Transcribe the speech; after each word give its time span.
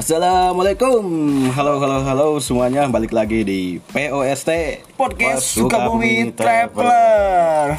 Assalamualaikum 0.00 1.04
Halo 1.52 1.76
halo 1.76 2.00
halo 2.00 2.26
semuanya 2.40 2.88
Balik 2.88 3.12
lagi 3.12 3.44
di 3.44 3.60
POST 3.84 4.48
Podcast 4.96 5.44
Sukabumi 5.52 6.32
Traveler. 6.32 7.76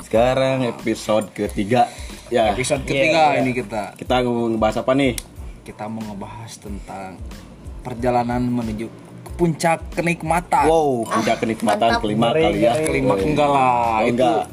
Sekarang 0.00 0.64
episode 0.64 1.28
ketiga 1.28 1.84
Ya 2.32 2.56
Episode 2.56 2.88
ketiga 2.88 3.36
ini 3.36 3.52
kita 3.52 3.92
Kita 4.00 4.24
mau 4.24 4.48
ngebahas 4.48 4.80
apa 4.80 4.96
nih? 4.96 5.12
kita 5.60 5.84
mau 5.92 6.00
ngebahas 6.00 6.52
tentang 6.56 7.20
perjalanan 7.84 8.40
menuju 8.40 8.88
ke 8.88 9.30
puncak 9.36 9.84
kenikmatan. 9.92 10.72
Wow 10.72 11.04
puncak 11.04 11.36
kenikmatan 11.36 11.84
mantap. 11.84 12.00
kelima 12.00 12.32
Ngeri, 12.32 12.42
kali 12.48 12.58
ya. 12.64 12.72
Kelima 12.80 13.12
enggak 13.12 13.44
lah, 13.44 13.68
Oh, 13.68 14.08
itu 14.08 14.24
enggak. 14.24 14.44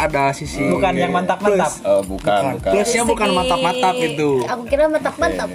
ada 0.00 0.24
sisi 0.32 0.64
Bukan 0.64 0.92
yang 0.96 1.12
mantap-mantap. 1.12 1.68
plus. 1.68 1.84
Oh 1.84 2.00
bukan 2.00 2.56
bukan 2.56 2.72
Plusnya 2.72 3.04
bukan 3.04 3.28
mantap-mantap 3.36 3.94
itu. 4.00 4.30
Aku 4.48 4.64
kira 4.64 4.88
mantap-mantap. 4.88 5.52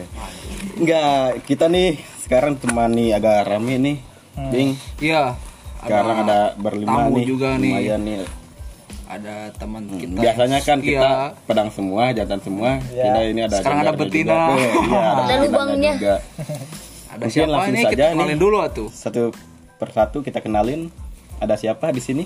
Enggak 0.79 1.43
Kita 1.43 1.67
nih 1.67 1.99
sekarang 2.19 2.55
temani 2.55 3.11
agak 3.11 3.45
rame 3.45 3.75
nih 3.75 3.97
Bing 4.47 4.79
Iya. 4.97 5.35
Sekarang 5.79 6.23
ada 6.23 6.55
berlima 6.55 7.05
tamu 7.05 7.15
nih 7.15 7.25
juga 7.25 7.49
nih. 7.53 7.71
Lumayan 7.73 8.01
nih 8.01 8.17
Ada 9.05 9.35
teman 9.53 9.83
Hmm, 9.83 9.97
kita. 9.97 10.19
Biasanya 10.21 10.59
kan 10.61 10.77
kita 10.79 11.01
Iya. 11.01 11.33
pedang 11.43 11.69
semua, 11.69 12.03
jantan 12.11 12.39
semua. 12.39 12.77
Iya. 12.87 13.03
Kita 13.03 13.19
ini 13.25 13.41
ada 13.41 13.55
Sekarang 13.57 13.79
ada 13.81 13.91
betina. 13.91 14.37
juga. 14.37 14.37
Iya, 14.53 15.01
ada 15.11 15.23
Ada 15.25 15.35
lubangnya. 15.41 15.93
juga. 15.95 16.15
Ada 17.09 17.17
Mungkin 17.17 17.33
siapa 17.33 17.49
langsung 17.49 17.73
ini? 17.73 17.81
saja 17.81 17.89
Kita 17.89 18.03
nih. 18.03 18.13
kenalin 18.13 18.39
dulu 18.39 18.57
atuh. 18.61 18.89
Satu 18.89 19.21
persatu 19.75 20.17
kita 20.21 20.39
kenalin. 20.39 20.93
Ada 21.37 21.55
siapa 21.57 21.89
di 21.89 21.99
sini? 21.99 22.23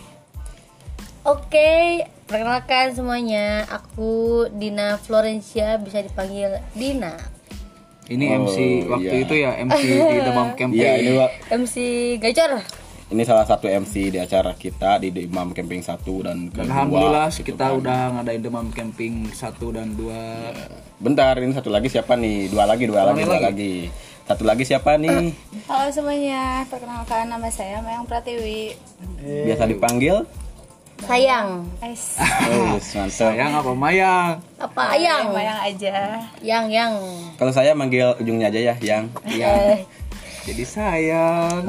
Oke, 1.23 2.03
perkenalkan 2.27 2.91
semuanya. 2.91 3.63
Aku 3.65 4.11
Dina 4.51 4.99
Florencia, 4.99 5.79
bisa 5.79 5.97
dipanggil 5.97 6.59
Dina. 6.73 7.15
Ini 8.03 8.25
Oh, 8.29 8.43
MC 8.43 8.57
waktu 8.85 9.15
iya. 9.15 9.23
itu 9.23 9.33
ya, 9.37 9.51
MC 9.57 9.79
di 9.85 10.17
Demam 10.19 10.49
Camping. 10.59 10.75
Iya, 10.75 10.91
ini 10.99 11.11
Wak. 11.15 11.31
MC 11.49 11.75
Gacor. 12.19 12.51
Ini 13.05 13.21
salah 13.23 13.45
satu 13.45 13.69
MC 13.69 14.09
di 14.09 14.17
acara 14.17 14.51
kita 14.53 14.97
di 14.97 15.13
Imam 15.21 15.53
Camping 15.53 15.79
1 15.79 16.01
dan 16.19 16.49
kedua. 16.49 16.65
Alhamdulillah 16.65 17.27
gitu 17.29 17.45
kita 17.45 17.65
kan. 17.69 17.77
udah 17.77 17.99
ngadain 18.17 18.41
Demam 18.41 18.67
Camping 18.69 19.29
1 19.29 19.37
dan 19.69 19.87
2. 19.93 20.99
Bentar, 20.99 21.37
ini 21.37 21.53
satu 21.53 21.69
lagi 21.69 21.87
siapa 21.87 22.15
nih? 22.15 22.49
Dua 22.49 22.65
lagi, 22.65 22.83
dua 22.83 23.05
lagi, 23.05 23.21
dua 23.21 23.39
lagi. 23.39 23.75
Satu 24.23 24.43
lagi 24.43 24.63
siapa 24.63 24.95
nih? 24.95 25.35
Halo 25.67 25.91
semuanya, 25.91 26.63
perkenalkan 26.65 27.27
nama 27.27 27.47
saya 27.47 27.79
Mayang 27.79 28.03
Pratiwi. 28.03 28.71
Biasa 29.21 29.67
dipanggil? 29.67 30.23
Sayang. 31.03 31.67
Es. 31.79 32.15
Oh, 32.17 32.79
mantap. 32.79 33.11
Sayang 33.11 33.51
apa 33.53 33.71
Mayang? 33.73 34.39
Apa 34.57 34.81
ayang? 34.95 35.31
Mayang 35.31 35.59
aja. 35.61 35.95
Yang 36.39 36.65
yang. 36.71 36.91
Kalau 37.35 37.51
saya 37.51 37.71
manggil 37.73 38.15
ujungnya 38.17 38.47
aja 38.47 38.59
ya, 38.63 38.75
yang. 38.79 39.11
Eh, 39.25 39.83
Jadi 40.43 40.63
sayang. 40.65 41.67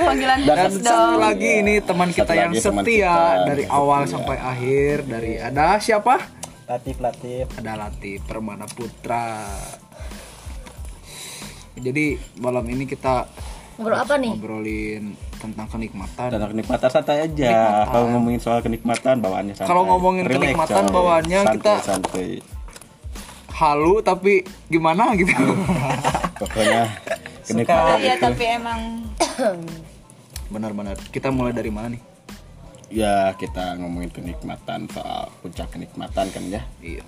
Panggilan 0.00 0.38
Dan 0.40 0.46
Dan 0.48 0.66
khusus 0.68 0.82
satu 0.82 0.94
dong. 1.08 1.20
lagi 1.20 1.50
ini 1.60 1.74
teman 1.78 2.10
kita 2.10 2.26
Satu 2.28 2.40
yang 2.40 2.52
setia 2.54 2.82
kita. 2.84 3.46
dari 3.46 3.64
awal 3.68 4.02
sampai 4.04 4.36
akhir 4.36 4.94
dari 5.04 5.32
ada 5.36 5.78
siapa? 5.78 6.18
Latif 6.66 6.98
Latif. 6.98 7.46
Ada 7.54 7.72
Latif 7.78 8.18
Permana 8.24 8.66
Putra. 8.66 9.46
Jadi 11.74 12.06
malam 12.36 12.66
ini 12.66 12.82
kita 12.84 13.30
ngobrol 13.76 13.94
apa 13.96 14.18
nih? 14.18 14.34
ngobrolin 14.34 15.04
tentang 15.38 15.66
kenikmatan. 15.66 16.28
Dan 16.28 16.50
kenikmatan 16.50 16.88
santai 16.88 17.24
aja. 17.24 17.86
Kalau 17.86 18.06
ngomongin 18.10 18.38
soal 18.38 18.58
kenikmatan 18.58 19.18
bawaannya 19.18 19.54
santai. 19.54 19.70
Kalau 19.70 19.82
ngomongin 19.86 20.24
Relax, 20.24 20.42
kenikmatan 20.44 20.84
coy. 20.84 20.92
bawaannya 20.92 21.38
Santai, 21.40 21.56
kita- 21.56 21.82
santai. 21.82 22.28
Halu 23.50 23.98
tapi 24.00 24.32
gimana 24.66 25.14
gitu. 25.14 25.34
Pokoknya 26.36 26.82
kenikmatan 27.48 27.96
Iya 27.98 28.12
itu 28.12 28.22
tapi 28.22 28.44
emang 28.46 28.80
Benar-benar. 30.48 30.96
Kita 31.08 31.28
mulai 31.28 31.52
dari 31.52 31.68
mana 31.68 31.88
nih? 31.90 32.02
ya 32.88 33.36
kita 33.36 33.76
ngomongin 33.76 34.08
kenikmatan 34.08 34.88
soal 34.88 35.28
puncak 35.38 35.68
kenikmatan 35.68 36.24
kan 36.26 36.42
ya. 36.48 36.64
Iya. 36.80 37.04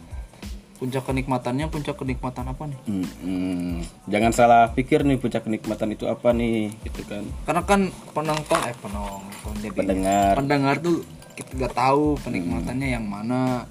Puncak 0.81 1.05
kenikmatannya 1.05 1.69
puncak 1.69 1.93
kenikmatan 1.93 2.49
apa 2.49 2.65
nih? 2.65 2.81
Hmm, 2.89 3.05
hmm. 3.21 3.75
Jangan 4.09 4.33
salah 4.33 4.63
pikir 4.73 5.05
nih 5.05 5.21
puncak 5.21 5.45
kenikmatan 5.45 5.93
itu 5.93 6.09
apa 6.09 6.33
nih 6.33 6.73
gitu 6.89 7.05
kan. 7.05 7.21
Karena 7.45 7.63
kan 7.69 7.81
penonton 8.17 8.61
eh 8.65 8.73
penonton 8.81 9.55
jadi 9.61 9.77
Pendengar. 9.77 10.33
pendengar 10.41 10.75
tuh 10.81 11.05
kita 11.37 11.51
nggak 11.53 11.75
tahu 11.77 12.17
kenikmatannya 12.25 12.89
yang 12.97 13.05
mana. 13.05 13.69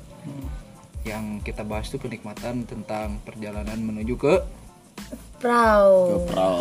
Yang 1.02 1.50
kita 1.50 1.66
bahas 1.66 1.90
tuh 1.90 1.98
kenikmatan 1.98 2.70
tentang 2.70 3.18
perjalanan 3.26 3.82
menuju 3.82 4.14
ke 4.14 4.36
Prau. 5.40 6.20
Bro. 6.26 6.52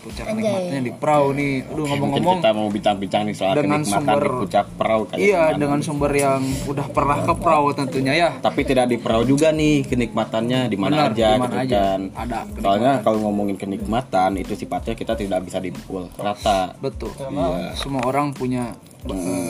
puncak 0.00 0.26
kenikmatannya 0.26 0.80
di 0.80 0.92
perahu 0.96 1.26
nih. 1.30 1.52
Aduh 1.62 1.84
ngomong-ngomong 1.86 2.40
kita 2.40 2.50
mau 2.50 2.66
bincang-bincang 2.66 3.22
nih 3.22 3.36
soal 3.36 3.52
dengan 3.54 3.78
kenikmatan 3.78 4.00
sumber- 4.08 4.24
di 4.24 4.40
puncak 4.40 4.66
perahu 4.74 5.02
kayak 5.04 5.20
Iya, 5.20 5.42
dengan 5.54 5.78
sumber 5.80 6.10
yang 6.10 6.40
udah 6.64 6.86
pernah 6.88 7.18
ke 7.20 7.32
perahu 7.36 7.66
tentunya 7.70 8.12
ya. 8.16 8.28
tapi 8.40 8.60
tidak 8.64 8.88
di 8.88 8.96
perahu 8.96 9.22
juga 9.22 9.52
nih 9.52 9.84
kenikmatannya 9.84 10.60
di 10.66 10.76
mana 10.76 10.94
Benar, 10.96 11.10
aja 11.12 11.28
di 11.28 11.38
mana 11.38 11.52
gitu 11.52 11.60
aja. 11.62 11.82
kan. 11.84 12.00
Ada 12.16 12.38
Soalnya 12.56 12.92
kalau 13.04 13.18
ngomongin 13.22 13.54
kenikmatan 13.54 14.30
itu 14.36 14.52
sifatnya 14.56 14.94
kita 14.96 15.14
tidak 15.14 15.40
bisa 15.44 15.58
dipukul 15.60 16.08
rata. 16.16 16.72
Betul. 16.80 17.12
Iya. 17.20 17.76
Semua 17.76 18.02
orang 18.02 18.32
punya 18.32 18.72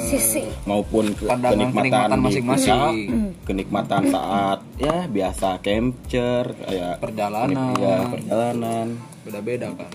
Sisi. 0.06 0.47
Maupun 0.62 1.11
ke- 1.11 1.27
Pandangan 1.27 1.59
kenikmatan, 1.69 2.19
masing-masing. 2.19 2.94
kenikmatan 3.43 4.03
saat 4.06 4.62
ya 4.77 5.05
biasa 5.05 5.59
capture 5.59 6.55
kayak 6.56 6.99
Perjalanan. 6.99 7.75
ya 7.77 7.97
perjalanan. 8.06 8.87
beda-beda 9.21 9.69
kan. 9.72 9.91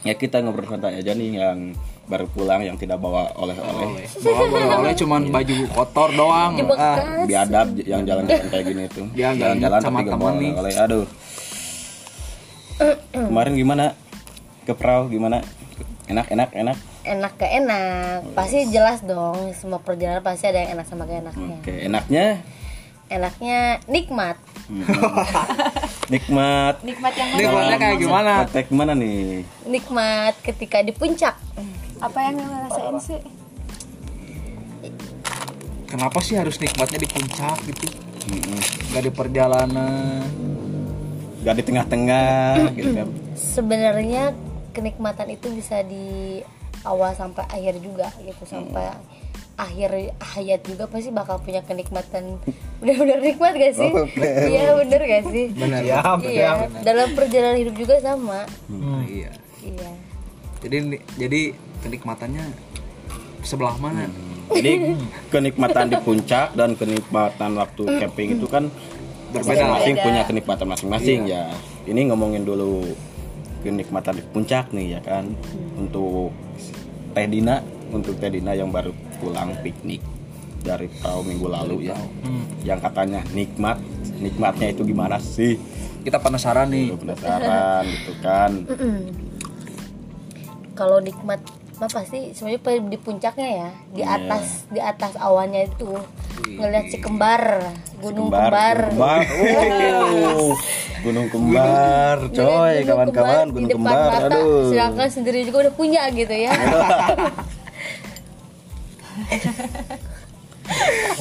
Ya 0.00 0.14
kita 0.14 0.38
ngobrol 0.38 0.68
santai 0.68 0.96
aja 0.96 1.10
nih 1.10 1.34
yang 1.34 1.72
baru 2.04 2.24
pulang 2.26 2.62
yang 2.62 2.76
tidak 2.76 2.96
bawa 2.96 3.28
oleh-oleh. 3.34 4.04
Bawa 4.18 4.80
oleh 4.80 4.92
cuman 4.94 5.28
baju 5.28 5.56
kotor 5.70 6.08
doang. 6.12 6.52
Ah, 6.72 7.24
Biadab 7.24 7.72
yang 7.78 8.02
jalan-jalan 8.02 8.46
kayak 8.48 8.64
gini 8.64 8.84
tuh. 8.86 9.04
Dia 9.12 9.32
nggak 9.32 9.58
Jalan-jalan 9.58 9.80
sama 9.80 9.98
teman 10.02 10.32
nih. 10.36 10.52
oleh-oleh. 10.52 10.74
Aduh. 10.78 11.06
Kemarin 13.10 13.52
gimana? 13.54 13.84
Ke 14.62 14.72
perahu 14.72 15.08
gimana? 15.08 15.42
Enak, 16.06 16.30
enak, 16.30 16.50
enak. 16.54 16.76
Enak 17.08 17.32
ke 17.40 17.46
enak. 17.48 18.36
Pasti 18.36 18.68
jelas 18.68 19.00
dong. 19.00 19.56
Semua 19.56 19.80
perjalanan 19.80 20.20
pasti 20.20 20.44
ada 20.44 20.60
yang 20.60 20.76
enak 20.76 20.86
sama 20.86 21.08
gak 21.08 21.24
enaknya. 21.24 21.56
Oke, 21.64 21.74
enaknya 21.88 22.26
Enaknya 23.08 23.80
nikmat. 23.88 24.36
nikmat. 26.12 26.84
nikmat 26.84 27.12
yang 27.16 27.28
mana? 27.32 27.40
Nikmatnya 27.40 27.76
kayak 27.80 27.96
gimana? 27.96 28.32
Praktek 28.44 28.66
mana 28.68 28.92
nih? 28.92 29.48
Nikmat 29.64 30.34
ketika 30.44 30.84
di 30.84 30.92
puncak. 30.92 31.32
Apa 32.04 32.18
yang 32.28 32.36
ngerasain 32.36 32.96
sih? 33.00 33.20
Kenapa 35.88 36.20
sih 36.20 36.36
harus 36.36 36.60
nikmatnya 36.60 37.00
di 37.00 37.08
puncak 37.08 37.56
gitu? 37.64 37.88
Mm-mm. 38.28 38.60
Gak 38.92 39.02
di 39.08 39.12
perjalanan. 39.16 40.20
Gak 41.48 41.54
di 41.56 41.62
tengah-tengah 41.64 42.76
gitu 42.76 42.90
kan. 42.92 43.08
Sebenarnya 43.56 44.36
kenikmatan 44.76 45.32
itu 45.32 45.48
bisa 45.48 45.80
di 45.80 46.44
awal 46.86 47.10
sampai 47.14 47.44
akhir 47.50 47.80
juga 47.82 48.10
gitu 48.22 48.44
sampai 48.46 48.94
akhir 49.58 50.14
hayat 50.22 50.62
juga 50.62 50.86
pasti 50.86 51.10
bakal 51.10 51.42
punya 51.42 51.66
kenikmatan 51.66 52.38
benar-benar 52.82 53.18
nikmat 53.18 53.52
gak 53.58 53.74
sih? 53.74 53.90
Oke. 53.90 54.22
Iya 54.22 54.78
bener 54.78 55.00
gak 55.02 55.22
sih? 55.34 55.46
Benar. 55.50 55.80
Ya, 55.82 55.98
Iya 56.22 56.50
dalam 56.86 57.08
perjalanan 57.18 57.58
hidup 57.58 57.74
juga 57.74 57.98
sama. 57.98 58.46
Iya. 59.02 59.34
Iya. 59.66 59.90
Jadi 60.62 60.76
jadi 61.18 61.40
kenikmatannya 61.82 62.44
sebelah 63.42 63.74
mana? 63.82 64.06
Jadi 64.48 64.94
kenikmatan 65.28 65.92
di 65.92 65.96
puncak 66.00 66.54
dan 66.54 66.78
kenikmatan 66.78 67.50
waktu 67.58 67.82
camping 68.00 68.38
itu 68.38 68.46
kan 68.48 68.70
Berbeda. 69.28 69.44
masing-masing 69.44 69.94
punya 70.00 70.22
kenikmatan 70.24 70.66
masing-masing 70.70 71.20
ya. 71.28 71.50
Ini 71.84 72.08
ngomongin 72.08 72.46
dulu 72.46 72.96
kenikmatan 73.60 74.18
di 74.18 74.24
puncak 74.24 74.70
nih 74.72 74.98
ya 74.98 75.00
kan. 75.02 75.30
Untuk 75.78 76.32
Teh 77.12 77.26
Dina, 77.26 77.62
untuk 77.90 78.16
Teh 78.20 78.30
Dina 78.30 78.54
yang 78.54 78.70
baru 78.70 78.92
pulang 79.18 79.56
piknik 79.64 80.02
dari 80.62 80.86
tahun 81.02 81.24
minggu 81.34 81.46
lalu 81.48 81.90
ya. 81.90 81.98
Yang 82.62 82.90
katanya 82.90 83.20
nikmat, 83.34 83.78
nikmatnya 84.18 84.74
itu 84.74 84.82
gimana 84.86 85.16
sih? 85.18 85.58
Kita 86.04 86.22
penasaran 86.22 86.70
nih. 86.70 86.94
Penasaran 86.94 87.82
gitu 87.86 88.12
kan. 88.22 88.50
Kalau 90.78 91.02
nikmat 91.02 91.42
mah 91.78 91.86
pasti 91.88 92.30
sebenarnya 92.30 92.58
pada 92.58 92.78
di 92.82 92.98
puncaknya 92.98 93.48
ya 93.48 93.70
di 93.88 94.02
Iya. 94.02 94.14
atas 94.16 94.44
di 94.66 94.80
atas 94.80 95.12
awannya 95.14 95.62
itu 95.66 95.90
ngelihat 96.50 96.86
si 96.86 96.98
kembar 96.98 97.42
gunung 97.96 98.28
Kembar, 98.28 98.78
kembar, 98.90 99.22
Gunung 99.24 99.66
Kembar. 99.68 100.34
Oh, 100.34 100.54
Gunung 100.98 101.26
Kembar, 101.30 102.16
coy, 102.28 102.74
kawan-kawan, 102.82 103.46
di 103.46 103.52
Gunung 103.52 103.70
depan 103.70 103.78
Kembar. 103.78 104.10
mata, 104.12 104.26
Aduh. 104.28 104.66
sedangkan 104.68 105.08
sendiri 105.08 105.38
juga 105.42 105.58
udah 105.64 105.74
punya 105.74 106.02
gitu 106.10 106.34
ya 106.34 106.50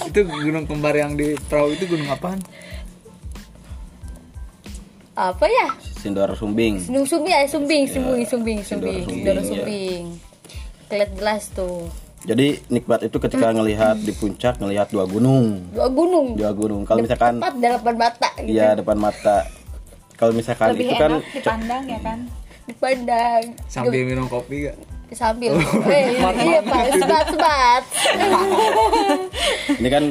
Itu 0.03 0.19
gunung 0.23 0.65
kembar 0.65 0.93
yang 0.93 1.13
di 1.13 1.35
perahu 1.39 1.71
itu 1.71 1.85
gunung 1.87 2.07
apaan? 2.07 2.39
apa 5.13 5.49
ya 5.49 5.73
Sindor 5.97 6.29
Sumbing. 6.37 6.77
Sindung 6.77 7.01
sumbing 7.03 7.33
ya 7.33 7.41
sumbing 7.43 7.89
sumbing 7.89 8.21
sumbing 8.23 8.59
Sindoro 8.61 8.61
sumbing 8.61 9.01
sumbing, 9.01 9.01
Sindoro 9.17 9.41
ya. 9.41 9.45
sumbing 9.49 10.03
kelihatan 10.87 11.15
jelas 11.19 11.51
tuh. 11.51 11.87
Jadi 12.27 12.59
nikmat 12.67 13.05
itu 13.07 13.17
ketika 13.21 13.53
ngelihat 13.53 14.01
di 14.01 14.11
puncak 14.11 14.59
ngelihat 14.59 14.91
dua 14.91 15.05
gunung. 15.07 15.63
dua 15.71 15.87
gunung? 15.87 16.35
Dua 16.35 16.51
gunung. 16.51 16.81
Kalau 16.83 17.05
misalkan 17.05 17.39
tepat 17.39 17.53
di 17.55 17.67
depan 17.69 17.95
mata 17.95 18.29
gitu. 18.41 18.51
Ya 18.51 18.67
depan 18.75 18.97
mata. 18.97 19.37
Kalau 20.17 20.33
misalkan 20.33 20.73
lebih 20.73 20.91
itu 20.91 20.95
kan 20.97 21.11
enak 21.13 21.23
dipandang 21.31 21.83
ya 21.85 21.99
kan? 22.01 22.19
Dipandang. 22.67 23.43
Sambil 23.69 24.01
minum 24.03 24.25
kopi 24.27 24.67
gak 24.67 24.75
sambil. 25.15 25.55
Eh, 25.87 26.19
iya 26.19 26.59
pak. 26.59 26.83
Sebat 26.99 27.25
sebat. 27.31 27.83
Ini 29.79 29.87
kan 29.87 30.03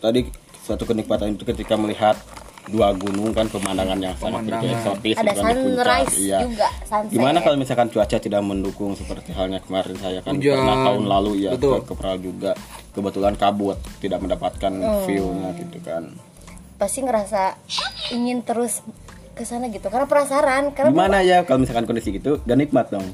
tadi 0.00 0.20
suatu 0.64 0.88
kenikmatan 0.88 1.36
itu 1.36 1.44
ketika 1.44 1.76
melihat 1.76 2.16
dua 2.66 2.92
gunung 2.92 3.30
kan 3.30 3.44
pemandangan 3.46 3.98
yang 3.98 4.14
sangat 4.14 4.40
begitu 4.42 4.66
eksotis 4.70 5.14
ada 5.14 5.30
gitu 5.30 5.42
sunrise 5.42 6.14
Iya. 6.16 6.38
juga 6.42 6.68
sunset 6.80 7.12
Gimana 7.12 7.38
kalau 7.38 7.56
misalkan 7.56 7.88
cuaca 7.88 8.16
tidak 8.16 8.40
mendukung 8.40 8.92
seperti 8.92 9.30
halnya 9.30 9.60
kemarin 9.60 9.96
saya 9.96 10.18
kan 10.18 10.32
Hujan. 10.34 10.56
pernah 10.56 10.76
tahun 10.82 11.04
lalu 11.04 11.32
ya 11.40 11.50
Betul. 11.52 11.78
ke 11.78 11.86
Kepral 11.86 12.16
juga 12.18 12.50
kebetulan 12.90 13.34
kabut 13.34 13.76
tidak 13.98 14.18
mendapatkan 14.18 14.72
Oh. 14.74 15.04
view-nya 15.04 15.48
gitu 15.54 15.78
kan. 15.80 16.08
pasti 16.74 17.00
ngerasa 17.00 17.54
ingin 18.10 18.40
terus 18.40 18.80
ke 19.30 19.42
sana 19.42 19.66
gitu 19.66 19.86
karena 19.86 20.04
penasaran 20.04 20.70
karena 20.70 20.90
Gimana 20.90 21.18
ya 21.20 21.42
kalau 21.42 21.60
misalkan 21.60 21.84
kondisi 21.84 22.10
gitu 22.12 22.40
gak 22.40 22.56
nikmat 22.56 22.88
dong. 22.88 23.06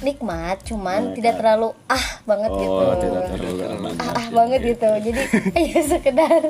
nikmat 0.00 0.58
cuman 0.62 1.00
Iya, 1.04 1.14
tidak 1.14 1.32
kan? 1.32 1.38
terlalu 1.38 1.68
ah 1.86 2.06
banget 2.24 2.50
gitu 2.50 2.74
Oh, 2.74 2.94
tidak 2.96 3.22
terlalu 3.28 3.58
ah, 3.94 4.10
ah 4.10 4.26
banget 4.32 4.60
gitu 4.68 4.88
jadi 5.00 5.20
ya 5.70 5.80
sekedar 5.86 6.40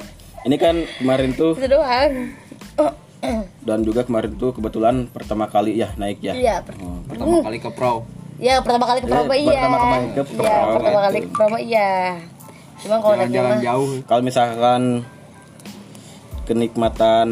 Ini 0.43 0.57
kan 0.57 0.75
kemarin 0.97 1.31
tuh 1.33 1.55
itu 1.55 1.69
doang. 1.69 2.13
Dan 3.63 3.79
juga 3.81 4.03
kemarin 4.03 4.35
tuh 4.35 4.51
kebetulan 4.51 5.07
pertama 5.07 5.47
kali 5.47 5.79
ya 5.79 5.95
naik 5.95 6.19
ya. 6.21 6.35
iya 6.35 6.57
per- 6.59 6.75
Oh, 6.77 6.99
pertama 7.07 7.39
kali 7.41 7.59
ke 7.59 7.71
pro. 7.71 8.03
Ya 8.37 8.59
pertama 8.59 8.85
kali 8.85 8.99
ke 8.99 9.07
Eh, 9.07 9.13
Promo 9.13 9.31
iya 9.33 9.63
pertama 9.63 9.79
kali 9.79 10.09
ke 10.09 10.19
iya 10.19 10.27
Promo, 10.35 10.73
pertama 10.75 10.99
kali 11.01 11.19
ke 11.21 11.29
Promo 11.31 11.57
iya. 11.57 11.91
Cuma 12.77 12.95
kalau 12.99 13.15
naik 13.15 13.31
jalan-jalan 13.31 13.47
mah 13.49 13.63
jauh. 13.63 13.91
Kalau 14.03 14.23
misalkan 14.23 14.83
kenikmatan 16.43 17.29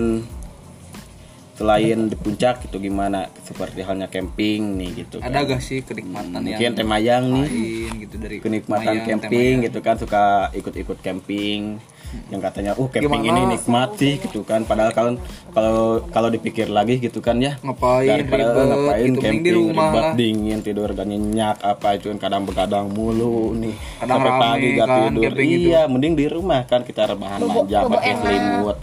selain 1.53 1.99
di 2.07 2.15
puncak 2.15 2.63
itu 2.63 2.77
gimana? 2.79 3.27
Seperti 3.43 3.83
halnya 3.83 4.07
camping 4.07 4.79
nih 4.79 5.03
gitu 5.03 5.19
ada 5.19 5.43
kan. 5.43 5.51
gak 5.51 5.61
sih 5.61 5.83
kenikmatan 5.83 6.39
mungkin 6.39 6.63
yang 6.63 6.75
temayang 6.75 7.25
nih. 7.27 7.43
lain 7.43 7.93
gitu 8.01 8.15
dari 8.17 8.37
kenikmatan 8.39 8.95
Mayang, 8.95 9.07
camping 9.11 9.29
Temayang. 9.59 9.67
gitu 9.67 9.79
kan 9.81 9.95
suka 9.97 10.25
ikut-ikut 10.55 10.99
camping 11.01 11.83
yang 12.31 12.43
katanya 12.43 12.73
uh 12.75 12.89
camping 12.91 13.23
Gimana? 13.23 13.39
ini 13.39 13.43
nikmat 13.55 13.91
sih 13.95 14.19
gitu 14.19 14.43
kan. 14.43 14.67
Padahal 14.67 14.91
kalau 14.91 15.11
kalau 15.51 15.79
kalau 16.11 16.29
dipikir 16.31 16.67
lagi 16.67 16.99
gitu 16.99 17.23
kan 17.23 17.39
ya. 17.39 17.59
Ngapain, 17.63 18.07
daripada 18.07 18.45
ribet, 18.51 18.67
ngapain 18.67 19.11
gitu, 19.11 19.21
camping 19.23 19.43
di 19.43 19.53
rumah 19.55 19.89
ribet 19.91 20.03
lah. 20.03 20.15
dingin 20.15 20.59
tidur 20.61 20.89
gak 20.91 21.07
nyenyak 21.07 21.57
apa 21.63 21.89
itu 21.95 22.07
kan 22.15 22.19
kadang 22.19 22.43
begadang 22.47 22.87
mulu 22.91 23.55
nih. 23.55 23.75
Kadang 24.03 24.17
sampai 24.19 24.31
rame 24.31 24.43
pagi 24.43 24.69
gak 24.75 24.87
kan, 24.87 24.99
tidur. 25.15 25.33
itu. 25.35 25.43
iya 25.71 25.81
mending 25.87 26.15
di 26.19 26.27
rumah 26.27 26.61
kan 26.67 26.81
kita 26.83 27.03
rebahan 27.11 27.39
Bobo- 27.43 27.67
aja 27.67 27.79
pakai 27.87 28.13
selimut. 28.19 28.79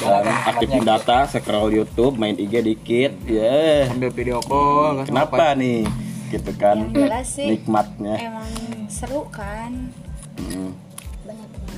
Dan 0.00 0.24
aktifin 0.48 0.80
data 0.80 1.28
scroll 1.28 1.76
YouTube 1.76 2.16
main 2.16 2.32
IG 2.32 2.64
dikit 2.64 3.12
ya 3.28 3.84
sambil 3.84 4.08
video 4.08 4.40
call 4.40 5.04
kenapa 5.04 5.52
nih? 5.52 5.84
Gitu 6.32 6.52
kan. 6.56 6.88
Jelas 6.94 7.26
sih 7.36 7.52
nikmatnya. 7.52 8.16
emang 8.16 8.48
seru 8.88 9.28
kan? 9.28 9.92
Hmm. 10.40 10.72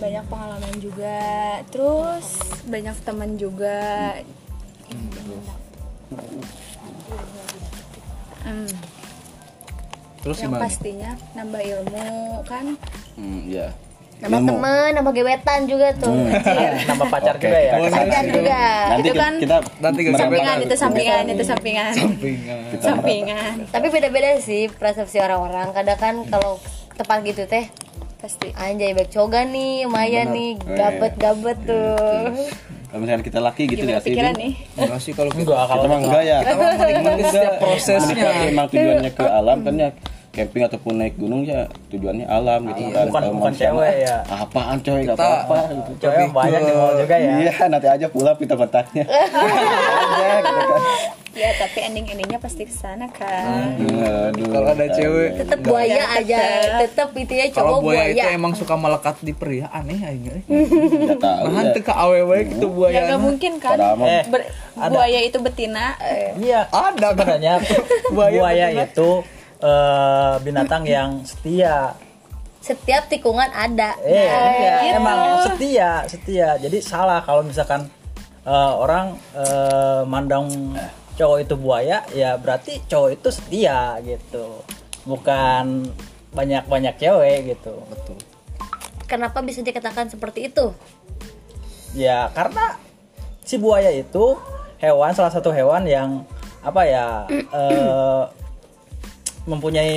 Banyak 0.03 0.25
pengalaman 0.27 0.75
juga. 0.83 1.23
Terus 1.71 2.27
banyak 2.67 2.97
teman 3.07 3.31
juga. 3.39 4.19
Hmm, 8.43 8.67
terus 10.27 10.43
yang 10.43 10.51
gimana? 10.51 10.63
pastinya 10.67 11.11
nambah 11.39 11.63
ilmu 11.63 12.43
kan? 12.43 12.75
Hmm, 13.15 13.47
ya. 13.47 13.71
nama 14.23 14.39
Ilmu. 14.39 14.49
teman 14.55 14.91
nama 14.95 15.11
gebetan 15.11 15.61
juga 15.67 15.89
tuh. 15.99 16.15
Anjir. 16.15 16.73
Nama 16.95 17.05
pacar 17.11 17.35
Oke, 17.39 17.47
juga 17.51 17.59
ya. 17.59 17.73
Pacar 17.91 18.25
juga. 18.31 18.63
Nanti 18.63 19.03
Itu 19.03 19.11
kita, 19.11 19.23
kan 19.23 19.35
kita 19.43 19.57
nanti 19.83 20.01
sampingan 20.15 20.57
itu 20.63 20.75
sampingan 20.79 21.25
itu 21.27 21.45
sampingan. 21.47 21.93
Sampingan. 21.95 22.59
Sampingan. 22.79 23.53
tapi 23.75 23.87
beda-beda 23.91 24.39
sih 24.39 24.71
persepsi 24.71 25.19
orang-orang. 25.19 25.75
Kadang 25.75 25.99
kan 25.99 26.15
kalau 26.31 26.63
tepat 26.95 27.19
gitu 27.27 27.51
teh 27.51 27.67
pasti 28.23 28.55
anjay 28.55 28.95
baik 28.95 29.11
coga 29.11 29.43
nih 29.45 29.83
Maya 29.85 30.23
nih 30.25 30.55
gabet-gabet 30.57 31.59
tuh 31.61 32.31
Kalau 32.87 33.01
misalnya 33.01 33.25
kita 33.25 33.41
laki 33.41 33.63
gitu 33.67 33.83
gimana 33.83 33.99
ya 33.99 34.01
sih. 34.01 34.15
nih 34.15 34.53
enggak 34.77 35.01
sih 35.01 35.13
kalau 35.13 35.27
kita 35.29 35.43
Enggak 35.43 35.65
kalau 35.67 35.83
Kita 35.83 35.97
enggak 35.99 36.23
ya. 36.23 36.37
kita 36.39 36.55
menikmati 36.55 37.23
setiap 37.27 37.55
prosesnya 37.59 37.99
Menikmati 38.07 38.47
emang 38.47 38.67
tujuannya 38.69 39.11
ke 39.11 39.25
alam 39.41 39.59
kan 39.61 39.75
ya 39.77 39.91
camping 40.31 40.63
ataupun 40.63 40.93
naik 40.97 41.15
gunung 41.15 41.43
ya 41.43 41.61
tujuannya 41.89 42.25
alam 42.25 42.65
gitu 42.65 42.89
kan. 42.89 43.05
Bukan- 43.07 43.21
Kalau 43.21 43.37
bukan 43.37 43.53
cewek 43.53 43.95
ya. 44.01 44.17
Apaan 44.25 44.77
coy 44.79 44.99
enggak 44.99 45.13
Kita- 45.15 45.29
apa-apa 45.29 45.57
gitu. 45.69 45.91
cewek 46.01 46.29
banyak 46.31 46.61
di 46.63 46.73
mall 46.73 46.93
juga 46.97 47.17
ya. 47.19 47.33
Iya, 47.39 47.55
nanti 47.69 47.89
aja 47.91 48.07
pulang 48.07 48.37
kita 48.37 48.55
kontaknya. 48.55 49.05
aja 49.05 50.33
gitu 50.47 50.63
kan. 50.63 50.83
Ya 51.33 51.49
tapi 51.57 51.81
ending 51.81 52.05
endingnya 52.07 52.37
pasti 52.37 52.63
ke 52.63 52.71
sana 52.71 53.09
kan 53.09 53.81
Aduh. 53.81 54.53
kalau 54.53 54.69
ada 54.69 54.85
cewek 54.87 55.41
tetap 55.41 55.59
buaya 55.63 56.05
aja 56.15 56.39
tetap 56.79 57.09
itu 57.17 57.33
ya 57.33 57.49
cowok 57.49 57.81
buaya 57.81 58.05
itu 58.07 58.21
buaya 58.21 58.25
emang 58.31 58.53
suka 58.53 58.75
melekat 58.77 59.17
di 59.19 59.33
pria 59.33 59.67
aneh 59.69 59.97
aja 59.97 60.33
Enggak 60.45 61.19
tahu 61.19 61.45
nah 61.49 61.63
ya. 61.63 61.73
tuh 61.73 61.83
ke 61.83 61.93
awewe 61.95 62.39
gitu 62.47 62.67
ya 62.67 62.75
buaya 62.75 63.01
nggak 63.09 63.21
mungkin 63.23 63.53
kan 63.57 63.77
Eh, 63.81 64.23
Ber- 64.27 64.49
ada. 64.75 64.89
buaya 64.89 65.19
itu 65.21 65.39
betina 65.39 65.97
eh, 65.99 66.37
Iya, 66.37 66.69
Ada, 66.69 67.09
kan? 67.11 67.41
sebenarnya 67.41 67.55
Buaya 68.15 68.33
buaya, 68.37 68.67
itu 68.85 69.11
eh, 69.59 70.35
binatang 70.39 70.83
yang 70.85 71.11
setia. 71.23 71.97
setiap 72.61 73.09
tikungan 73.09 73.49
ada 73.49 73.97
Eh, 73.99 74.13
iya, 74.13 74.75
gitu. 74.85 74.97
emang 74.97 75.19
setia, 75.43 75.91
setia. 76.07 76.49
Jadi 76.57 76.79
salah 76.79 77.19
kalau 77.21 77.41
misalkan 77.41 77.89
eh, 78.43 78.73
orang 78.75 79.17
eh, 79.33 80.03
mandang 80.05 80.47
cowok 81.19 81.39
itu 81.45 81.55
buaya, 81.57 82.03
ya 82.13 82.37
berarti 82.41 82.81
cowok 82.89 83.11
itu 83.21 83.29
setia 83.29 84.01
gitu. 84.03 84.63
Bukan 85.05 85.91
banyak-banyak 86.33 86.95
cewek 86.97 87.57
gitu. 87.57 87.75
Betul. 87.89 88.17
kenapa 89.05 89.45
bisa 89.45 89.61
dikatakan 89.61 90.09
seperti 90.09 90.49
itu 90.49 90.73
Ya 91.93 92.33
karena 92.33 92.81
si 93.45 93.61
buaya 93.61 93.93
itu 93.93 94.41
hewan 94.81 95.13
salah 95.13 95.29
satu 95.29 95.53
hewan 95.53 95.85
yang 95.85 96.25
apa 96.65 96.83
ya 96.89 97.29
eh, 97.61 98.23
mempunyai 99.45 99.93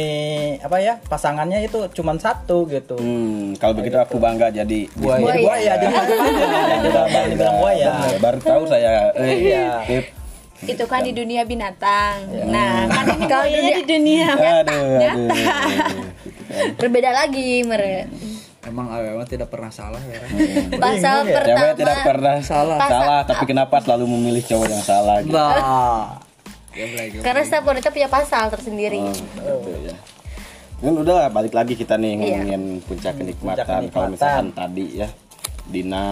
apa 0.59 0.77
ya 0.81 0.97
pasangannya 1.05 1.63
itu 1.69 1.85
cuma 1.93 2.17
satu 2.17 2.65
gitu. 2.65 2.97
Hmm, 2.97 3.53
kalau 3.61 3.77
begitu 3.77 3.93
aku 3.95 4.17
bangga 4.17 4.49
jadi 4.49 4.89
Buaya. 4.97 5.21
Buaya, 5.21 5.37
buaya 5.39 5.73
jadi 5.77 5.87
buaya. 7.61 7.91
Jadi 8.09 8.17
Baru 8.25 8.39
tahu 8.41 8.63
saya. 8.65 9.13
Eh, 9.13 9.53
Iya. 9.53 9.85
Itu 10.67 10.85
kan 10.85 11.01
di 11.01 11.11
dunia 11.11 11.41
binatang 11.43 12.17
Ya. 12.27 12.43
nah 12.45 12.73
kan 12.87 13.05
ini 13.07 13.25
buayanya 13.25 13.71
di 13.75 13.85
dunia 13.85 14.29
Aduh, 14.59 14.85
aduh. 14.97 15.29
berbeda 16.75 17.09
lagi 17.11 17.61
mere 17.61 18.09
emang 18.61 18.89
awewe 18.89 19.21
tidak 19.25 19.47
pernah 19.47 19.69
salah 19.69 20.01
ya 20.01 20.17
kan? 20.17 20.29
pasal 20.83 21.17
ya? 21.23 21.35
pertama 21.35 21.61
Cewek 21.61 21.75
tidak 21.77 21.97
pernah 22.03 22.35
Salah. 22.41 22.77
salah, 22.81 23.19
tapi 23.23 23.43
kenapa 23.45 23.75
selalu 23.79 24.05
memilih 24.09 24.43
cowok 24.43 24.67
yang 24.67 24.81
salah 24.83 25.17
gitu? 25.21 25.31
nah 25.31 26.17
karena 27.23 27.41
setiap 27.41 27.63
wanita 27.63 27.87
punya 27.87 28.09
pasal 28.09 28.49
tersendiri 28.49 28.99
Oh, 28.99 29.13
gitu 29.13 29.69
ya. 29.85 29.95
Kan 30.75 30.91
udah 30.93 31.29
balik 31.29 31.53
lagi 31.53 31.73
kita 31.73 31.95
nih 31.95 32.11
Iya. 32.11 32.19
ngomongin 32.35 32.61
puncak 32.83 33.13
kenikmatan. 33.15 33.63
kenikmatan. 33.63 33.89
Kalau 33.89 34.07
misalkan 34.11 34.47
tadi 34.51 34.85
ya 34.93 35.07
Dina 35.65 36.05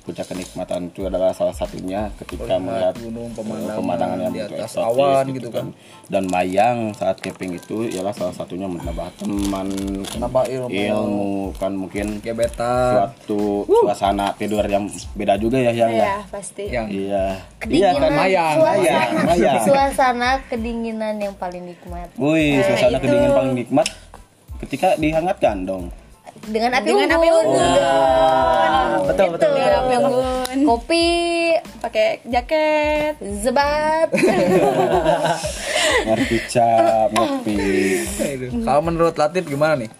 puncak 0.00 0.22
kenikmatan 0.24 0.86
itu 0.86 1.02
adalah 1.02 1.30
salah 1.30 1.50
satunya 1.50 2.06
ketika 2.14 2.56
melihat 2.56 2.94
gunung, 2.94 3.26
eh, 3.26 3.34
pemandangan 3.34 3.76
pemandangan 3.76 4.18
yang 4.20 4.30
di 4.30 4.40
begitu 4.40 4.54
atas 4.56 4.70
eksotis 4.70 4.86
awan 4.88 5.24
gitu 5.30 5.48
kan. 5.50 5.66
Dan 6.06 6.22
mayang 6.26 6.78
saat 6.94 7.16
camping 7.18 7.50
itu 7.52 7.76
ialah 7.86 8.10
salah 8.10 8.30
satunya 8.30 8.64
menambah 8.64 9.10
teman, 9.16 9.66
Menambah 10.14 10.44
ilmu. 10.46 10.70
ilmu 10.70 11.28
kan 11.56 11.72
mungkin 11.72 12.06
gebetan 12.20 13.10
suatu 13.10 13.66
suasana 13.66 14.30
tidur 14.34 14.62
yang 14.62 14.86
beda 15.12 15.34
juga 15.36 15.58
ya 15.58 15.72
yang 15.72 15.90
ya 15.90 16.14
pasti 16.26 16.64
yang 16.66 16.86
Iya. 16.86 17.34
Iya 17.60 17.90
kedinginan 17.92 18.00
kan 18.00 18.12
mayang, 18.16 18.54
suasana, 18.56 18.78
mayang, 18.80 19.10
mayang. 19.26 19.62
suasana 19.62 20.30
kedinginan 20.46 21.14
yang 21.18 21.34
paling 21.34 21.62
nikmat 21.64 22.08
Wih, 22.14 22.62
suasana 22.62 22.96
itu. 22.96 23.04
kedinginan 23.04 23.32
paling 23.32 23.54
nikmat 23.54 23.86
ketika 24.60 24.88
dihangatkan 24.96 25.56
dong. 25.64 25.84
Dengan 26.48 26.70
api 26.80 26.86
dengan 26.88 27.08
api 27.16 27.28
unggun. 27.28 27.58
unggun. 27.60 27.80
Ah, 27.84 29.04
betul 29.04 29.26
betul. 29.36 29.52
dengan 29.52 29.72
api 29.84 29.94
unggun. 30.00 30.58
Kopi. 30.64 31.08
Pakai 31.80 32.24
jaket. 32.24 33.14
Zebat. 33.20 34.08
Ngerti 36.06 36.36
cap, 36.48 37.12
ngopi. 37.12 37.58
kalau 38.64 38.80
menurut 38.80 39.14
Latif 39.20 39.44
gimana 39.44 39.76
nih? 39.76 39.90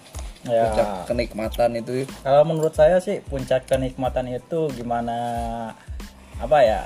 Ya. 0.49 0.73
puncak 0.73 0.89
kenikmatan 1.13 1.71
itu. 1.77 2.09
Kalau 2.25 2.43
menurut 2.49 2.73
saya 2.73 2.97
sih 3.05 3.21
puncak 3.21 3.69
kenikmatan 3.69 4.33
itu 4.33 4.73
gimana 4.73 5.19
apa 6.41 6.59
ya? 6.65 6.83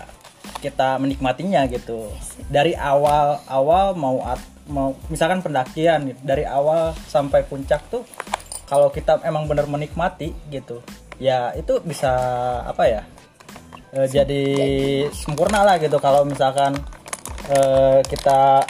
kita 0.60 1.00
menikmatinya 1.00 1.64
gitu. 1.68 2.12
Dari 2.52 2.76
awal 2.76 3.40
awal 3.48 3.96
mau 3.96 4.20
at- 4.24 4.52
mau 4.68 4.96
misalkan 5.12 5.44
pendakian 5.44 6.12
gitu, 6.12 6.20
dari 6.24 6.44
awal 6.44 6.96
sampai 7.08 7.44
puncak 7.44 7.84
tuh 7.92 8.04
kalau 8.64 8.88
kita 8.88 9.20
emang 9.22 9.44
bener 9.44 9.64
menikmati 9.64 10.32
gitu 10.48 10.80
ya 11.16 11.54
itu 11.54 11.78
bisa 11.80 12.10
apa 12.64 12.84
ya 12.84 13.02
eh, 13.92 14.06
jadi 14.06 14.42
sempurna 15.12 15.62
lah 15.62 15.76
gitu 15.78 15.96
kalau 15.96 16.24
misalkan 16.24 16.74
eh, 17.46 18.00
kita 18.02 18.64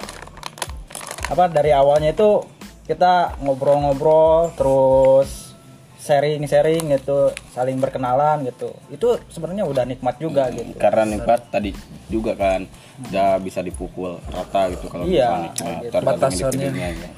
apa 1.25 1.45
dari 1.49 1.73
awalnya 1.73 2.13
itu 2.13 2.45
kita 2.85 3.41
ngobrol-ngobrol 3.41 4.53
terus 4.53 5.57
sharing-sharing 5.97 6.93
gitu 6.93 7.33
saling 7.49 7.81
berkenalan 7.81 8.45
gitu 8.45 8.77
itu 8.93 9.17
sebenarnya 9.33 9.65
udah 9.65 9.89
nikmat 9.89 10.21
juga 10.21 10.53
gitu 10.53 10.77
karena 10.77 11.09
nikmat 11.09 11.49
tadi 11.49 11.73
juga 12.13 12.37
kan 12.37 12.69
udah 13.09 13.41
bisa 13.41 13.65
dipukul 13.65 14.21
rata 14.29 14.69
gitu 14.69 14.87
kalau 14.87 15.09
Iya, 15.09 15.49
misalnya 15.49 15.81
gitu. 15.81 15.97
Batasannya. 15.99 16.69
ya. 16.93 17.11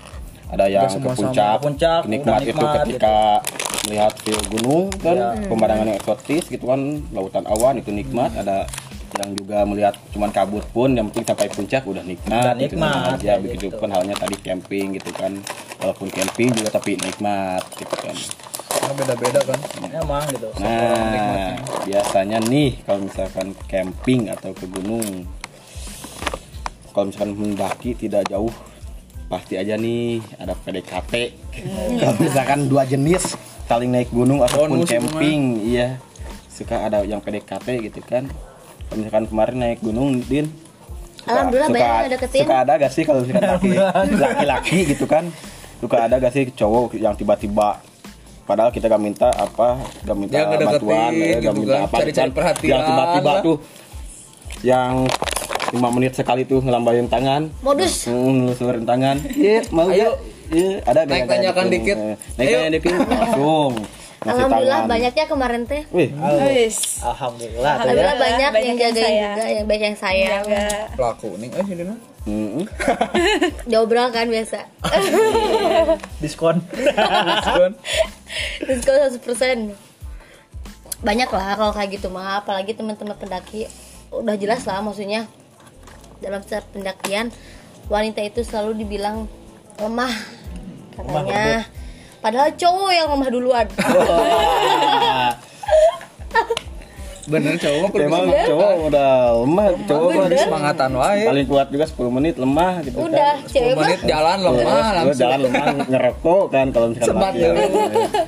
Ada 0.47 0.65
yang 0.67 0.87
ke 0.87 1.11
puncak, 1.11 1.59
puncak, 1.59 2.01
nikmat 2.07 2.41
itu 2.43 2.55
gitu. 2.55 2.67
ketika 2.83 3.43
melihat 3.87 4.13
view 4.23 4.39
gunung 4.51 4.85
kan 4.99 5.15
Iya. 5.15 5.47
pemandangan 5.47 5.87
yang 5.87 5.99
eksotis 5.99 6.45
gitu 6.47 6.65
kan 6.67 6.81
lautan 7.11 7.45
awan 7.47 7.79
itu 7.79 7.91
nikmat. 7.91 8.31
Ada 8.35 8.67
yang 9.17 9.33
juga 9.33 9.65
melihat 9.65 9.95
cuman 10.13 10.29
kabut 10.29 10.67
pun 10.71 10.93
yang 10.93 11.09
penting 11.09 11.25
sampai 11.25 11.49
puncak 11.49 11.83
udah 11.83 12.05
nikmat 12.05 12.43
Udah 12.43 12.55
gitu 12.59 12.75
nikmat, 12.77 13.17
aja 13.17 13.25
kayak 13.33 13.41
begitu 13.43 13.67
gitu. 13.71 13.79
kan 13.79 13.91
halnya 13.91 14.15
tadi 14.15 14.37
camping 14.39 14.87
gitu 14.95 15.11
kan. 15.15 15.33
Walaupun 15.79 16.09
camping 16.11 16.49
juga 16.53 16.71
tapi 16.71 16.99
nikmat 16.99 17.63
gitu 17.75 17.95
kan. 17.97 18.15
Karena 18.67 18.93
beda-beda 18.93 19.41
kan. 19.43 19.59
Emang 19.89 20.25
gitu 20.29 20.47
Nah, 20.61 21.57
biasanya 21.83 22.39
nih 22.45 22.71
kalau 22.83 23.01
misalkan 23.03 23.47
camping 23.67 24.29
atau 24.29 24.51
ke 24.53 24.67
gunung, 24.69 25.27
kalau 26.93 27.07
misalkan 27.09 27.33
mendaki 27.35 27.93
tidak 27.93 28.25
jauh, 28.27 28.53
pasti 29.27 29.55
aja 29.55 29.75
nih 29.75 30.23
ada 30.37 30.55
PDKT. 30.55 31.13
kalau 31.99 32.15
misalkan 32.17 32.61
dua 32.67 32.83
jenis 32.83 33.35
saling 33.65 33.91
naik 33.91 34.09
gunung 34.09 34.39
ataupun 34.41 34.81
Bonus 34.81 34.89
camping, 34.89 35.59
iya 35.61 35.99
suka 36.49 36.87
ada 36.87 37.03
yang 37.03 37.19
PDKT 37.19 37.67
gitu 37.85 38.01
kan. 38.01 38.31
Kalau 38.87 38.97
misalkan 38.97 39.27
kemarin 39.27 39.57
naik 39.59 39.79
gunung, 39.81 40.23
Din. 40.23 40.47
suka- 41.19 41.27
Alhamdulillah 41.29 41.69
suka, 41.69 41.79
banyak 41.83 42.11
deketin. 42.13 42.41
Suka 42.41 42.55
ada 42.57 42.73
gak 42.77 42.93
sih 42.93 43.03
kalau 43.03 43.21
misalkan 43.21 43.51
laki- 43.53 44.15
laki-laki 44.17 44.79
gitu 44.87 45.05
kan? 45.05 45.25
Suka 45.77 45.97
ada 46.01 46.15
gak 46.17 46.33
sih 46.33 46.45
cowok 46.49 46.95
yang 46.95 47.13
tiba-tiba 47.13 47.83
padahal 48.47 48.71
kita 48.71 48.87
gak 48.87 49.03
minta 49.03 49.27
apa 49.29 49.75
gak 50.01 50.15
minta 50.17 50.39
bantuan 50.57 51.11
ya, 51.11 51.35
gitu 51.35 51.43
gak 51.43 51.55
minta 51.57 51.75
kan, 51.75 51.83
apa 51.83 51.97
cari-cari 51.99 52.23
kan. 52.23 52.31
perhatian 52.33 52.71
yang 52.71 52.83
tiba-tiba 52.87 53.33
tuh 53.43 53.57
yang 54.63 54.93
lima 55.75 55.89
menit 55.91 56.13
sekali 56.15 56.47
tuh 56.47 56.63
ngelambain 56.63 57.11
tangan. 57.11 57.51
Modus. 57.63 58.07
Hmm, 58.07 58.47
ngelusurin 58.47 58.87
tangan. 58.87 59.17
Iya 59.37 59.67
mau 59.75 59.91
Ayo. 59.91 60.15
gak 60.15 60.15
iya 60.55 60.71
ada 60.87 61.01
Naik 61.03 61.19
yang 61.19 61.29
tanyakan 61.29 61.67
dikit. 61.71 61.97
Eh, 61.99 62.17
naik 62.39 62.47
tanyakan 62.47 62.73
dikit 62.79 62.93
langsung. 63.11 63.73
Alhamdulillah 64.27 64.81
tangan. 64.83 64.91
banyaknya 64.91 65.25
kemarin 65.31 65.63
teh. 65.67 65.83
Wih. 65.95 66.11
Wis. 66.51 66.99
alhamdulillah 67.03 67.73
tuh 67.79 67.87
ya. 67.87 67.95
alhamdulillah 67.95 68.17
banyak, 68.19 68.51
banyak 68.51 68.67
yang 68.67 68.79
yang 68.79 68.79
jagain 68.79 69.07
sayang. 69.07 69.35
juga 69.37 69.47
yang 69.47 69.67
banyak 69.67 69.85
yang 69.87 69.99
sayang. 69.99 70.43
Jaga. 70.47 70.67
Pelaku 70.99 71.29
nih 71.39 71.49
Eh 71.51 71.67
sini 71.67 71.85
nah 71.87 71.99
Mm-mm. 72.27 72.67
diobrol 73.71 74.11
kan 74.11 74.27
biasa. 74.27 74.67
Diskon. 76.23 76.59
Diskon. 76.75 77.73
100% 78.67 79.23
banyak 81.07 81.29
lah 81.31 81.55
kalau 81.55 81.71
kayak 81.71 81.91
gitu 81.95 82.11
mah 82.11 82.43
apalagi 82.43 82.75
teman-teman 82.75 83.15
pendaki. 83.15 83.71
Udah 84.11 84.35
jelas 84.35 84.67
lah 84.67 84.83
maksudnya 84.83 85.31
dalam 86.21 86.41
setiap 86.45 86.65
pendakian 86.73 87.33
wanita 87.87 88.21
itu 88.25 88.43
selalu 88.43 88.83
dibilang 88.83 89.29
lemah 89.79 90.15
katanya. 90.97 91.69
padahal 92.25 92.51
cowok 92.57 92.91
yang 92.93 93.09
lemah 93.13 93.31
duluan 93.31 93.67
Bener 97.27 97.55
cowok 97.65 97.87
kudu 97.91 98.03
emang 98.07 98.25
semangat. 98.25 98.47
cowok 98.47 98.71
udah 98.87 99.11
lemah 99.43 99.67
cowok 99.83 100.09
mah 100.09 100.27
semangatan 100.31 100.91
wae 100.95 101.23
paling 101.27 101.47
kuat 101.47 101.67
juga 101.69 101.85
10 101.87 102.17
menit 102.17 102.35
lemah 102.39 102.73
gitu 102.83 102.97
kan. 102.97 103.09
udah 103.11 103.33
cewek 103.45 103.73
10 103.73 103.75
mah 103.75 103.83
menit 103.83 104.01
jalan 104.07 104.39
lemah 104.39 104.63
Terus 104.63 104.95
langsung 104.95 105.19
jalan 105.19 105.39
lemah 105.43 105.67
ngerokok 105.91 106.45
kan 106.49 106.67
kalau 106.71 106.87
misalkan 106.91 107.09
Sebat 107.11 107.33
laki 107.33 107.39
ya. 107.39 107.49
dulu. 107.51 107.79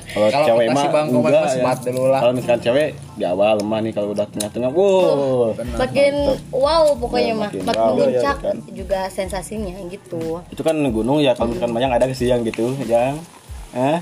Kalau 0.09 0.27
Kalau 0.29 0.45
cewek 0.45 0.67
mah 0.69 0.83
enggak 0.99 1.45
sebat 1.49 1.77
ya. 1.79 1.89
dulu 1.89 2.03
lah. 2.07 2.19
Kalau 2.19 2.33
misalkan 2.35 2.61
cewek 2.61 2.89
di 3.15 3.23
awal 3.23 3.53
lemah 3.59 3.79
nih 3.79 3.91
kalau 3.91 4.07
udah 4.11 4.25
tengah-tengah 4.29 4.69
wow. 4.71 5.51
makin 5.75 6.13
wow 6.51 6.83
pokoknya 6.95 7.27
Ya, 7.29 7.35
mah 7.35 7.51
makin 7.51 7.61
makin 7.61 7.77
wow, 7.77 7.93
memuncak 7.93 8.37
ya, 8.39 8.47
kan. 8.47 8.57
juga 8.71 8.99
sensasinya 9.11 9.75
gitu 9.85 10.41
Itu 10.49 10.61
kan 10.63 10.75
gunung 10.79 11.19
ya 11.19 11.35
kalau 11.35 11.51
misalkan 11.51 11.75
banyak 11.75 11.91
ada 11.93 12.05
yang 12.09 12.41
gitu 12.41 12.73
yang 12.87 13.19
eh 13.69 13.99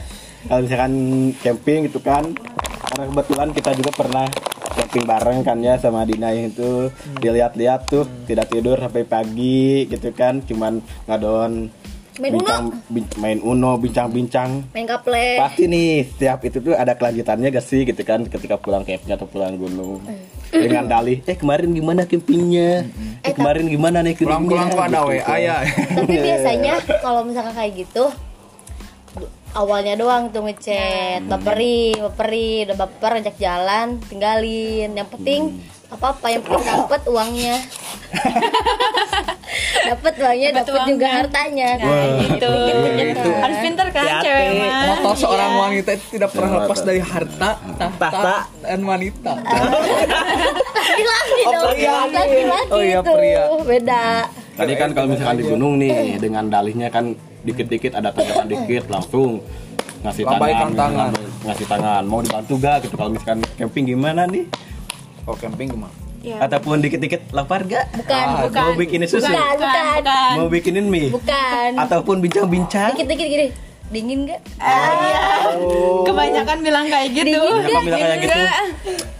kalau 0.48 0.62
misalkan 0.64 0.94
camping 1.42 1.90
gitu 1.92 2.00
kan 2.00 2.24
karena 2.88 3.04
kebetulan 3.12 3.50
kita 3.52 3.70
juga 3.76 3.92
pernah 3.94 4.28
camping 4.78 5.06
bareng 5.10 5.42
kan 5.42 5.58
ya 5.58 5.82
sama 5.82 6.06
Dina 6.06 6.30
itu. 6.32 6.94
Dilihat-lihat 7.18 7.90
tuh 7.90 8.06
tidak 8.30 8.54
tidur 8.54 8.78
sampai 8.78 9.04
pagi 9.04 9.90
gitu 9.90 10.14
kan. 10.14 10.46
Cuman 10.46 10.80
ngadon 11.10 11.74
Main 12.18 12.34
Uno. 12.34 12.42
bincang, 12.42 12.66
bin- 12.90 13.18
main 13.22 13.40
uno 13.46 13.72
bincang-bincang. 13.78 14.74
Main 14.74 14.90
kaple 14.90 15.38
pasti 15.38 15.70
nih 15.70 16.02
setiap 16.02 16.42
itu 16.50 16.58
tuh 16.66 16.74
ada 16.74 16.98
kelanjutannya 16.98 17.54
gak 17.54 17.62
sih 17.62 17.86
gitu 17.86 18.02
kan? 18.02 18.26
Ketika 18.26 18.58
pulang 18.58 18.82
campnya 18.82 19.14
atau 19.14 19.30
pulang 19.30 19.54
gunung. 19.54 20.02
Dengan 20.50 20.90
dalih 20.90 21.22
eh 21.30 21.38
kemarin 21.38 21.70
gimana 21.78 22.10
campingnya? 22.10 22.90
Eh 23.22 23.34
kemarin 23.38 23.70
gimana 23.70 24.02
nih 24.02 24.18
Pulang-pulang 24.18 24.74
kok 24.74 24.86
ada 24.90 25.06
WA 25.06 25.36
ya 25.38 25.58
tapi 25.94 26.16
biasanya 26.26 26.74
kalau 27.04 27.22
misalkan 27.28 27.54
kayak 27.54 27.86
gitu 27.86 28.10
awalnya 29.58 29.98
doang 29.98 30.30
tuh 30.30 30.42
ngechat 30.42 31.26
baperi 31.26 31.98
baperi 31.98 32.64
udah 32.64 32.78
baper 32.78 33.12
ajak 33.18 33.36
jalan 33.36 33.98
tinggalin 34.06 34.94
yang 34.94 35.10
penting 35.10 35.58
apa 35.88 36.14
apa 36.14 36.28
yang 36.30 36.44
penting 36.44 36.68
dapat 36.68 37.02
uangnya 37.08 37.58
dapat 39.88 40.14
uangnya 40.18 40.50
Dapet 40.54 40.68
dapat 40.68 40.82
juga 40.86 41.08
hartanya 41.10 41.70
Gitu. 42.20 42.52
Itu. 43.00 43.30
Harus 43.34 43.58
pinter 43.60 43.88
kan 43.90 44.04
Hati-hati. 44.04 44.26
cewek 44.26 44.48
mah. 44.54 44.84
Moto 45.00 45.12
seorang 45.18 45.52
wanita 45.58 45.90
itu 45.94 46.06
tidak 46.12 46.30
pernah 46.30 46.50
Iya, 46.50 46.60
lepas 46.62 46.80
dari 46.84 47.02
harta, 47.02 47.50
tahta, 47.78 48.08
Tahta. 48.10 48.36
dan 48.62 48.80
wanita. 48.84 49.32
laki-laki 50.78 51.42
Oh, 51.42 51.52
dong 51.54 51.72
pria. 51.72 51.92
laki-laki 52.06 52.70
Oh, 52.70 52.82
iya, 52.82 53.00
itu 53.00 53.12
pria. 53.14 53.42
beda 53.64 54.04
tadi 54.58 54.74
kan 54.74 54.90
kalau 54.92 55.08
misalkan 55.08 55.38
di 55.38 55.46
gunung 55.46 55.78
nih 55.78 55.94
dengan 56.18 56.50
dalihnya 56.50 56.90
kan 56.90 57.14
dikit-dikit 57.40 57.94
ada 57.94 58.10
tangan 58.10 58.46
dikit 58.46 58.90
langsung 58.90 59.40
ngasih 60.00 60.24
Lambaikan 60.26 60.74
tangan, 60.74 61.10
tangan. 61.10 61.44
ngasih 61.44 61.66
tangan. 61.66 62.04
Mau 62.04 62.20
dibantu 62.20 62.54
gak 62.58 62.76
gitu 62.82 62.96
kalau 62.96 63.10
misalkan 63.10 63.40
camping 63.56 63.86
gimana 63.88 64.26
nih? 64.26 64.46
Oh 65.24 65.34
camping 65.34 65.70
gimana? 65.70 65.94
Iya. 66.18 66.44
ataupun 66.44 66.82
dikit-dikit 66.82 67.30
lapar 67.32 67.64
gak 67.64 67.88
bukan 67.94 68.26
Ah, 68.28 68.44
bukan. 68.44 68.64
mau 68.66 68.74
bikinin 68.76 69.08
susu? 69.08 69.24
Bukan 69.24 69.38
Bukan, 69.56 69.86
bukan. 69.96 70.32
mau 70.36 70.48
bikinin 70.50 70.86
mie? 70.86 71.08
Bukan. 71.08 71.70
Ataupun 71.78 72.16
bincang-bincang? 72.20 72.90
Dikit-dikit 72.94 73.28
gini. 73.28 73.48
Dingin 73.88 74.20
gak 74.28 74.42
Kebanyakan 76.04 76.58
bilang 76.60 76.86
kayak 76.88 77.10
gitu. 77.16 77.40
Kenapa 77.40 77.80
bilang 77.80 78.02
kayak 78.02 78.20
gitu? 78.20 78.40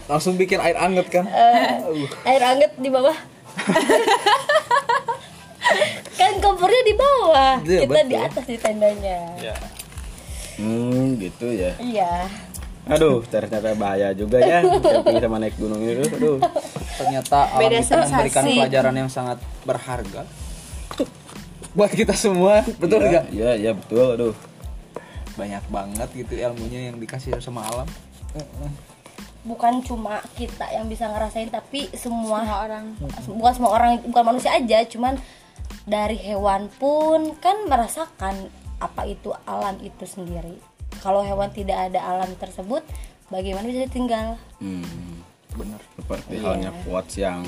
Langsung 0.04 0.34
bikin 0.36 0.58
air 0.58 0.76
anget 0.76 1.06
kan? 1.08 1.24
air 2.24 2.42
hangat 2.44 2.72
di 2.76 2.88
bawah 2.88 3.16
kompornya 6.40 6.82
di 6.86 6.94
bawah. 6.94 7.54
Iya, 7.62 7.80
kita 7.84 8.00
di 8.02 8.14
betul. 8.14 8.26
atas 8.30 8.44
di 8.46 8.56
tendanya. 8.58 9.18
Hmm 10.58 11.14
gitu 11.22 11.46
ya. 11.54 11.72
Iya. 11.78 12.12
Aduh 12.88 13.20
ternyata 13.28 13.76
bahaya 13.76 14.10
juga 14.16 14.40
ya. 14.40 14.64
Camping 14.82 15.20
sama 15.20 15.36
naik 15.38 15.54
gunung 15.60 15.78
itu 15.84 16.02
aduh. 16.08 16.38
Ternyata 16.98 17.38
alam 17.52 17.60
Beda 17.60 17.78
itu 17.78 17.94
memberikan 17.94 18.44
pelajaran 18.48 18.94
yang 18.96 19.10
sangat 19.12 19.38
berharga. 19.62 20.22
Buat 21.76 21.92
kita 21.94 22.16
semua, 22.16 22.64
betul 22.80 22.98
ya, 23.04 23.08
nggak? 23.12 23.24
iya 23.30 23.50
iya 23.54 23.72
betul. 23.76 24.16
Aduh. 24.16 24.34
Banyak 25.38 25.62
banget 25.70 26.08
gitu 26.16 26.32
ilmunya 26.34 26.90
yang 26.90 26.96
dikasih 26.98 27.38
sama 27.38 27.62
alam. 27.70 27.86
bukan 29.40 29.80
cuma 29.80 30.20
kita 30.36 30.68
yang 30.68 30.84
bisa 30.92 31.08
ngerasain 31.08 31.48
tapi 31.48 31.88
semua, 31.96 32.44
Semua 32.44 32.58
orang. 32.68 32.84
bukan 33.32 33.52
semua 33.56 33.70
orang 33.72 33.90
bukan 34.04 34.24
manusia 34.26 34.52
aja 34.52 34.84
cuman 34.84 35.16
dari 35.84 36.16
hewan 36.16 36.68
pun 36.76 37.32
kan 37.38 37.64
merasakan 37.64 38.48
apa 38.78 39.02
itu 39.04 39.32
alam 39.44 39.80
itu 39.80 40.04
sendiri. 40.04 40.56
Kalau 41.00 41.22
hewan 41.22 41.50
tidak 41.50 41.92
ada 41.92 42.00
alam 42.02 42.30
tersebut 42.36 42.82
bagaimana 43.28 43.68
bisa 43.68 43.84
tinggal 43.86 44.40
hmm, 44.58 45.20
Bener. 45.54 45.80
seperti 45.94 46.40
Iya. 46.40 46.44
halnya 46.44 46.70
quotes 46.82 47.14
yang 47.16 47.42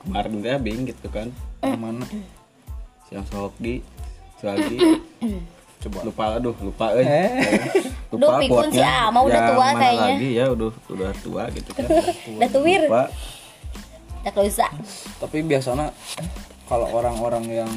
kemarin 0.00 0.40
teh 0.40 0.58
bing 0.60 0.80
gitu 0.84 1.06
kan. 1.08 1.28
Yang 1.62 1.80
mana? 1.80 2.06
yang 3.12 3.24
Sohokdi 3.28 3.78
Suagi 4.40 4.76
Coba. 5.84 5.98
lupa 6.02 6.24
aduh 6.40 6.56
lupa 6.58 6.96
euy 6.96 7.04
Duh, 8.14 8.30
pikun 8.40 8.72
si 8.72 8.80
Ama 8.80 9.20
udah 9.20 9.36
Yang 9.36 9.48
tua 9.52 9.66
kayaknya. 9.74 10.06
lagi? 10.06 10.28
Ya 10.32 10.44
udah 10.48 10.70
udah 10.88 11.10
tua 11.20 11.42
gitu 11.52 11.70
kan. 11.76 11.88
Udah 12.40 12.48
tuwir. 12.48 12.80
Lupa. 12.88 13.04
Ya 14.24 14.30
bisa 14.32 14.66
tapi 15.20 15.44
biasanya 15.44 15.92
kalau 16.64 16.86
orang-orang 16.90 17.44
yang 17.46 17.70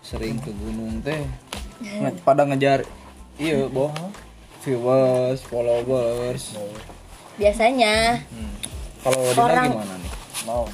sering 0.00 0.36
ke 0.36 0.50
gunung 0.52 0.98
teh 1.00 1.22
nge- 1.80 2.20
pada 2.20 2.42
ngejar 2.44 2.82
iya 3.36 3.64
boh 3.64 3.90
viewers 4.60 5.40
followers. 5.42 6.54
Biasanya. 7.34 8.20
Kalau 9.00 9.16
Dina 9.26 9.40
Orang- 9.42 9.72
gimana 9.72 9.94
nih? 9.96 10.10
Mau. 10.44 10.64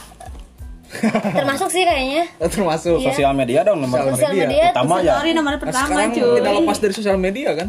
Termasuk 1.30 1.68
sih 1.68 1.82
kayaknya. 1.82 2.24
Termasuk 2.54 2.98
Iya. 2.98 3.06
sosial 3.08 3.32
media 3.32 3.60
dong 3.62 3.78
nomor 3.80 4.02
Sosial 4.10 4.32
media. 4.32 4.46
media 4.46 4.64
utama 4.72 4.94
ya. 4.98 5.14
Story 5.14 5.30
nomor 5.32 5.52
Nah, 5.52 5.60
pertama 5.60 5.86
sekarang 5.86 6.08
cuy. 6.10 6.34
tidak 6.36 6.52
lepas 6.56 6.78
dari 6.78 6.94
sosial 6.94 7.16
media 7.16 7.48
kan? 7.54 7.68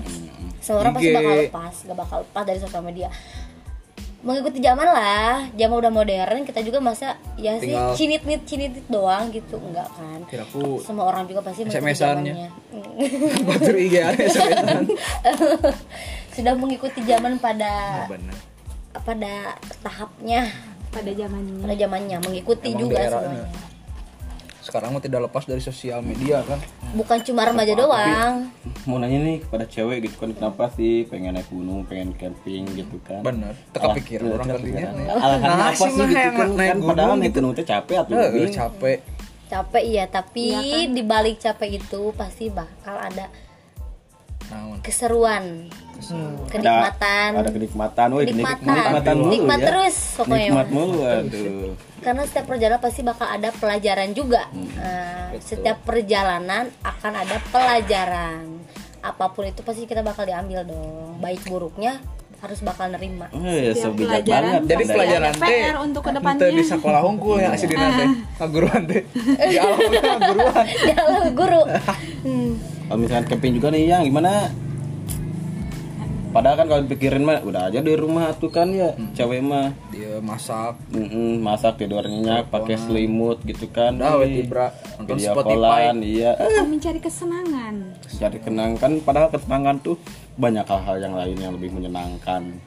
Semua 0.58 0.80
orang 0.82 0.94
pasti 0.96 1.10
bakal 1.14 1.36
lepas 1.40 1.74
gak 1.80 1.98
bakal 1.98 2.18
lepas 2.24 2.44
dari 2.44 2.60
sosial 2.60 2.84
media 2.84 3.08
mengikuti 4.26 4.58
zaman 4.60 4.88
lah. 4.88 5.46
Zaman 5.54 5.76
udah 5.78 5.92
modern 5.94 6.42
kita 6.42 6.60
juga 6.66 6.82
masa 6.82 7.16
ya 7.38 7.58
sih 7.62 7.70
Tinggal- 7.70 7.94
cinit 7.94 8.22
nit 8.26 8.42
cinit 8.50 8.74
doang 8.88 9.30
gitu. 9.30 9.62
Enggak 9.62 9.88
kan? 9.94 10.20
Kiraku 10.26 10.82
semua 10.82 11.06
orang 11.10 11.26
juga 11.26 11.42
pasti 11.46 11.64
mengikuti 11.64 11.78
SMS-annya. 11.78 12.34
zamannya. 12.34 12.50
Batur 13.48 13.76
IG 13.78 13.96
sudah 16.38 16.54
mengikuti 16.54 17.02
zaman 17.02 17.38
pada 17.38 18.06
benar. 18.10 18.38
pada 19.06 19.34
tahapnya. 19.82 20.50
Pada 20.88 21.12
zamannya. 21.14 21.62
pada 21.62 21.76
zamannya 21.78 22.18
mengikuti 22.24 22.74
Emang 22.74 22.82
juga 22.88 22.98
semuanya 23.06 23.46
sekarang 24.68 24.92
mah 24.92 25.00
tidak 25.00 25.32
lepas 25.32 25.48
dari 25.48 25.64
sosial 25.64 26.04
media 26.04 26.44
kan? 26.44 26.60
Bukan 26.92 27.24
cuma 27.24 27.48
remaja 27.48 27.72
doang. 27.72 28.52
Mau 28.84 29.00
nanya 29.00 29.24
nih 29.24 29.40
kepada 29.48 29.64
cewek 29.64 30.12
gitu 30.12 30.16
kan 30.20 30.36
kenapa 30.36 30.68
sih 30.76 31.08
pengen 31.08 31.40
naik 31.40 31.48
gunung 31.48 31.88
pengen 31.88 32.12
camping 32.20 32.68
gitu 32.76 33.00
kan? 33.08 33.24
Bener 33.24 33.56
teka 33.72 33.96
iya, 33.96 34.20
orang 34.28 34.48
kan 34.52 34.60
dunia. 34.60 34.90
Alasannya 35.16 35.48
Nah, 35.48 35.72
apa 35.72 35.86
sih 35.88 35.92
gitu 35.96 36.12
yang 36.12 36.36
kan, 36.36 36.50
naik 36.60 36.70
kan 36.76 36.78
padahal 36.84 37.16
naik 37.16 37.32
gitu. 37.32 37.38
gunung 37.40 37.52
itu 37.56 37.64
capek 37.64 37.96
atau 38.04 38.12
lebih 38.12 38.52
capek. 38.52 38.98
Capek 39.48 39.84
iya 39.88 40.06
tapi 40.12 40.46
di 40.92 41.04
balik 41.08 41.40
capek 41.40 41.80
itu 41.80 42.12
pasti 42.12 42.52
bakal 42.52 43.00
ada 43.00 43.32
naon 44.52 44.80
keseruan 45.98 46.48
kenikmatan. 46.48 47.30
ada, 47.30 47.40
ada 47.40 47.52
kenikmatan. 47.52 48.08
Woi 48.10 48.24
Kenikmatan. 48.24 48.66
kenikmatan 48.68 49.16
mulu 49.16 49.32
Nikmat 49.32 49.58
ya. 49.58 49.66
terus 49.68 49.96
pokoknya. 50.16 50.46
nikmat 50.46 50.68
mulu 50.70 50.98
aduh. 51.02 51.72
Karena 51.98 52.22
setiap 52.24 52.46
perjalanan 52.48 52.80
pasti 52.80 53.02
bakal 53.02 53.28
ada 53.28 53.50
pelajaran 53.52 54.10
juga. 54.12 54.48
Nah, 54.54 55.34
setiap 55.40 55.78
perjalanan 55.82 56.66
akan 56.82 57.14
ada 57.18 57.38
pelajaran. 57.48 58.44
Apa 59.00 59.26
pun 59.30 59.44
itu 59.44 59.60
pasti 59.60 59.84
kita 59.84 60.00
bakal 60.02 60.24
diambil 60.24 60.64
dong. 60.64 61.18
Baik 61.18 61.44
buruknya 61.46 62.00
harus 62.38 62.62
bakal 62.62 62.88
nerima. 62.88 63.28
Eh, 63.34 63.74
Setiap 63.74 63.82
so 63.84 63.88
bijak 63.92 64.22
pelajaran 64.22 64.46
banget. 64.54 64.62
jadi 64.68 64.84
pelajaran 64.86 65.34
teh 65.34 65.60
untuk 65.80 66.02
ke 66.02 66.12
depannya. 66.14 66.48
di 66.48 66.64
sekolah 66.64 67.02
hungkul 67.02 67.36
yang 67.38 67.52
asli 67.52 67.66
dina 67.68 67.90
teh. 67.92 68.10
Kaguruan 68.40 68.82
teh. 68.86 69.02
Di 69.26 69.58
alam 69.58 69.80
teh 69.82 70.00
kaguruan 70.00 70.66
ya 70.86 70.98
lo 71.02 71.20
guru. 71.34 71.62
Hmm. 72.22 72.52
kalau 72.88 73.00
misalkan 73.02 73.26
camping 73.28 73.54
juga 73.54 73.68
nih 73.68 73.84
yang 73.90 74.06
gimana 74.06 74.54
padahal 76.38 76.56
kan 76.56 76.68
kalau 76.68 76.82
dipikirin 76.84 77.24
mah 77.24 77.42
udah 77.42 77.62
aja 77.68 77.80
di 77.80 77.94
rumah 77.94 78.30
tuh 78.32 78.48
kan 78.48 78.70
ya 78.70 78.94
cewek 79.12 79.42
mah 79.42 79.74
dia 79.90 80.22
masak 80.22 80.78
Mm-mm, 80.88 81.42
masak 81.42 81.74
tidur 81.76 82.04
nyenyak 82.04 82.46
pakai 82.48 82.78
selimut 82.78 83.42
gitu 83.42 83.66
kan 83.68 83.98
Udah, 83.98 84.22
wet 84.22 84.30
ibra, 84.40 84.70
nonton 84.96 85.18
video 85.18 85.34
Spotify. 85.34 85.82
iya 86.00 86.32
Akan 86.36 86.66
mencari 86.70 87.00
kesenangan. 87.00 87.74
jadi 88.14 88.38
kenang 88.38 88.72
kan 88.76 89.02
padahal 89.02 89.28
kesenangan 89.28 89.82
tuh 89.82 89.98
banyak 90.36 90.62
hal-hal 90.64 90.98
yang 91.00 91.14
lain 91.16 91.36
yang 91.36 91.52
lebih 91.52 91.72
menyenangkan 91.72 92.62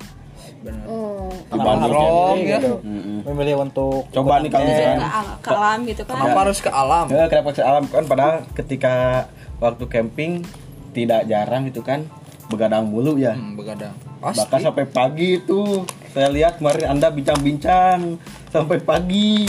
bener 0.61 0.83
Hmm. 0.83 1.31
dibanding 1.49 2.45
ya. 2.45 2.59
gitu. 2.59 2.73
Mm-mm. 2.83 3.19
memilih 3.25 3.63
untuk 3.63 4.04
coba 4.11 4.41
nih 4.41 4.50
kalau 4.50 4.61
Ke, 4.61 4.71
misalkan 4.71 5.00
al- 5.00 5.39
ke 5.39 5.50
alam 5.50 5.78
gitu 5.87 6.02
kan. 6.02 6.15
kenapa 6.19 6.39
harus 6.43 6.59
ke 6.59 6.71
alam 6.71 7.06
Ya, 7.09 7.25
kenapa 7.26 7.49
ke 7.50 7.63
alam 7.63 7.85
kan 7.87 8.02
padahal 8.04 8.35
ketika 8.52 8.95
waktu 9.56 9.85
camping 9.87 10.33
tidak 10.91 11.25
jarang 11.25 11.65
itu 11.65 11.80
kan 11.80 12.04
begadang 12.50 12.91
mulu 12.91 13.15
ya. 13.15 13.39
Hmm, 13.39 13.54
begadang. 13.54 13.95
Bahkan 14.21 14.34
pasti 14.36 14.67
sampai 14.67 14.84
pagi 14.91 15.39
tuh 15.41 15.86
saya 16.10 16.28
lihat 16.28 16.58
kemarin 16.58 16.99
anda 16.99 17.08
bincang-bincang 17.08 18.19
sampai 18.50 18.82
pagi 18.82 19.47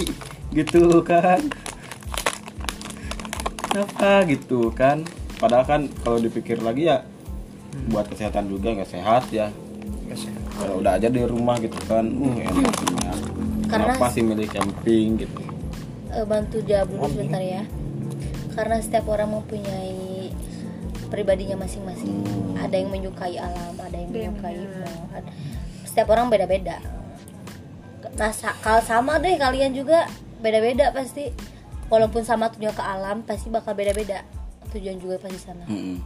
gitu 0.54 1.02
kan. 1.02 1.42
Kenapa? 3.72 4.24
Gitu 4.30 4.70
kan. 4.72 5.04
Padahal 5.42 5.66
kan 5.66 5.82
kalau 6.06 6.22
dipikir 6.22 6.62
lagi 6.62 6.86
ya 6.86 7.02
buat 7.90 8.06
kesehatan 8.06 8.46
juga 8.52 8.78
nggak 8.78 8.92
sehat 8.94 9.26
ya. 9.34 9.50
Kalau 10.60 10.84
udah 10.84 11.00
aja 11.00 11.08
di 11.10 11.24
rumah 11.26 11.58
gitu 11.58 11.80
kan 11.90 12.06
uh, 12.06 12.38
enak 12.38 12.68
enak. 12.70 13.18
Karena- 13.72 13.96
kenapa 13.96 14.06
sih 14.12 14.22
milih 14.22 14.46
camping 14.52 15.18
gitu? 15.18 15.42
Eh, 16.12 16.28
bantu 16.28 16.60
jawab 16.68 16.92
dulu 16.92 17.08
sebentar 17.08 17.40
ya. 17.40 17.64
Karena 18.52 18.84
setiap 18.84 19.08
orang 19.08 19.32
mempunyai 19.40 20.11
pribadinya 21.12 21.60
masing-masing. 21.60 22.24
Ada 22.56 22.80
yang 22.80 22.90
menyukai 22.90 23.36
alam 23.36 23.76
ada 23.76 23.94
yang 23.94 24.10
menyukai 24.10 24.56
Ad- 25.12 25.28
setiap 25.84 26.08
orang 26.10 26.32
beda-beda. 26.32 26.80
Nah 28.16 28.32
kalau 28.62 28.80
sama 28.82 29.20
deh 29.20 29.36
kalian 29.36 29.76
juga 29.76 30.08
beda-beda 30.40 30.90
pasti. 30.90 31.30
Walaupun 31.92 32.24
sama 32.24 32.48
tujuan 32.50 32.72
ke 32.72 32.80
alam 32.80 33.20
pasti 33.22 33.52
bakal 33.52 33.76
beda-beda. 33.76 34.24
Tujuan 34.72 34.96
juga 34.96 35.20
pasti 35.20 35.36
sana 35.38 35.68
Mm-mm. 35.68 36.00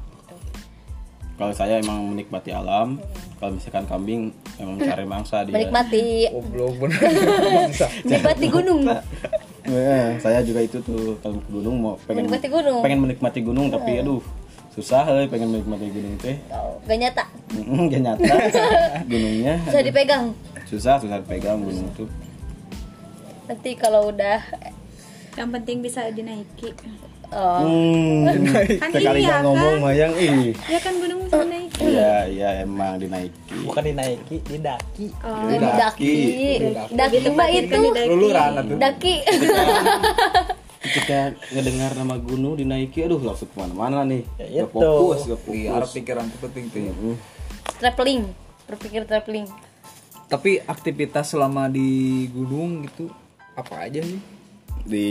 kalau 1.36 1.52
saya 1.52 1.78
emang 1.78 2.02
menikmati 2.10 2.50
alam 2.50 2.98
kalau 3.38 3.54
misalkan 3.54 3.86
kambing 3.86 4.22
emang 4.58 4.80
mencari 4.80 5.06
mangsa 5.06 5.44
dia. 5.44 5.54
Menikmati. 5.54 6.32
Bangsa. 6.34 7.86
menikmati 8.08 8.46
gunung. 8.50 8.82
Eh, 9.66 10.22
saya 10.22 10.46
juga 10.46 10.62
itu 10.62 10.78
tuh 10.80 11.18
kalau 11.20 11.42
ke 11.42 11.50
gunung 11.50 11.82
mau 11.82 11.98
pengen 12.06 12.30
Menikmati 12.30 12.48
gunung. 12.48 12.82
pengen 12.82 13.00
menikmati 13.02 13.40
gunung 13.42 13.68
tapi 13.68 13.98
aduh 13.98 14.22
susah 14.76 15.08
eh 15.08 15.26
pengen 15.26 15.50
menikmati 15.50 15.88
gunung 15.88 16.20
teh. 16.20 16.36
Oh, 16.52 16.76
gak 16.84 17.00
nyata. 17.00 17.24
Gak 17.88 18.02
nyata. 18.02 18.34
Gunungnya. 19.12 19.56
Bisa 19.64 19.80
dipegang. 19.80 20.26
Susah 20.66 21.00
susah 21.00 21.18
dipegang 21.18 21.64
gunung 21.64 21.88
tuh. 21.96 22.10
Nanti 23.46 23.72
kalau 23.74 24.10
udah 24.10 24.42
Yang 25.36 25.50
penting 25.54 25.78
bisa 25.80 26.08
dinaiki. 26.10 26.72
oh, 27.28 27.60
hmm, 27.60 28.24
Kan 28.80 28.90
sekali 28.90 29.20
iya, 29.22 29.44
ngomong 29.44 29.76
kan? 29.78 29.84
mayang 29.84 30.14
ih 30.16 30.56
Ya 30.66 30.80
kan 30.80 30.96
gunung 30.96 31.20
bisa 31.24 31.40
dinaiki. 31.42 31.82
iya 31.86 32.14
iya 32.26 32.50
emang 32.62 32.96
dinaiki. 32.96 33.52
Bukan 33.64 33.84
dinaiki 33.86 34.40
didaki. 34.42 35.08
Oh, 35.20 35.44
jadi 35.46 35.68
daki 35.76 36.16
daki 36.90 37.18
mbak 37.30 37.50
itu. 37.54 37.80
Luluran 38.08 38.52
atuh 38.60 38.78
daki 38.78 39.14
ketika 40.96 41.36
ngedengar 41.52 41.92
nama 41.92 42.16
gunung 42.16 42.56
dinaiki 42.56 43.04
aduh 43.04 43.20
langsung 43.20 43.52
ke 43.52 43.56
mana-mana 43.60 44.08
nih. 44.08 44.24
Ya, 44.40 44.64
gak 44.64 44.72
itu. 44.72 44.80
fokus 44.80 45.20
gak 45.28 45.42
fokus. 45.44 45.92
pikiran 45.92 46.26
tuh 46.32 46.40
penting 46.48 46.66
tuh. 46.72 46.82
Mm. 46.88 47.16
traveling 47.84 48.22
berpikir 48.64 49.04
traveling. 49.04 49.44
Tapi 50.32 50.64
aktivitas 50.64 51.36
selama 51.36 51.68
di 51.68 52.24
gunung 52.32 52.88
gitu 52.88 53.12
apa 53.60 53.92
aja 53.92 54.00
sih? 54.00 54.24
Di 54.88 55.08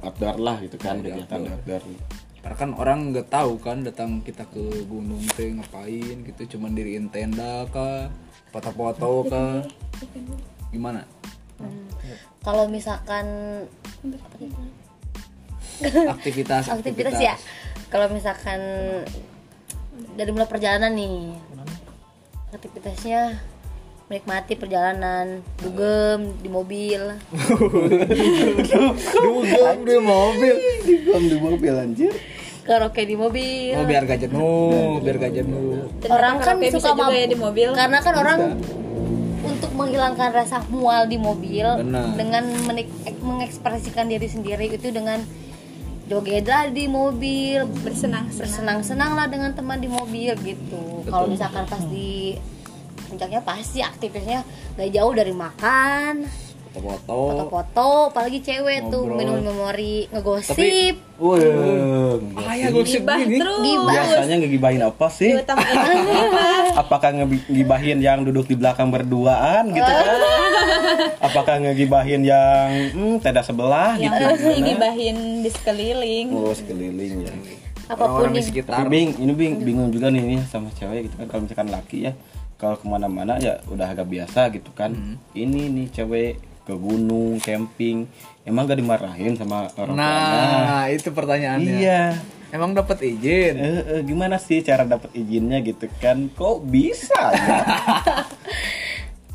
outdoor 0.00 0.40
lah 0.40 0.56
gitu 0.64 0.80
kan 0.80 1.04
Di 1.04 1.12
kegiatan 1.12 1.44
outdoor. 1.44 1.84
outdoor. 1.84 2.10
Karena 2.40 2.56
kan 2.56 2.70
orang 2.72 2.98
nggak 3.12 3.28
tahu 3.28 3.52
kan 3.60 3.84
datang 3.84 4.24
kita 4.24 4.48
ke 4.48 4.88
gunung 4.88 5.20
teh 5.36 5.52
ngapain 5.52 6.24
gitu 6.24 6.56
cuman 6.56 6.72
diriin 6.72 7.12
tenda 7.12 7.68
kah 7.68 8.08
foto-foto 8.48 9.28
kah? 9.28 9.60
gimana? 10.72 11.04
Kalau 12.42 12.66
misalkan 12.66 13.26
aktivitas 16.18 16.68
aktivitas 16.70 17.16
ya. 17.18 17.34
kalau 17.92 18.08
misalkan 18.08 18.60
dari 20.16 20.30
mulai 20.32 20.48
perjalanan 20.48 20.92
nih 20.94 21.36
aktivitasnya 22.52 23.40
menikmati 24.12 24.60
perjalanan 24.60 25.40
dugem 25.56 26.36
di 26.44 26.52
mobil. 26.52 27.00
Dugem 29.24 29.78
di 29.88 29.96
mobil. 30.04 30.54
Dikom 30.84 31.22
di 31.32 31.36
mobil 31.40 31.72
anjir. 31.72 32.12
Karaoke 32.60 33.08
di 33.08 33.16
mobil. 33.16 33.72
Oh 33.72 33.88
biar 33.88 34.04
gak 34.04 34.28
jenuh 34.28 35.00
biar 35.00 35.16
gak 35.16 35.32
jenuh 35.32 35.88
orang 36.12 36.38
kan 36.38 36.60
suka 36.60 36.92
juga 36.92 37.08
mabuk 37.08 37.16
ya 37.16 37.26
di 37.26 37.38
mobil. 37.38 37.68
karena 37.74 37.98
kan 38.04 38.14
orang 38.20 38.38
untuk 39.42 39.70
menghilangkan 39.74 40.30
rasa 40.30 40.62
mual 40.70 41.10
di 41.10 41.18
mobil 41.18 41.66
Benar. 41.66 42.14
dengan 42.14 42.44
menik- 42.68 42.92
mengekspresikan 43.18 44.06
diri 44.06 44.28
sendiri 44.30 44.70
itu 44.70 44.94
dengan 44.94 45.22
joget 46.12 46.44
lah 46.44 46.68
di 46.68 46.84
mobil. 46.84 47.64
Bersenang-senang. 47.80 48.36
bersenang-senang 48.36 49.12
lah 49.16 49.26
dengan 49.32 49.56
teman 49.56 49.80
di 49.80 49.88
mobil 49.88 50.36
gitu. 50.44 51.08
Kalau 51.08 51.24
misalkan 51.24 51.64
pas 51.64 51.80
di 51.88 52.36
puncaknya 53.08 53.40
pasti 53.44 53.80
aktivitasnya 53.84 54.40
gak 54.76 54.90
jauh 54.92 55.12
dari 55.12 55.32
makan 55.36 56.24
foto-foto. 56.72 57.16
Foto-foto 57.36 57.86
apalagi 58.08 58.40
cewek 58.40 58.88
tuh 58.88 59.04
Ngobrol. 59.04 59.18
minum 59.20 59.38
memori 59.44 60.08
ngegosip. 60.08 60.96
Wah, 61.22 61.38
ah 62.34 62.54
ya 62.56 62.74
gosip 62.74 63.06
gini. 63.06 63.38
terus. 63.38 63.62
Gibah. 63.62 63.92
biasanya 63.94 64.36
ngegibahin 64.42 64.82
apa 64.82 65.06
sih? 65.06 65.30
Apakah 66.82 67.10
ngegibahin 67.14 67.98
yang 68.00 68.24
duduk 68.24 68.48
di 68.48 68.56
belakang 68.56 68.88
berduaan 68.90 69.70
gitu 69.70 69.86
kan? 69.86 70.18
Apakah 71.30 71.62
ngegibahin 71.62 72.24
yang 72.24 72.66
hmm, 72.90 73.22
tenda 73.22 73.44
sebelah 73.44 73.94
yang 74.00 74.10
gitu 74.10 74.24
masih 74.24 74.50
gimana? 74.56 74.68
gibahin 74.72 75.16
di 75.44 75.50
sekeliling. 75.52 76.26
Oh 76.34 76.50
sekeliling 76.50 77.12
ya. 77.22 77.32
Apa 77.92 78.04
pun 78.08 78.32
di 78.32 78.42
sekitar. 78.42 78.82
Tapi 78.82 78.88
bing 78.88 79.08
ini 79.20 79.32
bing 79.36 79.54
bingung 79.62 79.90
juga 79.92 80.08
nih 80.08 80.24
nih 80.24 80.40
sama 80.48 80.72
cewek 80.74 81.06
gitu 81.06 81.14
kan. 81.22 81.26
Kalau 81.28 81.40
misalkan 81.44 81.68
laki 81.70 81.98
ya 82.08 82.12
kalau 82.56 82.78
ke 82.78 82.86
mana-mana 82.86 83.38
ya 83.38 83.58
udah 83.68 83.90
agak 83.90 84.08
biasa 84.10 84.50
gitu 84.50 84.74
kan. 84.74 84.96
Ini 85.36 85.70
nih 85.70 85.86
cewek 85.92 86.40
ke 86.62 86.74
gunung 86.74 87.42
camping 87.42 88.06
emang 88.46 88.66
gak 88.66 88.78
dimarahin 88.78 89.34
sama 89.34 89.66
orang 89.74 89.94
tuanya? 89.98 90.58
nah 90.66 90.84
itu 90.86 91.08
pertanyaannya. 91.10 91.74
Iya. 91.78 92.02
Emang 92.52 92.76
dapat 92.76 93.00
izin? 93.00 93.54
Eh, 93.56 93.80
eh, 93.80 94.00
gimana 94.04 94.36
sih 94.36 94.60
cara 94.60 94.84
dapat 94.84 95.08
izinnya 95.16 95.64
gitu 95.64 95.88
kan? 95.96 96.28
Kok 96.36 96.68
bisa 96.68 97.32
ya? 97.32 97.58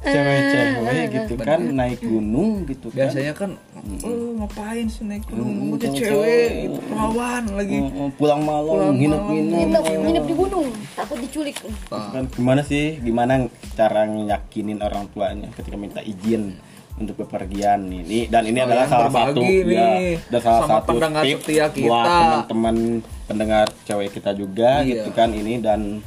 Cewek-cewek 0.07 1.03
gitu 1.09 1.33
kan 1.41 1.59
naik 1.73 1.99
gunung 1.99 2.63
gitu 2.69 2.93
kan? 2.93 3.09
Biasanya 3.09 3.33
kan 3.33 3.57
oh 4.05 4.37
ngapain 4.39 4.85
sih 4.87 5.03
naik 5.03 5.25
gunung? 5.25 5.49
Hmm, 5.49 5.73
Udah 5.75 5.89
cowok- 5.89 6.05
cewek 6.05 6.49
gitu 6.63 6.79
perawan 6.85 7.43
lagi. 7.57 7.77
Eh, 7.81 7.89
eh, 7.89 8.09
pulang 8.15 8.41
malam 8.45 8.93
nginep-nginep. 8.93 9.57
nginep 9.57 9.83
nginep 10.05 10.23
di 10.29 10.35
gunung. 10.37 10.67
Takut 10.93 11.17
diculik. 11.17 11.57
Kan? 11.89 12.23
Gimana 12.29 12.61
sih? 12.61 13.01
Gimana 13.01 13.49
cara 13.73 14.05
ngeyakinin 14.05 14.79
orang 14.79 15.09
tuanya 15.11 15.49
ketika 15.57 15.75
minta 15.75 15.99
izin 16.05 16.55
untuk 16.97 17.15
bepergian 17.19 17.85
Ini- 17.85 18.25
dan 18.27 18.41
ini 18.43 18.57
adalah 18.59 18.85
salah 18.85 19.07
satu 19.07 19.39
nih 19.39 19.61
ya 19.67 19.89
dan 20.27 20.39
salah 20.41 20.59
sama 20.59 20.71
satu 20.75 20.87
pendengar 20.89 21.23
tips 21.23 21.37
setia 21.39 21.65
buat 21.69 21.69
kita. 21.69 22.17
teman-teman 22.17 22.75
pendengar 23.23 23.65
cewek 23.85 24.09
kita 24.11 24.31
juga 24.33 24.71
Iya. 24.79 24.89
gitu 24.99 25.09
kan 25.11 25.29
ini. 25.31 25.53
Dan 25.59 26.01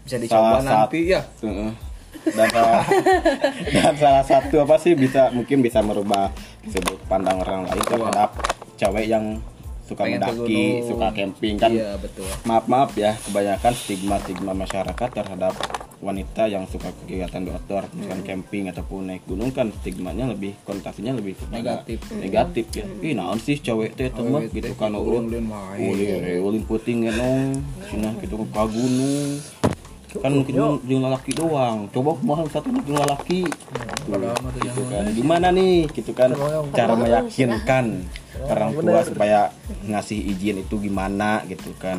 bisa 0.00 0.16
dicoba 0.16 0.38
salah 0.38 0.60
nanti 0.60 1.00
satu- 1.02 1.10
ya. 1.10 1.20
Dan 2.24 2.48
salah, 2.48 2.82
dan 3.76 3.94
salah 3.94 4.24
satu 4.24 4.56
apa 4.58 4.76
sih 4.78 4.94
bisa 4.94 5.28
mungkin 5.30 5.60
bisa 5.60 5.78
merubah 5.78 6.32
sudut 6.64 6.96
pandang 7.04 7.36
orang 7.38 7.66
lain 7.66 7.82
terhadap 7.82 8.32
cewek 8.76 9.06
yang 9.06 9.42
suka 9.84 10.08
Pengen 10.08 10.16
mendaki, 10.18 10.64
suka 10.82 11.12
camping 11.12 11.54
kan? 11.58 11.68
Iya 11.68 12.00
betul. 12.00 12.24
Maaf 12.42 12.64
maaf 12.64 12.90
ya 12.94 13.12
kebanyakan 13.20 13.72
stigma 13.74 14.16
stigma 14.18 14.52
masyarakat 14.54 15.08
terhadap 15.12 15.52
wanita 16.04 16.44
yang 16.44 16.68
suka 16.68 16.92
kegiatan 16.92 17.48
outdoor 17.48 17.88
misalkan 17.96 18.20
camping 18.20 18.68
ataupun 18.68 19.08
naik 19.08 19.24
gunung 19.24 19.48
kan 19.56 19.72
stigmanya 19.80 20.28
lebih 20.28 20.52
konotasinya 20.68 21.16
lebih 21.16 21.32
Negatif. 21.48 21.98
negatif 22.20 22.66
ya. 22.76 22.84
Ih 23.00 23.16
naon 23.16 23.40
sih 23.40 23.56
cewek 23.56 23.96
teh 23.96 24.12
Cewek 24.12 24.52
gitu 24.52 24.76
kan 24.76 24.92
ulun 24.92 25.32
ulun 25.32 25.48
main. 25.48 25.80
ulin 25.80 26.44
ulin 26.44 26.62
puting 26.68 27.08
ngenong 27.08 27.56
cenah 27.88 28.12
gitu 28.20 28.36
ke 28.36 28.44
gunung. 28.52 29.40
Kan 30.14 30.30
mungkin 30.30 30.54
jeung 30.86 31.02
lalaki 31.02 31.34
doang. 31.34 31.90
Coba 31.90 32.14
kumaha 32.14 32.46
satu 32.46 32.70
jeung 32.70 33.00
lalaki? 33.00 33.48
Mah 34.06 34.36
tuh 34.54 34.60
gitu 34.62 34.82
kan. 34.86 35.10
gimana 35.10 35.50
nih? 35.50 35.90
Gitu 35.90 36.12
kan. 36.14 36.30
Cara 36.70 36.94
meyakinkan 36.94 38.06
orang 38.46 38.70
tua 38.78 39.00
supaya 39.02 39.50
ngasih 39.88 40.18
izin 40.36 40.62
itu 40.62 40.74
gimana 40.78 41.42
gitu 41.48 41.72
kan 41.80 41.98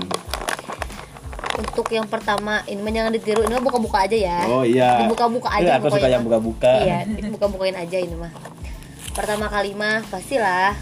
untuk 1.56 1.88
yang 1.92 2.08
pertama 2.08 2.62
ini 2.68 2.80
mah 2.84 2.92
jangan 2.92 3.12
ditiru 3.16 3.42
ini 3.48 3.54
mah 3.56 3.64
buka-buka 3.64 3.98
aja 4.04 4.18
ya. 4.18 4.40
Oh 4.52 4.64
iya. 4.68 5.04
Dibuka-buka 5.04 5.50
Eh, 5.56 5.60
aja 5.64 5.80
aku 5.80 5.88
suka 5.92 6.08
yang 6.12 6.24
buka-buka. 6.28 6.74
Iya 6.84 6.98
dibuka-bukain 7.08 7.78
aja 7.80 7.98
ini 7.98 8.16
mah. 8.16 8.32
Pertama 9.16 9.48
kali 9.48 9.72
mah 9.72 10.04
pastilah 10.12 10.76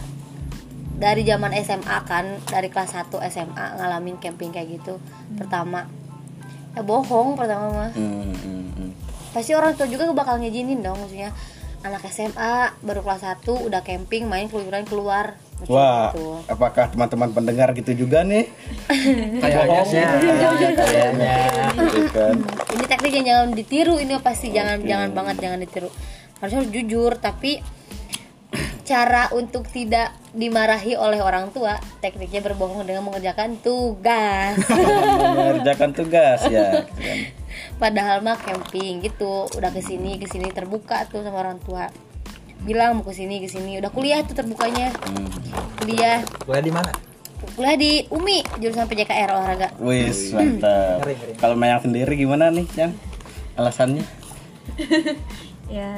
dari 0.98 1.22
zaman 1.26 1.54
SMA 1.62 1.98
kan 2.06 2.38
dari 2.50 2.70
kelas 2.70 2.98
1 2.98 3.10
SMA 3.30 3.66
ngalamin 3.78 4.18
camping 4.18 4.50
kayak 4.50 4.82
gitu 4.82 4.98
pertama. 5.38 5.86
Ya 6.74 6.82
bohong 6.82 7.38
pertama 7.38 7.70
mah. 7.70 7.92
Hmm, 7.94 8.34
hmm, 8.34 8.66
hmm. 8.74 8.92
pasti 9.34 9.54
orang 9.54 9.78
tua 9.78 9.90
juga 9.90 10.10
bakal 10.14 10.42
ngizinin 10.42 10.82
dong 10.82 10.98
maksudnya 10.98 11.34
anak 11.84 12.06
SMA 12.10 12.74
baru 12.82 13.04
kelas 13.04 13.44
1 13.44 13.46
udah 13.50 13.82
camping 13.84 14.26
main 14.26 14.48
keluyuran 14.48 14.88
keluar 14.88 15.36
Wah, 15.68 16.12
gitu. 16.12 16.42
apakah 16.46 16.90
teman-teman 16.90 17.30
pendengar 17.32 17.72
gitu 17.74 17.94
juga 17.96 18.24
nih? 18.24 18.50
kayaknya 19.44 19.82
sih 19.86 20.02
kayaknya 20.76 21.36
Gitu 21.74 22.00
kan. 22.12 22.36
ini 22.74 22.84
teknik 22.86 23.12
yang 23.14 23.26
jangan 23.26 23.48
ditiru 23.54 23.96
ini 23.98 24.14
pasti 24.20 24.52
jangan 24.52 24.84
jangan 24.84 25.10
banget 25.12 25.36
jangan 25.40 25.60
ditiru 25.62 25.90
harusnya 26.40 26.60
harus 26.60 26.72
jujur 26.72 27.12
tapi 27.18 27.64
cara 28.84 29.32
untuk 29.32 29.64
tidak 29.66 30.12
dimarahi 30.36 31.00
oleh 31.00 31.24
orang 31.24 31.50
tua 31.50 31.80
tekniknya 32.04 32.44
berbohong 32.44 32.84
dengan 32.84 33.08
mengerjakan 33.08 33.56
tugas 33.64 34.60
Mengerjakan 35.40 35.90
tugas 35.96 36.40
ya. 36.52 36.84
gitu 36.84 37.00
kan. 37.00 37.18
padahal 37.80 38.20
mah 38.20 38.36
camping 38.36 39.00
gitu 39.00 39.48
udah 39.56 39.72
ke 39.72 39.80
sini 39.80 40.20
ke 40.20 40.28
sini 40.28 40.52
terbuka 40.52 41.08
tuh 41.08 41.24
sama 41.24 41.40
orang 41.40 41.58
tua 41.64 41.88
bilang 42.62 42.96
mau 42.96 43.04
ke 43.04 43.12
sini 43.12 43.40
ke 43.40 43.48
sini 43.48 43.78
udah 43.78 43.90
kuliah 43.90 44.22
tuh 44.22 44.34
terbukanya 44.34 44.94
Hmm. 45.04 45.28
kuliah 45.76 46.22
Kuliah 46.40 46.62
di 46.62 46.72
mana? 46.72 46.92
kuliah 47.54 47.76
di 47.76 47.92
UMI 48.08 48.40
jurusan 48.58 48.86
PJKR 48.86 49.30
olahraga 49.30 49.68
Wis, 49.78 50.32
mantap. 50.32 51.04
Ngeri. 51.04 51.36
Kalau 51.36 51.56
Mayang 51.56 51.82
sendiri 51.82 52.14
gimana 52.14 52.48
nih, 52.48 52.64
Yang? 52.72 52.96
Alasannya? 53.54 54.06
ya 55.70 55.92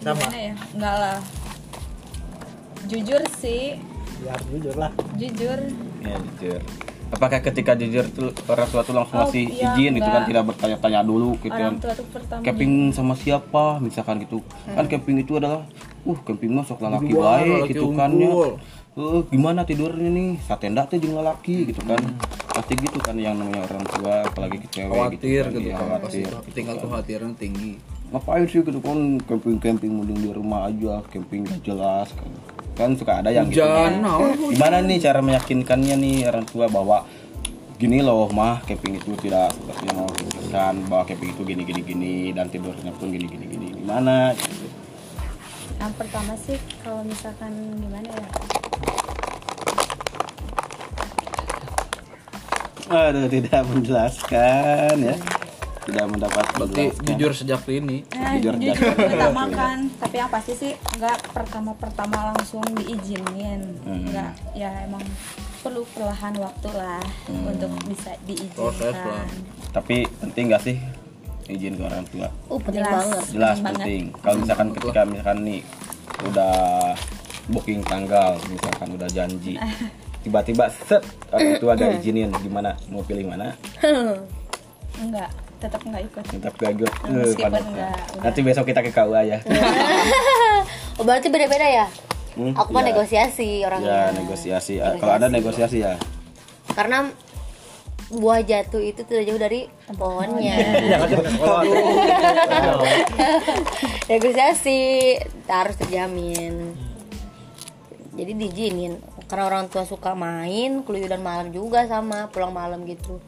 Sama. 0.00 0.18
gimana 0.18 0.38
ya 0.42 0.54
enggak 0.72 0.94
lah 0.96 1.18
jujur 2.84 3.22
sih 3.36 3.78
Ya 4.18 4.34
jujur 4.44 4.74
lah. 4.74 4.90
jujur 5.14 5.58
Ya, 5.98 6.14
jujur. 6.18 6.60
Apakah 7.08 7.40
ketika 7.40 7.72
jujur 7.72 8.04
tuh 8.08 8.28
orang 8.46 8.68
tua 8.68 8.84
tuh 8.84 8.92
langsung 8.92 9.16
Oh, 9.16 9.24
ngasih 9.24 9.48
iya, 9.48 9.72
izin 9.72 9.96
gitu 9.96 10.04
kan 10.04 10.12
enggak. 10.14 10.28
tidak 10.28 10.44
bertanya-tanya 10.44 11.00
dulu 11.02 11.30
gitu 11.40 11.50
kan. 11.50 11.72
orang 11.72 11.80
tuh 11.80 11.90
Camping 12.44 12.72
sama 12.92 13.14
siapa 13.14 13.64
misalkan 13.80 14.20
gitu. 14.20 14.38
Kan 14.66 14.84
camping 14.86 15.16
itu 15.18 15.32
adalah 15.34 15.64
uh 16.04 16.18
camping 16.22 16.52
mah 16.52 16.62
sok 16.62 16.78
Berdua, 16.78 17.40
baik 17.40 17.72
gitu 17.72 17.86
kan 17.92 18.10
ya. 18.12 18.32
Eh, 18.94 19.20
gimana 19.30 19.62
tidurnya 19.62 20.10
nih? 20.10 20.36
Satenda 20.42 20.84
teh 20.84 20.98
jeung 20.98 21.14
lalaki 21.14 21.64
gitu 21.64 21.80
kan. 21.82 22.02
Pasti 22.50 22.74
gitu 22.74 22.98
kan 22.98 23.14
yang 23.14 23.38
namanya 23.38 23.64
orang 23.64 23.84
tua 23.86 24.14
apalagi 24.22 24.56
ke 24.58 24.68
cewek 24.68 24.90
khawatir 24.90 25.42
kan. 25.42 25.52
gitu 25.54 25.64
Iya, 25.64 25.74
kan 25.74 25.86
pasti 26.02 26.20
khawatir. 26.22 26.52
tinggal 26.52 26.76
kekhawatiran 26.76 27.32
tinggi 27.34 27.72
ngapain 28.08 28.48
sih 28.48 28.64
gitu 28.64 28.80
kan 28.80 28.98
camping 29.22 29.60
camping 29.60 29.92
mending 29.92 30.16
di 30.18 30.30
rumah 30.32 30.64
aja 30.66 31.04
camping 31.06 31.44
gak 31.44 31.60
jelas 31.60 32.08
kan 32.16 32.32
kan 32.78 32.94
suka 32.94 33.18
ada 33.18 33.34
yang 33.34 33.50
gitu 33.50 33.66
hujan 33.66 33.98
kan. 33.98 34.06
nah, 34.06 34.18
gimana 34.54 34.76
nih 34.86 34.98
cara 35.02 35.18
meyakinkannya 35.18 35.98
nih 35.98 36.16
orang 36.30 36.46
tua 36.46 36.70
bahwa 36.70 37.02
gini 37.74 37.98
loh 38.02 38.30
mah 38.30 38.62
camping 38.62 38.98
itu 38.98 39.18
tidak 39.18 39.50
seperti 39.54 39.82
yang 39.90 39.96
mau 39.98 40.10
pikirkan 40.10 40.74
bahwa 40.86 41.02
camping 41.06 41.30
itu 41.34 41.42
gini 41.42 41.62
gini 41.66 41.80
gini 41.82 42.14
dan 42.30 42.46
tidurnya 42.46 42.94
pun 42.94 43.10
gini 43.10 43.26
gini 43.26 43.44
gini 43.50 43.66
gimana 43.82 44.30
gitu. 44.38 44.66
yang 45.82 45.92
pertama 45.98 46.34
sih 46.38 46.58
kalau 46.86 47.02
misalkan 47.02 47.50
gimana 47.82 48.10
ya 48.14 48.28
aduh 52.88 53.26
tidak 53.28 53.62
menjelaskan 53.68 54.94
ya 55.02 55.16
tidak 55.88 56.04
mendapat 56.06 56.44
berarti 56.52 56.84
jujur 57.02 57.32
sejak 57.32 57.64
ini. 57.66 58.04
Nah, 58.12 58.36
Jujur 58.36 58.54
jujur 58.54 58.76
jangan. 58.76 59.08
utamakan 59.10 59.76
tapi 59.96 60.14
yang 60.14 60.28
pasti 60.28 60.52
sih 60.54 60.72
nggak 60.94 61.32
pertama-pertama 61.32 62.16
langsung 62.30 62.60
diizinin. 62.76 63.60
Hmm. 63.82 64.04
nggak 64.06 64.30
ya 64.52 64.68
emang 64.84 65.00
perlu 65.58 65.82
perlahan 65.90 66.36
waktu 66.36 66.68
lah 66.70 67.00
untuk 67.26 67.72
bisa 67.84 68.12
Proses 68.54 68.94
lah. 68.94 69.24
diizinkan 69.24 69.26
tapi 69.68 69.96
penting 70.18 70.44
gak 70.48 70.62
sih 70.62 70.76
izin 71.46 71.74
ke 71.74 71.82
orang 71.82 72.04
tua? 72.06 72.28
Uh 72.46 72.56
penting 72.58 72.80
Jelas. 72.80 72.92
banget. 72.94 73.24
Jelas 73.30 73.56
Penting 73.56 73.72
penting. 73.74 74.02
kalau 74.20 74.36
misalkan 74.38 74.68
ketika 74.70 75.00
misalkan 75.02 75.38
nih 75.42 75.60
udah 76.22 76.54
booking 77.48 77.80
tanggal 77.82 78.36
misalkan 78.46 78.88
udah 78.92 79.08
janji 79.08 79.56
tiba-tiba 80.20 80.68
set 80.84 81.00
orang 81.28 81.56
tua 81.56 81.72
gak 81.74 81.96
izinin 81.98 82.28
gimana? 82.38 82.76
Mau 82.86 83.00
pilih 83.02 83.24
mana? 83.26 83.56
Enggak 84.98 85.30
tetap 85.58 85.80
nggak 85.82 86.02
ikut. 86.06 86.24
Tetap 86.30 86.54
gagal 86.54 86.90
Meskipun 87.10 87.62
enggak, 87.74 87.98
udah. 88.14 88.22
nanti 88.22 88.40
besok 88.46 88.64
kita 88.70 88.80
ke 88.82 88.90
KUA 88.94 89.22
ya. 89.26 89.38
Oh 90.98 91.06
berarti 91.06 91.30
beda-beda 91.30 91.62
ya? 91.62 91.86
Hmm, 92.34 92.58
aku 92.58 92.74
mah 92.74 92.82
ya. 92.82 92.90
negosiasi 92.90 93.62
ya 93.62 93.70
orangnya 93.70 94.10
negosiasi. 94.18 94.82
Ah, 94.82 94.98
kalau 94.98 95.14
ada 95.14 95.30
negosiasi 95.30 95.78
ya. 95.78 95.94
Karena 96.74 97.06
buah 98.10 98.42
jatuh 98.42 98.82
itu 98.82 99.06
tidak 99.06 99.30
jauh 99.30 99.38
dari 99.38 99.70
pohonnya. 99.94 100.58
Negosiasi 104.10 104.78
harus 105.46 105.76
terjamin. 105.78 106.74
Jadi 108.18 108.32
diizinin. 108.34 108.98
Karena 109.30 109.46
orang 109.46 109.70
tua 109.70 109.86
suka 109.86 110.18
main 110.18 110.82
keluyuran 110.82 111.22
malam 111.22 111.54
juga 111.54 111.86
sama 111.86 112.26
pulang 112.26 112.50
malam 112.50 112.82
gitu 112.90 113.22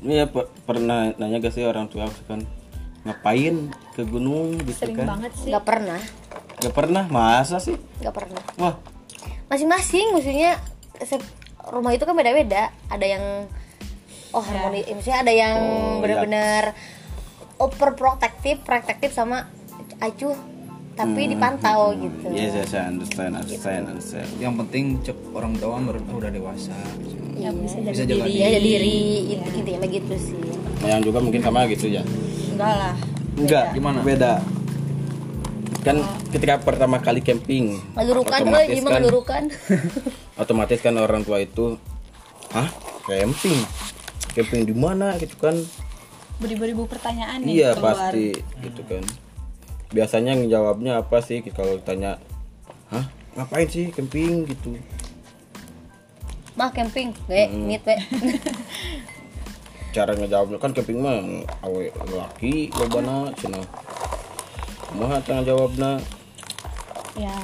Iya 0.00 0.24
per- 0.26 0.48
pernah 0.64 1.12
nanya 1.16 1.38
gak 1.38 1.52
sih 1.52 1.64
orang 1.64 1.86
tua 1.86 2.08
kan 2.24 2.40
ngapain 3.00 3.68
ke 3.92 4.04
gunung? 4.04 4.56
gitu 4.60 4.76
sering 4.76 4.96
kan. 4.96 5.16
banget 5.16 5.32
sih. 5.36 5.48
Nggak 5.52 5.64
pernah. 5.64 6.00
Gak 6.60 6.74
pernah? 6.74 7.04
Masa 7.08 7.56
sih? 7.56 7.76
Nggak 8.00 8.14
pernah. 8.16 8.42
Wah. 8.56 8.74
Masing-masing 9.48 10.12
maksudnya 10.12 10.60
se- 11.00 11.20
rumah 11.68 11.92
itu 11.92 12.04
kan 12.04 12.12
beda-beda. 12.12 12.72
Ada 12.88 13.06
yang 13.08 13.24
oh 14.30 14.40
harmoni 14.40 14.86
maksudnya 14.86 15.20
ada 15.20 15.32
yang 15.32 15.56
Oh, 15.58 15.66
iya. 15.66 16.00
benar-benar 16.00 16.64
overprotective 17.58 18.62
protektif 18.62 19.10
sama 19.10 19.50
acuh 19.98 20.32
tapi 21.00 21.22
dipantau 21.26 21.80
gitu. 21.94 22.26
Yes 22.28 22.52
yes 22.52 22.72
I 22.72 22.84
understand 22.86 23.32
understand 23.34 23.82
understand. 23.88 24.28
Yang 24.36 24.54
penting 24.60 24.84
cek 25.00 25.16
orang 25.32 25.52
tua 25.56 25.76
mer- 25.76 26.04
udah 26.06 26.28
dewasa. 26.28 26.76
Ya 27.34 27.48
bisa 27.50 27.80
bisa 27.80 28.04
jadi 28.04 28.20
jaga 28.20 28.26
diri 28.26 28.36
ya 28.36 28.60
diri 28.60 28.96
int- 29.32 29.52
intinya 29.54 29.80
begitu 29.80 30.12
sih. 30.14 30.36
Yang 30.82 31.00
juga 31.08 31.18
mungkin 31.18 31.40
sama 31.40 31.64
gitu 31.66 31.88
ya. 31.88 32.04
Enggak 32.52 32.74
lah. 32.76 32.94
Enggak. 33.34 33.64
Gimana? 33.72 33.98
beda. 34.02 34.32
Kan 35.80 35.96
ketika 36.28 36.60
pertama 36.60 37.00
kali 37.00 37.20
camping 37.20 37.80
ngalurukan 37.96 38.36
eh 38.36 38.44
otomatis 38.44 38.76
gimana 38.76 38.92
kan- 38.92 39.00
ngalurukan 39.00 39.42
otomatis 40.44 40.78
kan 40.78 40.94
orang 40.94 41.24
tua 41.24 41.40
itu 41.40 41.80
hah? 42.52 42.68
Camping? 43.02 43.56
Camping 44.30 44.60
di 44.62 44.74
mana? 44.76 45.16
Gitu 45.16 45.40
kan. 45.40 45.56
Beribu-ribu 46.36 46.84
pertanyaan 46.84 47.40
nih 47.40 47.52
iya 47.58 47.70
keluar. 47.72 48.12
pasti 48.12 48.32
gitu 48.60 48.80
kan 48.84 49.04
biasanya 49.90 50.38
ngejawabnya 50.38 51.02
apa 51.02 51.18
sih? 51.20 51.42
Kalau 51.50 51.76
ditanya 51.76 52.18
hah? 52.90 53.06
Ngapain 53.36 53.66
sih 53.70 53.90
camping? 53.94 54.46
gitu. 54.46 54.74
Mah 56.58 56.70
camping 56.74 57.14
we 57.30 57.46
ngit 57.46 57.82
we 57.86 57.96
cara 59.96 60.14
ngejawabnya 60.14 60.58
kan 60.62 60.70
camping 60.70 60.98
mah 61.02 61.18
awe 61.62 61.84
laki 62.10 62.70
lobana 62.74 63.30
cina. 63.38 63.62
Kumaha 64.90 65.22
cara 65.22 65.42
jawabna 65.46 66.02
ya 67.18 67.34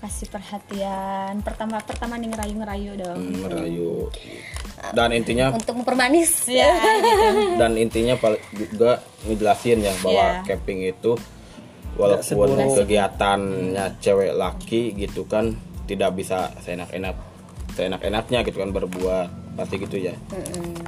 kasih 0.00 0.28
perhatian. 0.28 1.40
Pertama 1.40 1.80
pertama 1.80 2.20
nih 2.20 2.28
ngerayu 2.32 2.54
ngerayu 2.60 2.92
dong. 3.00 3.18
Hmm, 3.20 3.40
merayu 3.48 3.92
dan 4.92 5.16
intinya 5.16 5.48
untuk 5.56 5.80
mempermanis. 5.80 6.44
Ya 6.44 6.68
gitu. 7.00 7.56
Dan 7.56 7.80
intinya 7.80 8.14
juga 8.52 9.00
ngejelasin 9.24 9.80
ya 9.80 9.92
bahwa 10.04 10.24
Iya. 10.40 10.44
camping 10.44 10.84
itu 10.84 11.16
walaupun 11.94 12.58
kegiatannya 12.74 14.00
cewek 14.02 14.32
laki 14.34 14.94
gitu 14.98 15.26
kan 15.26 15.54
tidak 15.84 16.16
bisa 16.16 16.50
seenak-enak 16.64 17.14
seenak-enaknya 17.76 18.40
gitu 18.46 18.62
kan 18.62 18.70
berbuat 18.72 19.43
pasti 19.54 19.74
gitu 19.80 19.96
ya. 19.96 20.14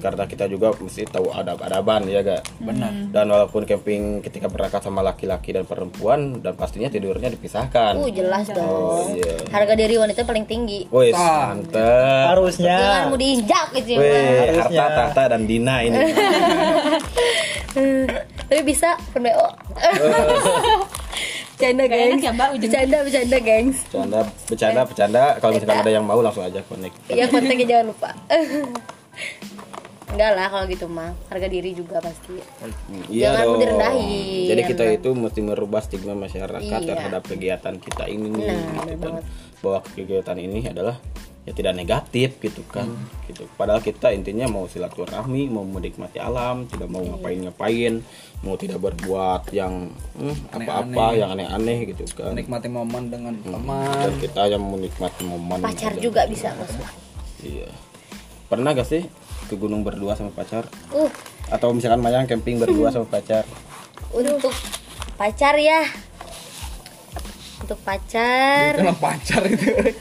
Karena 0.03 0.27
kita 0.29 0.51
juga 0.51 0.75
mesti 0.77 1.07
tahu 1.09 1.33
adab-adaban 1.33 2.05
ya 2.11 2.21
gak 2.21 2.43
benar. 2.61 2.93
Dan 3.11 3.27
walaupun 3.31 3.63
camping 3.65 4.21
ketika 4.21 4.51
berangkat 4.51 4.83
sama 4.83 5.01
laki-laki 5.01 5.55
dan 5.55 5.65
perempuan 5.65 6.43
dan 6.45 6.55
pastinya 6.59 6.91
tidurnya 6.91 7.33
dipisahkan. 7.33 7.97
Uh 7.97 8.11
jelas 8.11 8.51
dong. 8.53 9.17
Iya. 9.17 9.49
Harga 9.51 9.75
diri 9.79 9.97
wanita 9.97 10.27
paling 10.27 10.45
tinggi. 10.45 10.91
Wih, 10.91 11.15
mantep. 11.15 12.25
harusnya. 12.35 12.77
Jangan 12.77 13.03
mau 13.15 13.19
diinjak 13.19 13.67
gitu 13.79 13.97
ya 13.97 14.67
harta 14.67 14.87
tahta 15.13 15.23
dan 15.37 15.43
Dina 15.47 15.83
ini. 15.85 15.97
tapi 18.47 18.63
bisa 18.65 18.97
pun 19.13 19.27
Bercanda 21.57 21.85
gengs 21.87 22.21
ya, 22.21 22.31
Mbak. 22.31 22.49
Bercanda, 22.55 22.97
bercanda 23.01 23.39
gengs 23.41 23.79
Bercanda, 23.83 24.21
bercanda, 24.45 24.81
bercanda. 24.85 25.23
Kalau 25.41 25.53
misalkan 25.53 25.79
ada 25.79 25.91
yang 25.91 26.05
mau 26.05 26.21
langsung 26.21 26.45
aja 26.45 26.61
connect. 26.63 26.95
Iya 27.09 27.25
kontaknya 27.27 27.65
jangan 27.67 27.87
lupa 27.89 28.11
Enggak 30.07 30.33
lah 30.33 30.47
kalau 30.49 30.65
gitu 30.67 30.87
mah 30.87 31.13
Harga 31.27 31.45
diri 31.47 31.73
juga 31.73 31.99
pasti 31.99 32.37
Iya 33.11 33.33
Jangan 33.33 33.45
dong. 33.47 33.59
direndahin. 33.59 34.47
Jadi 34.47 34.63
kita 34.65 34.85
itu 34.91 35.09
mesti 35.13 35.41
merubah 35.43 35.81
stigma 35.81 36.15
masyarakat 36.15 36.61
Iya. 36.63 36.87
terhadap 36.87 37.23
kegiatan 37.25 37.75
kita 37.75 38.05
ini 38.07 38.29
Nah, 38.31 38.57
gitu 38.87 38.97
kan. 39.03 39.25
Bahwa 39.59 39.79
kegiatan 39.83 40.37
ini 40.37 40.61
adalah 40.63 41.01
ya 41.47 41.55
tidak 41.55 41.79
negatif 41.79 42.43
gitu 42.43 42.67
kan. 42.67 42.91
Gitu. 43.31 43.47
Padahal 43.55 43.79
kita 43.79 44.11
intinya 44.11 44.51
mau 44.51 44.67
silaturahmi, 44.67 45.47
mau 45.47 45.63
menikmati 45.63 46.19
alam, 46.19 46.67
tidak 46.67 46.91
mau 46.91 46.99
ngapain-ngapain, 47.07 48.03
mau 48.43 48.59
tidak 48.59 48.83
berbuat 48.83 49.55
yang 49.55 49.95
hmm, 50.19 50.51
apa-apa 50.51 51.15
yang 51.15 51.31
aneh-aneh 51.39 51.95
gitu 51.95 52.03
kan. 52.19 52.35
menikmati 52.35 52.67
momen 52.67 53.15
dengan 53.15 53.39
Dan 53.39 53.63
teman 53.63 54.11
kita 54.19 54.43
yang 54.51 54.63
menikmati 54.67 55.23
momen 55.23 55.63
Pacar 55.63 55.95
aja. 55.95 56.03
juga 56.03 56.27
bisa 56.27 56.51
masuk 56.59 56.83
Iya. 57.47 57.71
Pernah 58.51 58.75
gak 58.75 58.91
sih 58.91 59.07
ke 59.47 59.55
gunung 59.55 59.87
berdua 59.87 60.19
sama 60.19 60.35
pacar? 60.35 60.67
Uh 60.91 61.11
Atau 61.47 61.71
misalkan 61.71 62.03
Mayang 62.03 62.27
camping 62.27 62.59
berdua 62.59 62.91
sama 62.91 63.07
pacar? 63.07 63.47
untuk 64.11 64.55
pacar 65.15 65.55
ya 65.63 65.87
Untuk 67.63 67.79
pacar 67.87 68.75
dalam 68.79 68.99
pacar 68.99 69.43
itu 69.47 69.95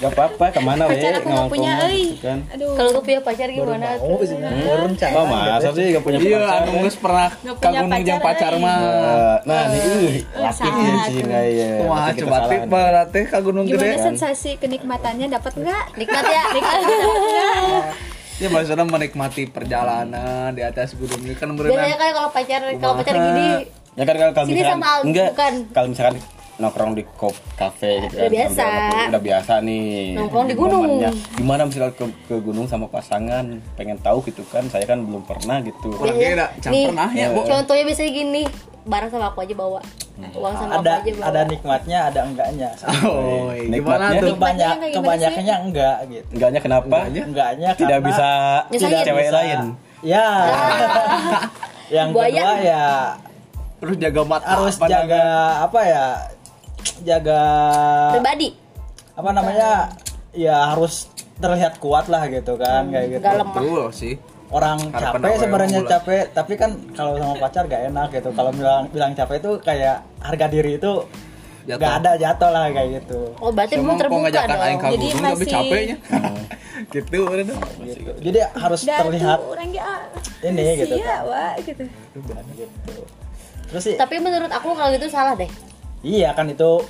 Gak 0.00 0.10
apa-apa, 0.10 0.44
ke 0.48 0.60
mana 0.60 0.88
weh? 0.88 0.96
pacar 0.96 1.12
aku 1.14 1.28
nggak 1.28 1.46
punya 1.46 1.72
ngomong 1.76 1.92
euy 1.92 2.04
gitu 2.08 2.24
kan. 2.24 2.38
aduh. 2.48 2.72
Kalau 2.72 2.90
gue 2.90 3.02
punya 3.04 3.20
pacar 3.20 3.48
gimana? 3.48 3.86
Oh 4.00 4.16
tuh? 4.16 4.38
baru 4.40 4.82
rencana. 4.88 5.12
Oh 5.12 5.24
masa 5.28 5.68
sih 5.76 5.84
gak 5.92 6.02
punya 6.02 6.18
iya 6.18 6.38
pacar? 6.40 6.56
anu 6.56 6.70
geus 6.80 6.96
pernah 6.96 7.28
Nggak 7.30 7.54
ka 7.54 7.60
punya 7.60 7.80
gunung 7.84 8.00
jeung 8.00 8.20
pacar, 8.24 8.52
mah 8.56 8.78
Eh, 8.80 9.36
Nah, 9.44 9.62
nih, 9.68 10.14
laki 10.32 10.56
salah 10.56 10.72
dia 10.80 10.96
sih 11.04 11.20
ya. 11.52 11.70
Wah, 11.84 12.08
coba 12.10 12.36
tip 12.48 12.62
berarti 12.64 13.20
ka 13.28 13.38
gunung 13.40 13.64
gede 13.64 13.76
gimana 13.78 14.00
sensasi 14.00 14.50
kenikmatannya? 14.56 15.26
Dapat 15.28 15.52
nggak? 15.54 15.84
Nikmat 16.00 16.24
ya? 16.24 16.42
Ya? 18.40 18.48
Maksudnya 18.48 18.88
menikmati 18.88 19.52
perjalanan 19.52 20.56
di 20.56 20.64
atas 20.64 20.96
gunung 20.96 21.20
ini. 21.20 21.36
Kan 21.36 21.52
Biasanya 21.52 21.76
berenang. 21.76 22.00
kan 22.00 22.10
kalau 22.16 22.30
pacar 22.32 22.60
Kalau 22.72 22.94
pacar 22.96 23.14
gini 23.14 23.48
Ya 23.90 24.04
kan 24.08 24.16
kalau 24.16 24.32
kalau 24.32 24.46
misalkan 24.48 24.80
enggak, 25.04 25.28
kalau 25.76 25.88
misalkan 25.92 26.14
nongkrong 26.60 26.92
di 26.92 27.02
kop 27.10 27.32
kafe 27.56 28.04
gitu 28.04 28.14
Udah 28.14 28.22
kan, 28.22 28.30
biasa. 28.30 28.52
sambil 28.54 28.76
ngopi, 28.78 29.00
udah 29.08 29.22
biasa 29.24 29.52
nih. 29.64 29.88
Nongkrong 30.14 30.46
di 30.46 30.54
gunung. 30.54 30.82
momennya. 30.86 31.10
gimana 31.34 31.60
misalkan 31.64 31.92
ke, 31.96 32.04
ke 32.28 32.36
gunung 32.38 32.66
sama 32.68 32.86
pasangan? 32.86 33.44
Pengen 33.74 33.96
tahu 33.98 34.20
gitu 34.22 34.44
kan 34.46 34.68
saya 34.68 34.84
kan 34.84 35.00
belum 35.00 35.24
pernah 35.24 35.58
gitu. 35.60 35.96
Orang 35.96 36.14
beda, 36.14 36.46
can 36.60 36.70
Nih, 36.70 36.84
pernah 36.86 37.08
ya, 37.10 37.26
Bu. 37.32 37.40
Contohnya 37.42 37.84
biasanya 37.84 38.12
gini 38.12 38.42
Barang 38.80 39.12
sama 39.12 39.28
aku 39.28 39.44
aja 39.44 39.52
bawa. 39.52 39.80
Uang 40.32 40.54
sama 40.56 40.72
aku 40.74 40.82
ada 40.82 40.92
aja 40.98 41.10
bawa. 41.12 41.24
ada 41.28 41.40
nikmatnya 41.44 41.98
ada 42.08 42.20
enggaknya. 42.24 42.68
Oh 43.04 43.52
Nikmatnya 43.52 43.76
gimana 43.76 44.04
tuh? 44.08 44.28
kebanyak 44.32 44.32
Nikmatnya 44.32 44.72
kayak 44.72 44.80
gimana 44.80 44.96
kebanyakannya 44.96 45.56
enggak 45.60 45.96
gitu. 46.08 46.28
Enggaknya 46.32 46.60
kenapa? 46.60 46.96
Enggaknya? 47.06 47.68
Tidak 47.76 47.88
karena 47.94 48.08
bisa 48.08 48.28
Nyusahin. 48.72 49.04
cewek 49.04 49.24
bisa- 49.24 49.36
lain. 49.36 49.60
Ya. 50.00 50.26
Yang 51.96 52.08
kedua 52.14 52.54
ya 52.56 52.84
terus 53.80 53.96
jaga 53.96 54.20
mata 54.28 54.44
harus 54.46 54.76
jaga 54.76 55.24
apa 55.64 55.80
ya 55.88 56.04
jaga 57.02 57.42
Pribadi. 58.14 58.48
apa 59.16 59.30
namanya 59.30 59.70
ya 60.32 60.72
harus 60.72 61.10
terlihat 61.40 61.80
kuat 61.80 62.06
lah 62.06 62.28
gitu 62.28 62.54
kan 62.60 62.88
kayak 62.92 63.18
gitu. 63.18 63.24
Gak 63.24 63.36
lemah 63.40 63.54
betul 63.56 63.84
sih. 63.90 64.14
Orang 64.50 64.78
Harapan 64.90 65.18
capek 65.22 65.28
awal 65.30 65.38
sebenarnya 65.38 65.80
capek 65.86 66.24
tapi 66.34 66.52
kan 66.58 66.70
kalau 66.92 67.14
sama 67.16 67.34
pacar 67.38 67.64
gak 67.66 67.82
enak 67.88 68.08
gitu. 68.12 68.28
Kalau 68.34 68.50
bilang 68.50 68.90
bilang 68.90 69.12
capek 69.14 69.36
itu 69.40 69.50
kayak 69.62 70.02
harga 70.20 70.46
diri 70.50 70.76
itu 70.76 70.92
Jatuh. 71.68 71.80
gak 71.80 71.94
ada 72.02 72.10
jatuh 72.18 72.50
lah 72.50 72.64
kayak 72.72 72.88
gitu. 73.02 73.20
Oh 73.38 73.50
berarti 73.54 73.74
belum 73.78 73.96
terbuka 73.96 74.28
dong. 74.28 74.80
Jadi 74.96 75.06
masih- 75.18 75.52
capeknya. 75.52 75.96
Gitu 76.80 77.12
udah 77.20 77.44
dah. 77.44 77.60
gitu. 77.84 78.10
jadi 78.24 78.40
harus 78.56 78.88
dan 78.88 79.04
terlihat 79.04 79.36
orang 79.36 79.68
ya 79.68 80.00
ini 80.40 80.80
gitu. 80.80 80.96
Iya 80.96 81.16
wah 81.28 81.52
gitu. 81.60 81.84
Kan 82.24 82.44
gitu. 82.56 82.94
Terus 83.68 83.82
sih 83.84 83.94
Tapi 84.00 84.16
menurut 84.16 84.48
aku 84.48 84.72
kalau 84.72 84.88
gitu 84.88 85.04
salah 85.12 85.36
deh 85.36 85.50
iya 86.00 86.32
kan 86.32 86.48
itu 86.48 86.80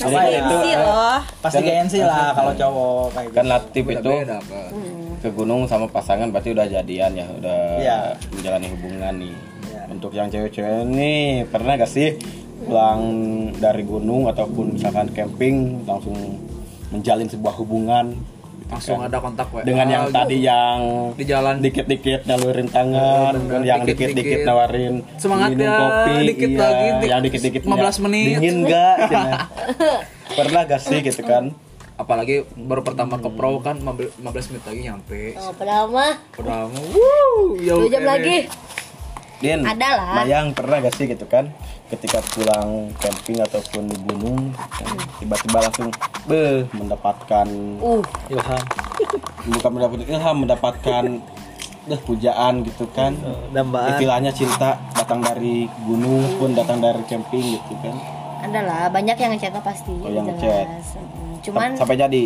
apa 0.00 0.20
ya, 0.24 0.40
gengsi 0.48 0.70
loh. 0.80 1.18
pasti 1.44 1.60
gengsi 1.60 2.00
lah 2.00 2.32
kalau 2.32 2.52
cowok 2.56 3.04
kayak 3.12 3.26
gitu. 3.28 3.36
Kan 3.36 3.46
latif 3.52 3.84
itu 3.84 4.12
beda 4.16 4.38
ke 5.20 5.28
gunung 5.28 5.68
sama 5.68 5.84
pasangan 5.86 6.32
berarti 6.32 6.56
udah 6.56 6.64
jadian 6.64 7.12
ya 7.12 7.26
udah 7.28 7.60
Iya. 7.76 7.98
menjalani 8.32 8.66
hubungan 8.72 9.14
nih. 9.20 9.34
Iya. 9.68 9.82
untuk 9.92 10.10
yang 10.16 10.32
cewek-cewek 10.32 10.88
nih 10.88 11.44
pernah 11.46 11.76
gak 11.76 11.92
sih 11.92 12.16
pulang 12.60 13.00
dari 13.56 13.84
gunung 13.84 14.24
ataupun 14.24 14.80
misalkan 14.80 15.12
camping 15.12 15.84
langsung 15.84 16.16
menjalin 16.88 17.28
sebuah 17.28 17.54
hubungan 17.60 18.16
langsung 18.70 18.98
ada 19.02 19.18
kontak 19.18 19.50
WA 19.50 19.66
dengan 19.66 19.86
yang 19.86 20.04
tadi 20.08 20.36
yang 20.40 20.78
di 21.18 21.24
jalan. 21.26 21.58
dikit-dikit 21.58 22.22
nalurin 22.24 22.70
tangan 22.70 23.34
bener. 23.34 23.50
kan 23.50 23.60
yang 23.66 23.80
Dikit-dikit. 23.82 24.14
dikit-dikit. 24.14 24.40
nawarin 24.46 24.94
Semangat 25.18 25.48
minum 25.50 25.66
ya, 25.66 25.76
kopi 25.76 26.14
dikit 26.24 26.50
iya, 26.50 26.60
lagi, 26.62 26.88
yang 27.04 27.20
dikit-dikit 27.20 27.62
15 27.66 28.04
menit. 28.06 28.24
dingin 28.38 28.56
enggak 28.64 28.96
pernah 30.38 30.62
gak 30.62 30.80
sih 30.80 30.98
gitu 31.02 31.22
kan? 31.26 31.50
Apalagi 31.94 32.48
baru 32.56 32.80
pertama 32.80 33.20
ke 33.20 33.28
pro 33.28 33.60
kan 33.60 33.76
15 33.76 34.16
menit 34.24 34.64
lagi 34.64 34.80
nyampe. 34.88 35.20
Oh, 35.36 35.52
padahal 35.52 35.92
mah, 35.92 36.16
wuh 36.96 37.60
jam 37.92 38.02
lagi 38.02 38.48
Din 39.40 39.64
Ada 39.64 39.88
lah. 39.96 40.14
Mayang 40.20 40.52
pernah 40.52 40.78
gak 40.78 40.94
sih 40.94 41.08
gitu 41.08 41.24
kan? 41.24 41.48
Ketika 41.88 42.20
pulang 42.22 42.92
camping 42.96 43.40
ataupun 43.40 43.88
di 43.88 43.96
gunung 44.04 44.52
tiba-tiba 45.16 45.58
langsung 45.60 45.88
beh 46.24 46.68
mendapatkan 46.70 47.46
Uh. 47.80 48.04
Ilham. 48.28 48.62
Bukan 49.50 49.70
mendapatkan 49.72 50.06
ilham 50.06 50.36
mendapatkan 50.38 51.04
deh 51.82 52.00
pujaan 52.04 52.60
gitu 52.62 52.84
kan? 52.92 53.16
Dambaan. 53.50 53.96
Istilahnya 53.96 54.30
cinta 54.30 54.76
datang 54.92 55.18
dari 55.18 55.64
gunung 55.82 56.22
pun 56.36 56.52
datang 56.52 56.78
dari 56.78 57.00
camping 57.04 57.56
gitu 57.56 57.74
kan? 57.80 57.96
Ada 58.40 58.60
lah 58.62 58.82
banyak 58.88 59.16
yang 59.16 59.32
ngechatnya 59.34 59.60
pasti 59.60 59.92
Oh, 59.96 60.08
yang 60.08 60.28
jelas. 60.30 60.36
ngechat. 60.38 60.66
Mm, 61.00 61.34
Cuman 61.40 61.68
sampai 61.74 61.96
jadi 61.96 62.22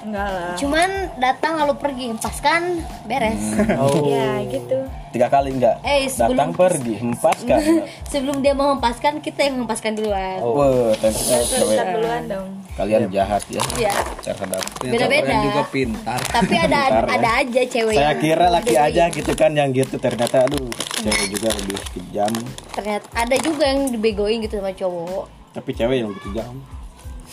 enggak 0.00 0.28
lah. 0.28 0.54
Cuman 0.54 0.88
datang 1.16 1.52
lalu 1.56 1.74
pergi 1.74 2.04
hempaskan 2.08 2.62
beres. 3.04 3.42
Oh. 3.78 4.04
ya 4.04 4.42
gitu. 4.44 4.78
Tiga 5.08 5.26
kali 5.26 5.52
enggak? 5.52 5.78
Eh, 5.80 6.06
sebelum- 6.06 6.34
datang 6.34 6.50
pergi 6.52 6.94
hempaskan 6.96 7.60
sebelum 8.12 8.36
dia 8.38 8.52
mau 8.52 8.72
hempaskan 8.72 9.18
kita 9.18 9.42
yang 9.42 9.62
hempaskan 9.62 9.94
duluan. 9.94 10.38
Oh. 10.38 10.90
Tentunya 10.94 11.38
cewek. 11.40 11.86
duluan 11.94 12.22
dong. 12.26 12.48
Kalian 12.74 13.10
jahat 13.10 13.42
ya. 13.46 13.58
Ya 13.74 13.90
terhadap 14.20 14.62
Ternyata 14.78 15.10
Beda-beda. 15.10 15.36
juga 15.42 15.62
pintar. 15.66 16.20
Tapi 16.22 16.54
ada 16.54 16.78
Bentar, 16.80 17.02
ya. 17.02 17.14
ada 17.18 17.30
aja 17.36 17.62
cewek 17.66 17.96
saya 17.96 18.12
kira 18.14 18.46
laki 18.48 18.74
aja 18.74 19.04
gitu 19.08 19.32
kan 19.34 19.50
yang 19.50 19.70
gitu. 19.70 19.98
Ternyata 19.98 20.46
aduh 20.46 20.62
cewek 20.96 21.26
juga 21.28 21.48
lebih 21.54 21.78
kejam. 21.90 22.32
Ternyata 22.70 23.06
ada 23.12 23.36
juga 23.36 23.64
yang 23.66 23.90
dibegoin 23.90 24.38
gitu 24.40 24.58
sama 24.58 24.70
cowok. 24.70 25.24
Tapi 25.52 25.70
cewek 25.72 25.96
yang 25.96 26.08
lebih 26.08 26.22
kejam. 26.24 26.54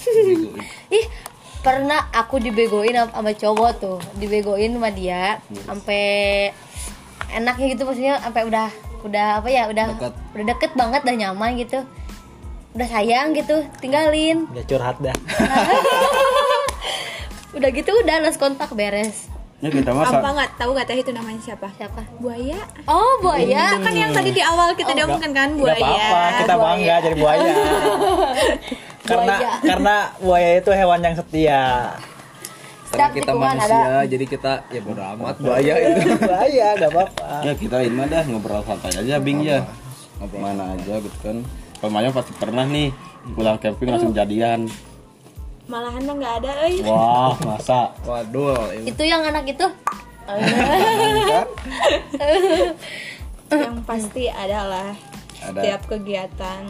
Ih 0.91 1.05
pernah 1.65 2.05
aku 2.13 2.37
dibegoin 2.37 2.93
sama- 2.93 3.33
cowok 3.33 3.71
tuh. 3.81 3.97
Dibegoin 4.21 4.77
sama 4.77 4.93
dia 4.93 5.41
sampai 5.65 6.05
enaknya 7.33 7.65
gitu 7.73 7.89
maksudnya 7.89 8.21
sampai 8.21 8.45
udah 8.45 8.69
udah 9.01 9.41
apa 9.41 9.49
ya 9.49 9.65
udah 9.69 9.85
Deket. 9.97 10.13
udah 10.37 10.45
deket 10.53 10.71
banget 10.77 11.01
udah 11.01 11.15
nyaman 11.17 11.57
gitu. 11.57 11.81
Udah 12.77 12.85
sayang 12.85 13.33
gitu 13.33 13.65
tinggalin. 13.81 14.45
Udah 14.53 14.65
curhat 14.69 15.01
dah. 15.01 15.17
udah 17.57 17.69
gitu 17.71 17.91
udah 18.03 18.19
las 18.19 18.35
kontak 18.35 18.67
beres 18.75 19.31
ya 19.65 19.69
kita 19.73 19.91
masa 19.97 20.21
apa 20.21 20.29
nggak 20.29 20.49
tahu 20.61 20.69
nggak 20.77 20.87
tahu 20.93 20.97
itu 21.01 21.11
namanya 21.11 21.41
siapa? 21.41 21.67
Siapa? 21.73 22.01
Buaya. 22.21 22.59
Oh 22.85 23.17
buaya. 23.17 23.81
Kan 23.81 23.93
yang 23.97 24.13
tadi 24.13 24.29
di 24.29 24.41
awal 24.45 24.77
kita 24.77 24.93
diomongkan 24.93 25.31
kan 25.33 25.49
buaya. 25.57 25.81
apa-apa, 25.81 26.21
kita 26.45 26.53
bangga 26.53 26.95
jadi 27.01 27.15
buaya. 27.17 27.53
karena 29.09 29.35
Buaya. 29.37 29.51
karena 29.61 29.95
buaya 30.21 30.49
itu 30.61 30.71
hewan 30.73 30.99
yang 31.01 31.15
setia. 31.17 31.63
karena 32.85 33.09
kita 33.11 33.31
manusia 33.35 33.75
ada. 33.75 34.01
jadi 34.07 34.25
kita 34.29 34.53
ya 34.69 34.81
bodo 34.85 35.01
amat 35.17 35.35
buaya 35.41 35.73
itu. 35.81 35.99
Buaya, 36.29 36.67
nggak 36.79 36.91
apa-apa. 36.93 37.29
ya 37.43 37.53
kita 37.57 37.77
ini 37.81 37.95
mah 37.97 38.07
dah 38.07 38.23
ngobrol 38.29 38.61
santai 38.63 38.93
aja 38.93 39.17
bing 39.17 39.41
ya. 39.41 39.65
mana 40.37 40.77
aja 40.77 41.01
gitu 41.01 41.17
kan. 41.25 41.37
Maya 41.85 42.09
pasti 42.09 42.33
pernah 42.37 42.65
nih 42.65 42.89
pulang 43.33 43.57
camping 43.61 43.93
langsung 43.93 44.13
jadian 44.13 44.69
malahan 45.65 46.03
nggak 46.05 46.33
ada 46.45 46.51
eh 46.69 46.81
wah 46.85 47.33
masa? 47.41 47.89
Waduh 48.05 48.73
itu 48.85 49.03
yang 49.05 49.25
anak 49.25 49.49
itu. 49.49 49.67
Yang 53.45 53.77
pasti 53.89 54.25
adalah 54.25 54.97
Ada. 55.37 55.53
setiap 55.61 55.81
kegiatan 55.85 56.61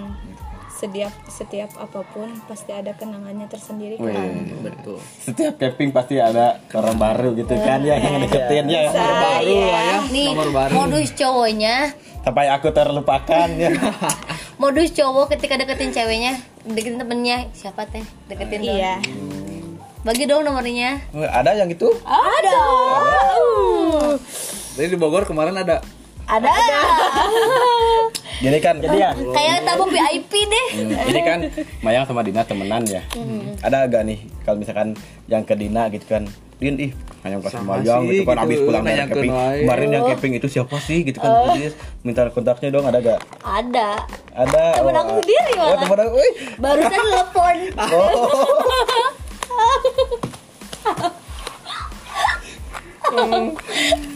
setiap 0.76 1.14
setiap 1.32 1.72
apa 1.80 2.04
pun 2.12 2.28
pasti 2.52 2.76
ada 2.76 2.92
kenangannya 2.92 3.48
tersendiri 3.48 3.96
kan? 3.96 4.12
Wih, 4.12 4.60
betul. 4.60 5.00
Setiap 5.24 5.56
camping 5.56 5.96
pasti 5.96 6.20
ada 6.20 6.60
orang 6.76 7.00
baru 7.00 7.32
gitu 7.32 7.56
kan 7.56 7.80
ya 7.80 7.96
yang 7.96 8.20
deketin 8.28 8.68
ya. 8.68 8.92
Nomor 8.92 9.16
baru 9.24 9.56
lah 9.56 9.84
ya 9.88 9.98
nih 10.12 10.28
nomor 10.36 10.50
baru. 10.52 10.72
modus 10.76 11.16
cowoknya. 11.16 11.96
Sampai 12.28 12.52
aku 12.52 12.68
terlupakan 12.76 13.48
ya 13.56 13.72
modus 14.66 14.98
cowok 14.98 15.38
ketika 15.38 15.62
deketin 15.62 15.94
ceweknya 15.94 16.42
deketin 16.66 16.98
temennya. 16.98 17.46
Siapa 17.54 17.86
teh? 17.86 18.02
Deketin 18.26 18.66
dong. 18.66 18.74
Iya. 18.82 18.98
Bagi 20.02 20.26
dong 20.26 20.42
nomornya. 20.42 21.06
Ada 21.14 21.54
yang 21.54 21.70
gitu 21.70 21.94
ada. 22.02 22.58
Jadi 24.74 24.88
di 24.90 24.98
Bogor 24.98 25.30
kemarin 25.30 25.54
ada. 25.62 25.86
Ada 26.26 26.50
jadi 28.38 28.58
kan 28.60 28.76
Jadi 28.78 28.98
ya, 28.98 29.10
kayak 29.16 29.64
tabung 29.64 29.88
VIP 29.88 30.32
deh 30.46 30.68
Hmm, 30.76 31.08
Ini 31.08 31.20
kan 31.22 31.40
Mayang 31.80 32.04
sama 32.04 32.20
Dina 32.20 32.42
temenan 32.42 32.82
ya. 32.84 33.00
Ada 33.60 33.86
agak 33.86 34.02
nih 34.04 34.18
kalau 34.42 34.58
misalkan 34.58 34.88
yang 35.26 35.42
ke 35.42 35.54
Dina 35.54 35.88
gitu 35.88 36.04
kan. 36.06 36.24
Din 36.56 36.76
ih 36.78 36.92
Mayang 37.20 37.40
kasih 37.40 37.58
Sama 37.58 37.78
Mayang 37.78 38.02
gitu 38.06 38.22
kan 38.24 38.34
gitu, 38.34 38.44
abis 38.44 38.58
pulang 38.62 38.82
dari 38.82 38.98
camping. 39.02 39.30
Kemarin 39.62 39.88
yang 39.90 40.04
camping 40.06 40.32
itu 40.34 40.46
siapa 40.50 40.76
sih 40.80 41.02
gitu 41.02 41.18
kan. 41.18 41.30
Terus 41.54 41.74
minta 42.02 42.22
kontaknya 42.30 42.68
dong 42.72 42.84
ada 42.84 42.98
gak? 42.98 43.20
ada 43.42 43.88
Ada. 44.32 44.64
Temen 44.80 44.94
aku 44.94 45.10
sendiri 45.18 45.52
Oh, 45.54 45.58
malah. 45.62 45.80
temen 45.80 45.98
aku. 46.02 46.18
Barusan 46.58 46.92
telepon 46.92 47.56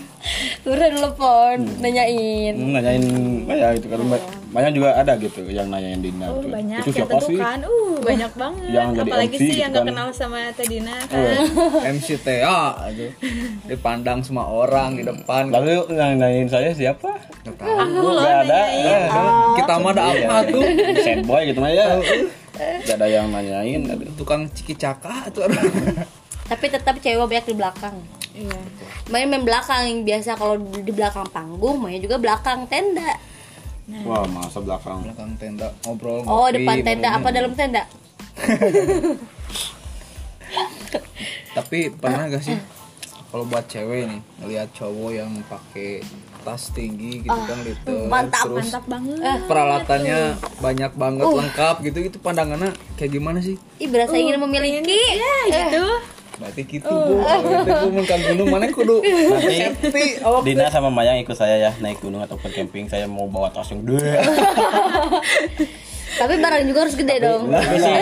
barusan 0.62 0.92
telepon 0.94 1.58
nanyain 1.80 2.54
Hmm, 2.54 2.72
nanyain 2.72 3.04
Mayang 3.42 3.72
gitu 3.76 3.88
kan. 3.88 4.00
Mayang 4.50 4.74
juga 4.74 4.90
ada 4.94 5.14
gitu 5.16 5.46
yang 5.46 5.68
nanyain 5.68 5.98
Dina 5.98 6.26
oh 6.28 6.38
gitu. 6.38 6.50
banyak 6.50 6.80
Itu 6.80 6.90
ya 6.90 6.96
siapa 6.96 7.12
tentu 7.16 7.28
sih? 7.28 7.38
kan 7.38 7.60
uh 7.62 7.96
banyak 8.00 8.32
banget 8.34 8.70
Yang 8.70 8.90
jadi 8.92 9.02
apalagi 9.06 9.30
MC 9.30 9.40
sih 9.40 9.48
gitu 9.48 9.58
yang 9.58 9.70
gak 9.70 9.78
kan. 9.78 9.90
kenal 9.90 10.08
sama 10.12 10.40
Tedina 10.52 10.96
Oh, 11.06 11.22
kan 11.76 11.94
MCTA 11.94 12.60
aja 12.84 13.06
dipandang 13.66 14.20
semua 14.20 14.46
orang 14.46 14.90
di 14.94 15.04
depan 15.04 15.44
Lalu 15.50 15.70
yang 15.92 16.12
nanyain 16.16 16.46
saya 16.46 16.70
siapa? 16.72 17.10
aku 17.46 17.56
loh 18.00 18.20
Gak 18.20 18.36
ada. 18.44 18.60
nanyain 18.66 19.02
Aduh. 19.08 19.54
kita 19.56 19.74
mah 19.76 19.92
ada 19.92 20.04
apa 20.08 20.36
tuh 20.48 20.62
Sad 21.00 21.20
boy 21.24 21.42
gitu 21.44 21.60
mah 21.60 21.70
ya. 21.70 21.86
Gak 22.84 22.96
ada 22.96 23.08
yang 23.08 23.30
nanyain. 23.30 23.82
Tukang 24.14 24.50
ciki 24.50 24.74
caka 24.76 25.30
tuh 25.30 25.46
tapi 26.46 26.66
tetap 26.66 26.98
cewek 26.98 27.22
banyak 27.22 27.46
di 27.46 27.56
belakang 27.56 27.94
iya. 28.40 28.60
Main 29.12 29.28
main 29.28 29.44
belakang 29.44 29.84
yang 29.84 30.00
biasa 30.08 30.40
kalau 30.40 30.56
di 30.60 30.92
belakang 30.96 31.28
panggung 31.36 31.84
main 31.84 32.00
juga 32.00 32.16
belakang 32.16 32.64
tenda. 32.72 33.20
Wah, 34.06 34.24
masa 34.30 34.62
belakang. 34.62 35.02
belakang 35.02 35.34
tenda 35.42 35.74
ngobrol 35.84 36.22
oh 36.24 36.46
ngopi, 36.46 36.62
depan 36.62 36.78
tenda 36.86 37.10
apa 37.20 37.30
dalam 37.34 37.52
tenda? 37.58 37.84
Tapi 41.58 41.90
pernah 41.92 42.30
gak 42.30 42.44
sih 42.46 42.58
kalau 43.30 43.46
buat 43.46 43.66
cewek 43.70 44.10
nih 44.10 44.22
ngelihat 44.42 44.70
cowok 44.74 45.12
yang 45.14 45.30
pakai 45.46 46.02
tas 46.42 46.74
tinggi 46.74 47.22
gitu 47.22 47.40
kan 47.46 47.62
liter 47.62 48.10
mantap, 48.10 48.50
terus 48.50 48.74
mantap 48.74 48.86
banget 48.90 49.40
peralatannya 49.46 50.20
banyak 50.58 50.92
banget 50.98 51.28
lengkap 51.30 51.76
gitu 51.86 52.00
itu 52.10 52.18
pandangannya 52.18 52.74
kayak 52.98 53.12
gimana 53.14 53.38
sih? 53.44 53.62
Ih 53.78 53.86
berasa 53.92 54.18
ingin 54.18 54.42
memiliki. 54.42 54.98
ya 54.98 55.36
gitu 55.46 55.86
berarti 56.40 56.62
gitu 56.64 56.88
bu. 56.88 57.20
Itu 57.20 57.74
bu 57.84 57.88
mun 57.92 58.06
gunung 58.08 58.48
mana 58.48 58.66
kudu? 58.72 59.04
Safety 59.44 60.24
awak 60.24 60.42
Dina 60.48 60.72
sama 60.72 60.88
Mayang 60.88 61.20
ikut 61.20 61.36
saya 61.36 61.60
ya 61.60 61.72
naik 61.84 62.00
gunung 62.00 62.24
ataupun 62.24 62.50
camping 62.56 62.88
saya 62.88 63.06
mau 63.06 63.28
bawa 63.28 63.52
tas 63.52 63.68
yang 63.70 63.84
gede 63.84 64.16
tapi 66.20 66.36
barang 66.36 66.64
juga 66.68 66.80
harus 66.84 66.96
gede 67.00 67.16
dong. 67.22 67.48
tapi 67.54 67.76
sih 67.80 67.96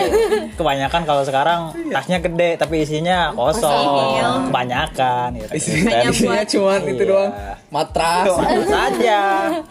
kebanyakan 0.58 1.02
kalau 1.06 1.22
sekarang 1.22 1.60
tasnya 1.92 2.18
gede 2.18 2.58
tapi 2.58 2.82
isinya 2.82 3.30
kosong, 3.36 4.50
kebanyakan 4.50 5.28
gitu. 5.38 5.52
isinya 5.54 5.98
isinya 6.08 6.42
cuman 6.42 6.80
itu 6.88 7.02
doang. 7.04 7.32
Matras. 7.70 8.26
Itu 8.26 8.64
saja. 8.66 9.20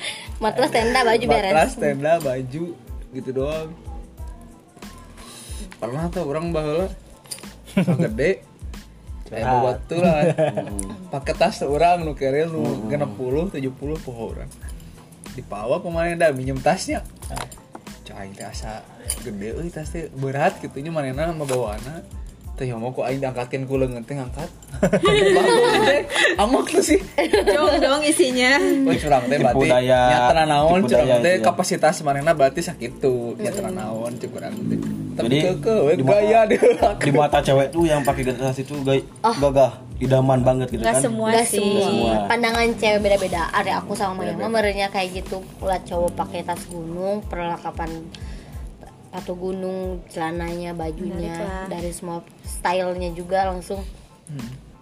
matras 0.43 0.69
tenda 0.69 1.01
baju 1.01 1.25
beres. 1.25 1.51
matras 1.51 1.73
tenda 1.75 2.13
baju 2.23 2.63
gitu 3.11 3.29
doang. 3.35 3.69
Pernah 5.77 6.03
tuh 6.09 6.23
orang 6.23 6.55
baheula 6.55 6.87
so 7.77 7.93
gede 7.93 8.46
tuh 9.87 9.99
lah. 9.99 10.23
Pakai 11.13 11.33
tas 11.35 11.59
tuh 11.59 11.69
orang 11.71 12.03
nu 12.03 12.15
kere 12.15 12.47
nu 12.47 12.87
genep 12.87 13.11
puluh 13.19 13.51
tujuh 13.51 13.71
puluh 13.75 13.99
poho 13.99 14.33
orang. 14.33 14.49
Dibawa 15.35 15.83
pemain 15.83 16.15
dah 16.15 16.31
minjem 16.31 16.57
tasnya. 16.63 17.03
Cai 18.07 18.31
teh 18.31 18.47
asa 18.47 18.81
gede 19.21 19.53
euy 19.53 19.69
tas 19.69 19.91
teh. 19.91 20.07
Berat 20.09 20.63
gitunya 20.63 20.89
manehna 20.89 21.29
mah 21.35 21.45
bawaana 21.45 22.01
teh 22.57 22.73
mau 22.73 22.89
kok 22.89 23.05
aing 23.05 23.21
diangkatin 23.21 23.69
ku 23.69 23.77
leungeun 23.77 24.01
teh 24.01 24.17
ngangkat. 24.17 24.49
Amak 26.41 26.65
tuh 26.73 26.81
sih. 26.81 26.97
Dong 27.53 27.77
dong 27.77 28.01
isinya. 28.01 28.57
Oh, 28.87 28.97
curang 28.97 29.29
teh 29.29 29.37
berarti. 29.37 29.67
Daya- 29.69 30.09
nyata 30.09 30.43
naon 30.49 30.81
curang 30.89 31.21
teh. 31.21 31.37
ya. 31.37 31.45
kapasitas 31.45 32.01
manehna 32.01 32.33
berarti 32.33 32.65
sakitu. 32.65 33.37
Nyata 33.37 33.69
naon 33.69 34.17
cek 34.17 34.33
urang 34.33 34.57
teh. 34.73 35.06
Tapi 35.17 35.25
Jadi, 35.27 35.37
ke 35.57 35.73
we 35.81 35.91
di 35.91 36.03
mata- 36.03 36.13
gaya 36.15 36.39
deh. 36.45 36.59
di 36.99 37.11
mata 37.11 37.37
cewek 37.41 37.67
tuh 37.69 37.83
yang 37.83 38.01
pakai 38.01 38.23
tas 38.29 38.53
itu 38.55 38.77
gay 38.81 39.01
gagah 39.17 39.71
idaman 39.97 40.39
banget 40.39 40.67
gitu 40.69 40.79
nggak 40.79 40.93
kan 40.93 41.03
semua 41.03 41.27
Gak 41.33 41.47
sih 41.47 41.57
semua. 41.57 41.81
semua. 41.83 42.13
Pandangan 42.29 42.69
cewek 42.71 42.99
beda-beda. 43.01 43.41
Ada 43.49 43.71
aku 43.79 43.91
sama 43.91 44.13
Maya 44.15 44.33
mah 44.33 44.45
merenya 44.47 44.87
kayak 44.87 45.09
gitu. 45.17 45.41
Ulah 45.57 45.81
cowok 45.81 46.13
pakai 46.13 46.41
tas 46.41 46.61
gunung, 46.63 47.25
perlengkapan 47.25 47.89
sepatu 49.01 49.33
gunung, 49.33 49.79
celananya, 50.05 50.71
bajunya, 50.71 51.33
Menarik 51.33 51.65
dari 51.67 51.89
semua 51.89 52.21
stylenya 52.43 53.09
juga 53.11 53.47
langsung. 53.47 53.81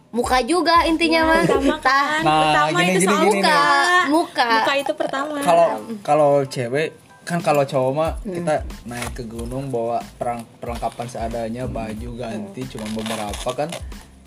Muka 0.09 0.39
juga 0.41 0.84
intinya 0.84 1.22
mah. 1.26 1.43
pertama 1.43 1.76
Tah, 1.78 2.03
kan 2.09 2.22
Nah, 2.22 2.39
pertama 2.41 2.68
gini, 2.74 2.84
itu 2.86 2.91
gini, 2.93 3.05
soal 3.05 3.16
gini 3.22 3.32
muka 3.32 3.51
nih. 3.51 4.07
Muka. 4.07 4.47
muka 4.49 4.74
itu 4.74 4.91
pertama 4.93 5.34
Kalau 5.41 5.68
kalau 6.01 6.32
cewek 6.45 6.88
kan 7.26 7.41
kalau 7.41 7.65
cowok 7.65 7.91
mah 7.91 8.11
Hmm. 8.21 8.32
kita 8.32 8.55
naik 8.86 9.11
ke 9.11 9.23
gunung 9.26 9.67
bawa 9.67 9.97
perang 10.15 10.45
perlengkapan 10.61 11.05
seadanya 11.05 11.65
baju 11.65 12.09
ganti 12.15 12.61
cuma 12.69 12.86
beberapa 12.93 13.49
kan. 13.51 13.69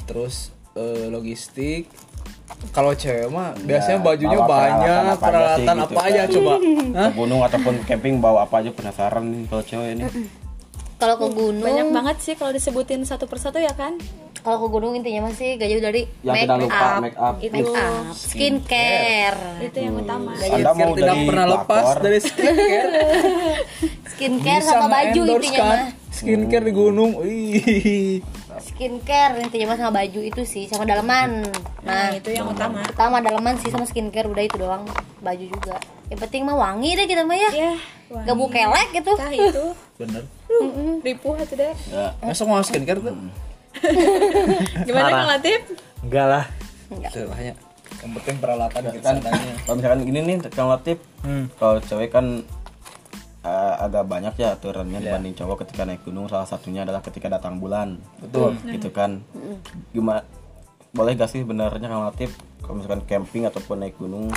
Terus 0.04 0.50
eh, 0.74 1.06
logistik. 1.06 1.86
Kalau 2.74 2.90
cewek 2.90 3.30
mah 3.30 3.54
biasanya 3.56 4.02
bajunya 4.02 4.34
bawa 4.34 4.50
banyak 4.50 5.14
peralatan 5.14 5.14
apa 5.14 5.14
aja 5.14 5.14
sih 5.14 5.22
peralatan 5.22 5.76
gitu. 5.78 5.86
apa 5.86 6.00
aja 6.02 6.20
kan. 6.20 6.34
coba 6.34 6.52
ke 7.06 7.10
gunung 7.14 7.40
ataupun 7.40 7.74
camping 7.84 8.14
bawa 8.18 8.38
apa 8.42 8.54
aja 8.58 8.70
penasaran 8.72 9.24
nih 9.24 9.42
kalau 9.46 9.62
cewek 9.62 9.90
ini. 9.94 10.04
Kalau 10.98 11.14
ke 11.14 11.28
gunung 11.30 11.62
banyak 11.62 11.88
banget 11.94 12.16
sih 12.18 12.34
kalau 12.34 12.50
disebutin 12.50 13.06
satu 13.06 13.30
persatu 13.30 13.62
ya 13.62 13.70
kan 13.70 13.94
kalau 14.38 14.58
ke 14.60 14.68
gunung 14.70 14.92
intinya 14.94 15.26
masih 15.26 15.54
gak 15.54 15.68
jauh 15.68 15.82
dari 15.82 16.02
Yang 16.20 16.34
make 16.34 16.42
tidak 16.42 16.58
lupa 16.58 16.78
up, 16.78 16.98
make 16.98 17.18
up. 17.18 17.34
make 17.44 17.68
up, 17.68 18.04
skincare, 18.12 19.40
itu 19.60 19.78
yang 19.78 19.94
utama 19.96 20.30
Anda 20.32 20.70
mau 20.72 20.92
tidak 20.92 21.08
jadi 21.10 21.24
pernah 21.24 21.46
lepas 21.52 21.86
dari 21.98 22.18
skincare 22.18 22.90
skincare 24.12 24.62
Bisa 24.62 24.72
sama 24.72 24.86
baju 24.88 25.20
intinya 25.28 25.58
kan? 25.58 25.68
mah. 25.68 25.82
skincare 26.10 26.64
di 26.64 26.72
gunung. 26.72 27.10
Skincare 28.58 29.38
intinya 29.38 29.66
mah 29.68 29.78
sama 29.78 29.92
baju 29.94 30.20
itu 30.20 30.42
sih, 30.42 30.66
sama 30.66 30.82
daleman. 30.82 31.46
nah 31.80 32.10
Nah, 32.10 32.18
itu 32.18 32.30
yang 32.32 32.50
utama 32.50 32.82
pertama 32.82 33.16
daleman 33.18 33.54
sih 33.56 33.70
sama 33.70 33.86
skincare 33.86 34.26
udah 34.26 34.42
itu 34.42 34.56
doang, 34.56 34.82
baju 35.20 35.44
juga. 35.44 35.78
Yang 36.08 36.20
penting 36.20 36.42
mah 36.42 36.56
wangi 36.56 36.90
deh 36.92 37.06
kita 37.06 37.22
mah 37.22 37.38
ya. 37.38 37.50
ya 37.52 37.72
Gak 38.08 38.34
bau 38.34 38.48
kelek 38.48 38.88
gitu. 38.92 39.12
Tah 39.14 39.30
itu 39.30 39.64
bener 39.94 40.22
ripuh 41.00 41.34
atau 41.36 41.54
deh 41.54 41.74
Ya. 41.86 42.14
masa 42.20 42.42
mau 42.42 42.58
skincare 42.58 42.98
tuh 42.98 43.14
gimana 44.86 45.08
kang 45.08 45.28
Latif? 45.28 45.60
Enggak 46.00 46.26
lah. 46.26 46.44
Istilahnya 46.88 47.54
yang 47.98 48.12
penting 48.14 48.36
peralatan 48.38 48.82
kita 48.94 49.02
kan 49.02 49.16
seadanya. 49.18 49.54
kalau 49.58 49.74
misalkan 49.74 50.00
gini 50.06 50.18
nih 50.22 50.36
Kang 50.54 50.70
Latif 50.70 50.98
Hmm. 51.18 51.50
kalau 51.58 51.82
cewek 51.82 52.14
kan 52.14 52.46
eh, 53.42 53.74
agak 53.80 54.06
banyak 54.06 54.38
ya 54.38 54.54
aturannya 54.54 55.02
dibanding 55.02 55.34
cowok 55.34 55.66
ketika 55.66 55.82
naik 55.82 56.06
gunung. 56.06 56.30
Salah 56.30 56.46
satunya 56.46 56.86
adalah 56.86 57.02
ketika 57.02 57.26
datang 57.26 57.58
bulan. 57.58 57.98
Betul. 58.18 58.54
Gitu 58.62 58.90
kan. 58.90 59.26
Gimana 59.90 60.22
boleh 60.88 61.12
gak 61.14 61.28
sih 61.28 61.42
benarnya 61.42 61.84
Kang 61.84 62.06
Latif? 62.06 62.32
Kalau 62.62 62.78
misalkan 62.78 63.02
camping 63.04 63.44
ataupun 63.44 63.82
naik 63.82 63.98
gunung 63.98 64.30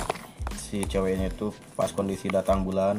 si 0.52 0.82
ceweknya 0.82 1.28
itu 1.28 1.52
pas 1.74 1.88
kondisi 1.88 2.28
datang 2.28 2.64
bulan 2.64 2.96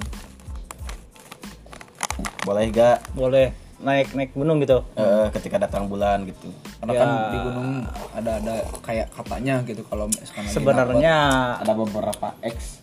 boleh 2.43 2.69
gak? 2.69 2.97
Boleh 3.15 3.55
naik 3.83 4.15
naik 4.15 4.31
gunung 4.31 4.63
gitu. 4.63 4.81
Eh, 4.95 5.27
ketika 5.35 5.59
datang 5.59 5.91
bulan 5.91 6.23
gitu. 6.23 6.49
Karena 6.79 6.93
kan 6.95 7.09
di 7.29 7.37
gunung 7.43 7.69
ada 8.15 8.31
ada 8.39 8.55
kayak 8.81 9.11
katanya 9.11 9.59
gitu 9.67 9.83
kalau 9.85 10.07
sebenarnya 10.47 11.15
ada 11.59 11.73
beberapa 11.75 12.33
X. 12.39 12.81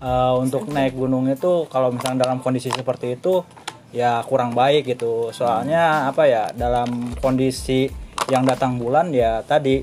Eh, 0.00 0.34
untuk 0.38 0.70
naik 0.70 0.94
gunung 0.94 1.26
itu 1.26 1.66
kalau 1.66 1.90
misalnya 1.90 2.24
dalam 2.24 2.38
kondisi 2.38 2.70
seperti 2.70 3.18
itu 3.18 3.42
ya 3.90 4.22
kurang 4.24 4.54
baik 4.54 4.86
gitu. 4.86 5.34
Soalnya 5.34 6.06
apa 6.06 6.24
ya 6.30 6.48
dalam 6.54 7.12
kondisi 7.18 7.90
yang 8.30 8.46
datang 8.46 8.78
bulan 8.78 9.10
ya 9.10 9.42
tadi 9.42 9.82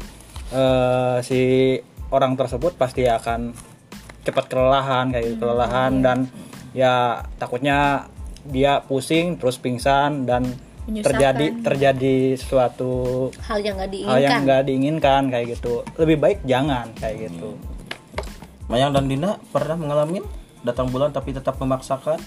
eh, 0.55 1.17
si 1.19 1.75
orang 2.13 2.39
tersebut 2.39 2.77
pasti 2.79 3.03
akan 3.09 3.51
cepat 4.23 4.47
kelelahan 4.47 5.11
kayak 5.11 5.35
gitu, 5.35 5.43
kelelahan 5.43 5.99
dan 5.99 6.17
ya 6.71 7.25
takutnya 7.37 8.07
dia 8.45 8.79
pusing 8.79 9.35
terus 9.35 9.55
pingsan 9.55 10.25
dan 10.25 10.43
Menyusahkan. 10.83 11.15
terjadi 11.15 11.45
terjadi 11.63 12.15
suatu 12.35 13.31
Hal 13.39 13.63
yang 13.63 13.79
gak 13.79 13.87
hal 13.87 14.19
yang 14.19 14.19
diinginkan. 14.19 14.39
nggak 14.43 14.61
diinginkan 14.67 15.21
kayak 15.31 15.45
gitu 15.55 15.73
lebih 15.95 16.17
baik 16.19 16.39
jangan 16.43 16.91
kayak 16.93 17.31
gitu 17.31 17.55
Mayang 18.67 18.91
dan 18.91 19.07
Dina 19.07 19.39
pernah 19.47 19.75
mengalami 19.75 20.19
datang 20.59 20.87
bulan 20.87 21.11
tapi 21.11 21.31
tetap 21.31 21.55
memaksakan 21.55 22.19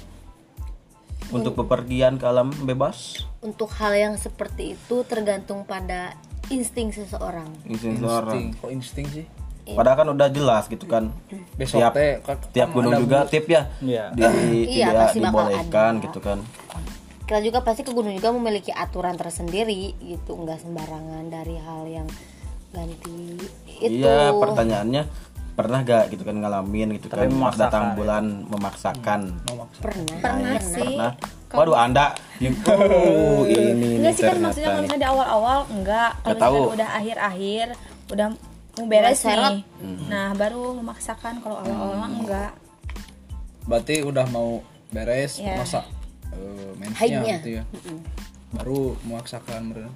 untuk 1.28 1.52
bepergian 1.54 2.16
ke 2.16 2.24
alam 2.24 2.48
bebas 2.62 3.28
Untuk 3.40 3.68
hal 3.76 3.92
yang 3.92 4.14
seperti 4.16 4.72
itu 4.72 5.04
tergantung 5.04 5.66
pada 5.66 6.14
insting 6.48 6.94
seseorang. 6.94 7.50
insting 7.66 7.98
kok 8.54 8.70
insting 8.70 9.06
sih 9.10 9.26
padahal 9.68 9.96
kan 9.96 10.08
udah 10.12 10.28
jelas 10.28 10.64
gitu 10.66 10.84
kan. 10.84 11.10
Besok 11.56 11.80
tiap 11.80 11.94
kan- 12.22 12.38
tiap 12.50 12.68
gunung 12.70 12.92
ada 12.92 13.00
juga 13.00 13.18
tip 13.24 13.46
ya. 13.46 13.66
Iya. 13.78 14.04
di, 14.12 14.22
Iya, 14.68 14.86
tidak 14.86 15.02
pasti 15.02 15.18
dibolehkan 15.18 15.92
ada. 15.92 16.04
gitu 16.04 16.18
kan. 16.20 16.38
Kita 17.26 17.38
juga 17.40 17.58
pasti 17.60 17.82
ke 17.82 17.90
gunung 17.90 18.14
juga 18.14 18.30
memiliki 18.30 18.70
aturan 18.70 19.14
tersendiri 19.14 19.98
gitu, 19.98 20.36
nggak 20.36 20.62
sembarangan 20.62 21.26
dari 21.26 21.58
hal 21.58 21.82
yang 21.84 22.06
ganti 22.68 23.40
itu. 23.80 23.98
iya 23.98 24.30
pertanyaannya 24.32 25.02
pernah 25.52 25.80
gak 25.80 26.12
gitu 26.12 26.20
kan 26.20 26.36
ngalamin 26.36 26.92
gitu 26.94 27.08
Tapi 27.08 27.24
kan? 27.24 27.26
Pas 27.26 27.32
memaksakan 27.32 27.58
datang 27.58 27.84
ya. 27.84 27.92
bulan 27.96 28.24
memaksakan. 28.46 29.20
Pernah. 29.80 30.18
pernah 30.20 30.60
sih. 30.60 30.84
pernah. 30.84 31.12
Waduh 31.48 31.74
anda. 31.74 32.06
Oh 32.68 33.40
ini 33.48 33.96
enggak 33.96 34.12
sih 34.12 34.22
kan 34.22 34.36
maksudnya 34.36 34.68
kalau 34.68 34.82
misalnya 34.84 35.00
di 35.00 35.08
awal-awal 35.08 35.58
enggak 35.72 36.10
kalau 36.20 36.36
misalnya 36.36 36.60
udah 36.76 36.88
akhir-akhir 36.94 37.66
udah 38.06 38.26
mau 38.76 38.84
beres 38.86 39.18
seret. 39.24 39.52
nih 39.56 39.64
nah 40.06 40.36
baru 40.36 40.76
memaksakan 40.76 41.40
kalau 41.40 41.56
awal-awal 41.58 41.96
mah 41.96 42.10
enggak. 42.12 42.52
Berarti 43.66 44.04
udah 44.04 44.26
mau 44.30 44.60
beres 44.92 45.42
Iya. 45.42 45.58
masa 45.58 45.82
eh, 46.30 46.70
mensnya 46.78 47.20
gitu 47.40 47.50
ya? 47.58 47.62
Baru 48.54 48.94
memaksakan 49.02 49.74
bener. 49.74 49.90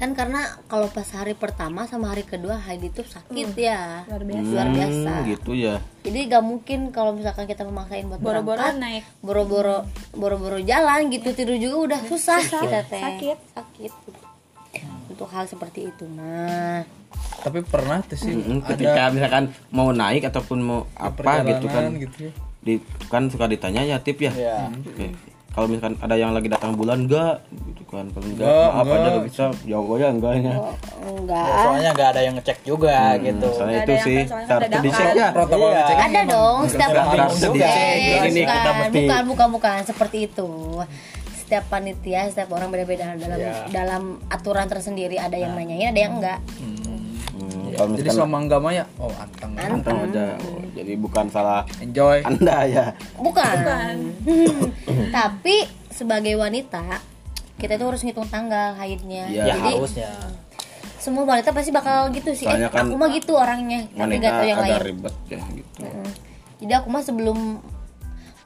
Kan 0.00 0.16
karena 0.16 0.56
kalau 0.64 0.88
pas 0.88 1.04
hari 1.12 1.36
pertama 1.36 1.84
sama 1.84 2.08
hari 2.08 2.24
kedua 2.24 2.56
haid 2.56 2.88
itu 2.88 3.04
sakit 3.04 3.52
ya. 3.52 4.08
luar 4.08 4.24
biasa. 4.24 4.48
Luar 4.48 4.68
biasa. 4.72 5.10
Hmm, 5.12 5.28
gitu 5.28 5.52
ya. 5.52 5.76
Jadi 6.00 6.18
gak 6.24 6.40
mungkin 6.40 6.88
kalau 6.88 7.12
misalkan 7.12 7.44
kita 7.44 7.68
memaksain 7.68 8.08
buat 8.08 8.16
boro-boro 8.24 8.56
berangkat, 8.56 8.80
naik. 8.80 9.04
boro-boro 9.20 9.84
boro-boro 10.16 10.56
jalan 10.64 11.12
gitu 11.12 11.36
tidur 11.36 11.60
juga 11.60 11.76
udah 11.92 12.00
susah, 12.08 12.40
kita 12.40 12.80
teh. 12.88 13.02
Sakit. 13.04 13.38
sakit 13.52 13.92
untuk 15.20 15.28
hal 15.30 15.44
seperti 15.44 15.84
itu 15.86 16.08
mah 16.08 16.80
tapi 17.38 17.60
pernah 17.62 18.00
tuh 18.00 18.16
sih 18.16 18.32
Mm, 18.32 18.58
ada 18.58 18.68
ketika 18.70 19.02
misalkan 19.10 19.44
mau 19.68 19.92
naik 19.92 20.24
ataupun 20.24 20.58
mau 20.58 20.80
apa 20.94 21.44
gitu 21.46 21.68
kan 21.68 21.92
gitu 21.94 22.16
ya. 22.24 22.32
di 22.58 22.74
kan 23.06 23.28
suka 23.28 23.44
ditanya 23.44 23.84
ya 23.86 23.96
tip 23.98 24.16
ya 24.18 24.32
Iya. 24.32 24.72
Oke. 24.72 25.12
kalau 25.50 25.66
misalkan 25.66 25.98
ada 25.98 26.14
yang 26.14 26.30
lagi 26.30 26.46
datang 26.46 26.72
bulan 26.72 27.04
enggak 27.04 27.44
gitu 27.66 27.82
kan 27.86 28.08
kalau 28.08 28.22
enggak 28.24 28.46
Enggak, 28.46 28.68
maaf 28.70 28.86
aja 28.86 28.96
enggak. 28.96 29.12
gak 29.12 29.24
bisa 29.26 29.44
jawab 29.66 29.88
aja 29.90 30.06
enggaknya 30.08 30.52
oh, 30.56 30.74
enggak 31.12 31.44
Ya, 31.44 31.56
soalnya 31.60 31.90
nggak 31.90 32.08
ada 32.08 32.20
yang 32.22 32.34
ngecek 32.36 32.58
juga 32.62 32.96
gitu 33.18 33.46
soalnya 33.50 33.78
itu 33.78 33.92
ada 33.92 34.00
sih 34.00 34.18
kan, 34.24 34.58
udah 34.62 34.80
dicek 34.80 35.08
ya 35.12 35.28
protokol 35.30 35.68
Iya. 35.68 35.76
ngecek 35.76 35.98
ada 36.00 36.20
dong 36.24 36.58
setiap 36.64 36.90
juga. 37.36 37.68
Eh, 37.68 38.20
Ini 38.26 38.42
kita 38.42 38.70
mesti 38.74 38.98
bukan 39.02 39.22
bukan 39.26 39.48
bukan 39.52 39.76
seperti 39.82 40.18
itu 40.24 40.50
setiap 41.50 41.66
panitia 41.66 42.30
setiap 42.30 42.54
orang 42.54 42.70
beda-beda. 42.70 43.10
Dalam 43.18 43.38
Ya. 43.42 43.66
dalam 43.74 44.22
aturan 44.30 44.70
tersendiri 44.70 45.18
ada 45.18 45.34
yang 45.34 45.58
nanyain 45.58 45.90
ada 45.90 45.98
yang 45.98 46.14
enggak. 46.22 46.38
Hmm, 46.62 47.74
kalau 47.74 47.90
jadi 47.90 48.06
misalkan 48.06 48.14
selama 48.14 48.36
enggak 48.46 48.60
mah 48.62 48.72
ya 48.78 48.84
oh 49.02 49.10
antang 49.18 49.50
anteng 49.58 49.98
aja. 50.06 50.38
Oh, 50.46 50.62
jadi 50.78 50.92
bukan 50.94 51.26
salah 51.26 51.66
enjoy. 51.82 52.22
Anda 52.22 52.58
ya. 52.70 52.86
Bukan, 53.18 53.96
tapi 55.18 55.66
sebagai 55.90 56.38
wanita 56.38 57.02
kita 57.58 57.74
itu 57.74 57.84
harus 57.90 58.00
ngitung 58.06 58.30
tanggal 58.30 58.78
haidnya. 58.78 59.26
Ya 59.26 59.58
jadi 59.58 59.74
harusnya. 59.74 60.14
semua 61.02 61.26
wanita 61.26 61.50
pasti 61.50 61.74
bakal 61.74 62.14
gitu 62.14 62.30
sih. 62.30 62.46
Soalnya 62.46 62.70
eh, 62.70 62.76
kan 62.78 62.86
aku 62.86 62.94
mah 62.94 63.10
gitu 63.10 63.32
orangnya. 63.34 63.90
Tapi 63.90 63.98
wanita 64.06 64.22
gak 64.22 64.32
tahu 64.38 64.46
yang 64.46 64.60
lain. 64.62 64.72
ribet 64.86 65.14
ya 65.26 65.40
gitu. 65.50 65.78
Mm. 65.82 66.10
jadi 66.62 66.72
aku 66.78 66.86
mah 66.92 67.02
sebelum 67.02 67.38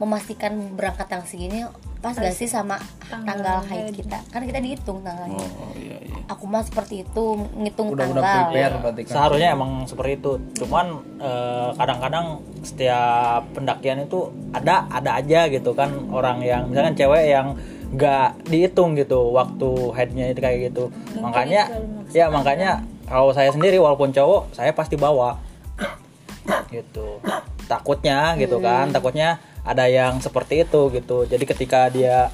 memastikan 0.03 0.75
berangkat 0.75 1.07
tanggal 1.07 1.27
segini 1.27 1.63
pas 2.05 2.13
gak 2.13 2.37
sih 2.37 2.45
sama 2.45 2.77
tanggal, 3.09 3.65
haid 3.65 3.97
kita? 3.97 4.21
Kan 4.29 4.45
kita 4.45 4.61
dihitung 4.61 5.01
tanggalnya. 5.01 5.41
Oh 5.41 5.73
iya 5.73 5.97
iya. 6.05 6.21
Aku 6.29 6.45
mah 6.45 6.61
seperti 6.61 7.01
itu 7.01 7.25
ngitung 7.57 7.97
udah 7.97 8.13
udah 8.13 8.21
tanggal. 8.21 8.53
prepare 8.53 8.75
berarti 8.85 9.03
kan? 9.09 9.13
Seharusnya 9.17 9.49
emang 9.57 9.71
seperti 9.89 10.13
itu. 10.21 10.33
Cuman 10.61 11.01
eh, 11.17 11.69
kadang-kadang 11.81 12.45
setiap 12.61 13.49
pendakian 13.57 14.05
itu 14.05 14.29
ada 14.53 14.85
ada 14.93 15.17
aja 15.17 15.49
gitu 15.49 15.73
kan. 15.73 15.89
Orang 16.13 16.45
yang 16.45 16.69
misalkan 16.69 16.93
cewek 16.93 17.25
yang 17.25 17.57
nggak 17.97 18.53
dihitung 18.53 18.99
gitu 19.01 19.33
waktu 19.33 19.71
headnya 19.97 20.29
itu 20.29 20.41
kayak 20.45 20.59
gitu. 20.69 20.93
Makanya 21.25 21.73
ya 22.13 22.29
makanya 22.29 22.85
kalau 23.09 23.33
saya 23.33 23.49
sendiri 23.49 23.81
walaupun 23.81 24.13
cowok 24.13 24.53
saya 24.53 24.77
pasti 24.77 25.01
bawa. 25.01 25.41
Gitu. 26.69 27.17
Takutnya 27.65 28.37
gitu 28.37 28.61
kan 28.61 28.93
takutnya 28.93 29.41
ada 29.65 29.85
yang 29.85 30.17
seperti 30.19 30.63
itu 30.63 30.81
gitu. 30.91 31.25
Jadi 31.25 31.45
ketika 31.45 31.89
dia 31.89 32.29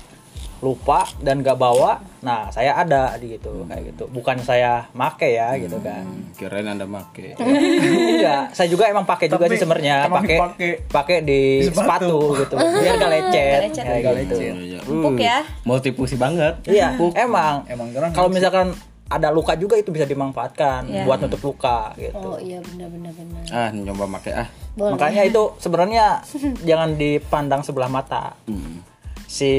lupa 0.61 1.09
dan 1.17 1.41
gak 1.41 1.57
bawa 1.57 2.05
nah 2.21 2.53
saya 2.53 2.77
ada 2.77 3.17
di 3.17 3.33
gitu 3.33 3.65
kayak 3.65 3.81
gitu. 3.89 4.05
Bukan 4.07 4.37
saya 4.41 4.85
make 4.93 5.25
ya 5.25 5.57
gitu 5.57 5.81
kan. 5.81 6.05
kirain 6.35 6.69
anda 6.69 6.85
make. 6.85 7.33
Enggak 7.35 8.53
saya 8.57 8.69
juga 8.69 8.85
emang 8.85 9.03
pakai 9.03 9.27
juga 9.27 9.49
sih 9.49 9.57
sebenarnya. 9.57 10.05
pakai 10.07 10.37
pakai 10.85 11.17
di 11.23 11.65
sepatu. 11.65 12.37
gitu. 12.37 12.55
Biar 12.85 12.95
gak 12.95 13.09
lecet 13.11 13.61
lecet. 13.65 13.85
kayak 13.85 14.01
Gak 14.03 14.15
gitu. 14.21 14.35
Lecet. 14.37 14.53
Oh, 14.53 14.61
iya. 14.61 14.79
Empuk 14.83 15.13
Uh, 15.13 15.17
ya. 15.19 15.39
multifungsi 15.65 16.17
banget. 16.17 16.55
Iya 16.67 16.89
emang. 17.17 17.65
Emang 17.65 17.89
kalau 18.13 18.29
misalkan 18.29 18.77
ada 19.07 19.33
luka 19.33 19.57
juga 19.57 19.75
itu 19.75 19.89
bisa 19.89 20.05
dimanfaatkan 20.05 20.87
Iya. 20.87 21.03
buat 21.03 21.19
nutup 21.19 21.43
luka 21.43 21.91
gitu. 21.97 22.15
Oh 22.21 22.39
iya 22.39 22.63
benar 22.63 22.87
benar 22.87 23.11
benar. 23.11 23.43
Ah 23.49 23.69
nyoba 23.73 24.05
make 24.07 24.31
ah 24.31 24.47
boleh 24.81 24.91
makanya 24.91 25.23
itu 25.23 25.43
sebenarnya 25.59 26.25
jangan 26.69 26.97
dipandang 26.97 27.61
sebelah 27.61 27.87
mata 27.89 28.33
Hmm. 28.45 28.81
si 29.23 29.51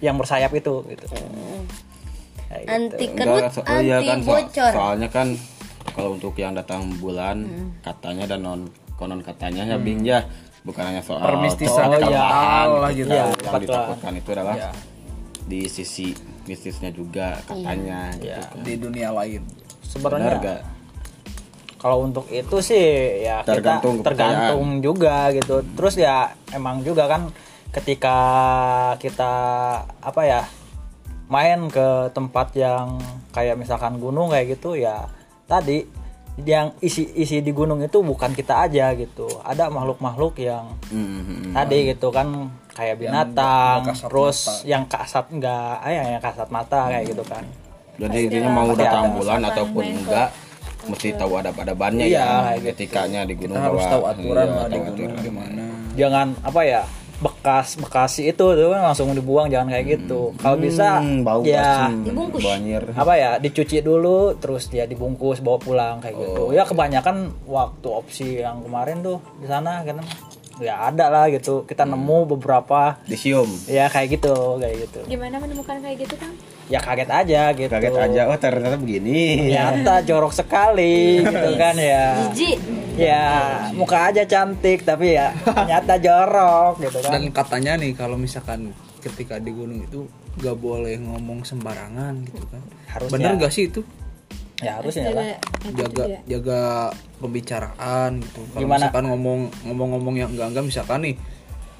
yang 0.00 0.16
bersayap 0.16 0.48
itu 0.50 0.80
gitu 0.88 1.04
Kayak 2.48 2.58
gitu. 2.58 2.68
anti 2.70 3.04
Enggak, 3.06 3.16
kerut 3.22 3.42
so- 3.50 3.62
oh 3.62 3.70
anti 3.70 3.84
iya 3.84 3.98
kan, 4.02 4.18
so- 4.18 4.30
bocor 4.30 4.72
soalnya 4.72 5.08
kan 5.08 5.28
kalau 5.88 6.10
untuk 6.12 6.32
yang 6.34 6.52
datang 6.52 6.88
bulan 6.96 7.44
katanya 7.80 8.24
dan 8.26 8.40
non 8.40 8.60
konon 8.94 9.20
katanya 9.20 9.66
ya 9.66 9.76
Bing 9.76 10.00
ya 10.02 10.24
bukan 10.62 10.84
hanya 10.84 11.02
soal 11.02 11.20
Permistisan 11.20 11.74
soal 11.84 11.90
yang 11.92 12.02
tambahan 12.06 12.30
total 12.64 12.68
lah 12.72 12.90
gitu. 12.90 12.98
gitu. 12.98 13.10
Iya, 13.10 13.18
yang 13.18 13.30
betul. 13.34 13.60
ditakutkan 13.66 14.12
itu 14.14 14.28
adalah 14.30 14.56
Iya. 14.56 14.70
di 15.42 15.60
sisi 15.66 16.06
bisnisnya 16.42 16.90
juga 16.90 17.28
katanya 17.42 17.98
gitu 18.14 18.30
Iya. 18.30 18.38
kan. 18.46 18.62
di 18.62 18.74
dunia 18.76 19.08
lain 19.12 19.42
Benar 19.42 19.90
sebenarnya? 20.38 20.56
Kalau 21.82 22.06
untuk 22.06 22.30
itu 22.30 22.62
sih 22.62 22.86
ya 23.26 23.42
Tergantung 23.42 23.98
kita 23.98 24.06
tergantung 24.14 24.78
juga 24.78 25.34
gitu. 25.34 25.66
Terus 25.74 25.98
ya 25.98 26.30
emang 26.54 26.86
juga 26.86 27.10
kan 27.10 27.26
ketika 27.74 28.16
kita 29.02 29.32
apa 29.98 30.22
ya 30.22 30.40
main 31.26 31.66
ke 31.66 32.12
tempat 32.14 32.54
yang 32.54 33.02
kayak 33.34 33.58
misalkan 33.58 33.98
gunung 33.98 34.30
kayak 34.30 34.54
gitu 34.54 34.76
ya 34.76 35.08
tadi 35.48 35.82
yang 36.44 36.72
isi 36.80 37.04
isi 37.12 37.44
di 37.44 37.52
gunung 37.52 37.82
itu 37.82 37.98
bukan 38.00 38.30
kita 38.32 38.64
aja 38.64 38.94
gitu. 38.94 39.26
Ada 39.42 39.68
makhluk-makhluk 39.68 40.38
yang 40.38 40.78
Hmm, 40.88 41.50
tadi 41.52 41.90
gitu 41.90 42.08
kan 42.08 42.46
kayak 42.72 43.02
binatang 43.02 43.84
kasat 43.84 44.08
terus 44.08 44.38
mata. 44.48 44.64
yang 44.64 44.84
kasat 44.88 45.24
enggak 45.28 45.74
ah, 45.82 45.90
ya 45.90 46.02
yang 46.14 46.22
kasat 46.22 46.48
mata 46.48 46.88
kayak 46.88 47.04
gitu 47.10 47.24
kan. 47.26 47.44
Jadi 48.00 48.18
intinya 48.30 48.50
mau 48.54 48.70
datang 48.72 49.12
bulan 49.12 49.44
ataupun 49.44 49.84
enggak 49.84 50.28
mesti 50.84 51.08
tahu 51.12 51.32
adab-adabannya 51.36 52.04
Iya, 52.04 52.18
ya 52.18 52.26
kayak 52.26 52.56
gitu. 52.56 52.66
ketikanya 52.68 53.20
di 53.22 53.34
gunung 53.34 53.54
kita 53.54 53.66
harus 53.66 53.84
tahu 53.84 54.02
aturan 54.04 54.44
iya, 54.44 54.54
lah 54.54 54.66
di 54.66 54.78
gunung 54.78 54.94
aturan. 55.08 55.22
gimana. 55.22 55.62
Jangan 55.92 56.26
apa 56.40 56.60
ya 56.62 56.82
bekas 57.18 57.78
bekasi 57.78 58.22
itu 58.26 58.42
tuh 58.42 58.68
kan 58.68 58.82
langsung 58.82 59.12
dibuang 59.12 59.46
jangan 59.46 59.70
kayak 59.70 59.86
gitu. 59.96 60.34
Kalau 60.36 60.58
bisa 60.58 60.98
Hmm, 60.98 61.22
bau 61.22 61.38
ya 61.42 61.86
Dibungkus. 61.88 62.42
banjir. 62.42 62.82
apa 62.90 63.12
ya 63.14 63.30
dicuci 63.36 63.78
dulu 63.78 64.34
terus 64.36 64.66
dia 64.66 64.84
dibungkus 64.84 65.38
bawa 65.38 65.54
pulang 65.56 65.96
kayak 65.98 66.18
gitu. 66.18 66.50
Ya 66.50 66.62
kebanyakan 66.62 67.30
waktu 67.44 67.88
opsi 67.88 68.26
yang 68.38 68.58
kemarin 68.60 69.00
tuh 69.00 69.22
di 69.38 69.46
sana 69.46 69.82
kan 69.82 70.02
ya 70.62 70.88
ada 70.88 71.10
lah 71.10 71.26
gitu. 71.28 71.66
Kita 71.66 71.84
nemu 71.84 72.38
beberapa. 72.38 72.96
Disium. 73.04 73.50
Ya 73.66 73.90
kayak 73.90 74.18
gitu 74.18 74.62
kayak 74.62 74.76
gitu. 74.88 75.00
Gimana 75.10 75.36
menemukan 75.42 75.76
kayak 75.82 76.06
gitu 76.06 76.14
Kang? 76.16 76.34
ya 76.70 76.80
kaget 76.80 77.10
aja 77.10 77.42
gitu. 77.52 77.68
Kaget 77.68 77.96
aja 77.98 78.20
oh 78.30 78.38
ternyata 78.38 78.76
begini. 78.80 79.50
Ternyata 79.52 80.00
jorok 80.08 80.32
sekali 80.32 81.20
gitu 81.20 81.50
kan 81.60 81.74
ya. 81.76 82.32
Jijik. 82.32 82.58
ya 82.92 83.24
muka 83.72 84.12
aja 84.12 84.28
cantik 84.28 84.84
tapi 84.84 85.16
ya 85.16 85.32
ternyata 85.56 86.00
jorok 86.00 86.80
gitu 86.80 86.98
kan. 87.04 87.10
Dan 87.18 87.24
katanya 87.34 87.72
nih 87.80 87.92
kalau 87.92 88.16
misalkan 88.16 88.72
ketika 89.02 89.36
di 89.42 89.50
gunung 89.50 89.82
itu 89.82 90.06
gak 90.40 90.56
boleh 90.56 90.96
ngomong 90.96 91.44
sembarangan 91.44 92.24
gitu 92.24 92.44
kan. 92.48 92.62
Harusnya. 92.88 93.12
bener 93.12 93.32
gak 93.40 93.52
sih 93.52 93.68
itu 93.68 93.80
ya 94.62 94.72
harusnya 94.78 95.10
lah. 95.10 95.36
jaga 95.72 96.04
jaga 96.24 96.60
pembicaraan 97.18 98.18
gitu. 98.18 98.40
Kalau 98.48 98.68
misalkan 98.68 99.04
ngomong 99.06 99.40
ngomong-ngomong 99.64 100.14
yang 100.16 100.30
enggak 100.30 100.48
enggak 100.48 100.64
misalkan 100.64 101.00
nih 101.02 101.14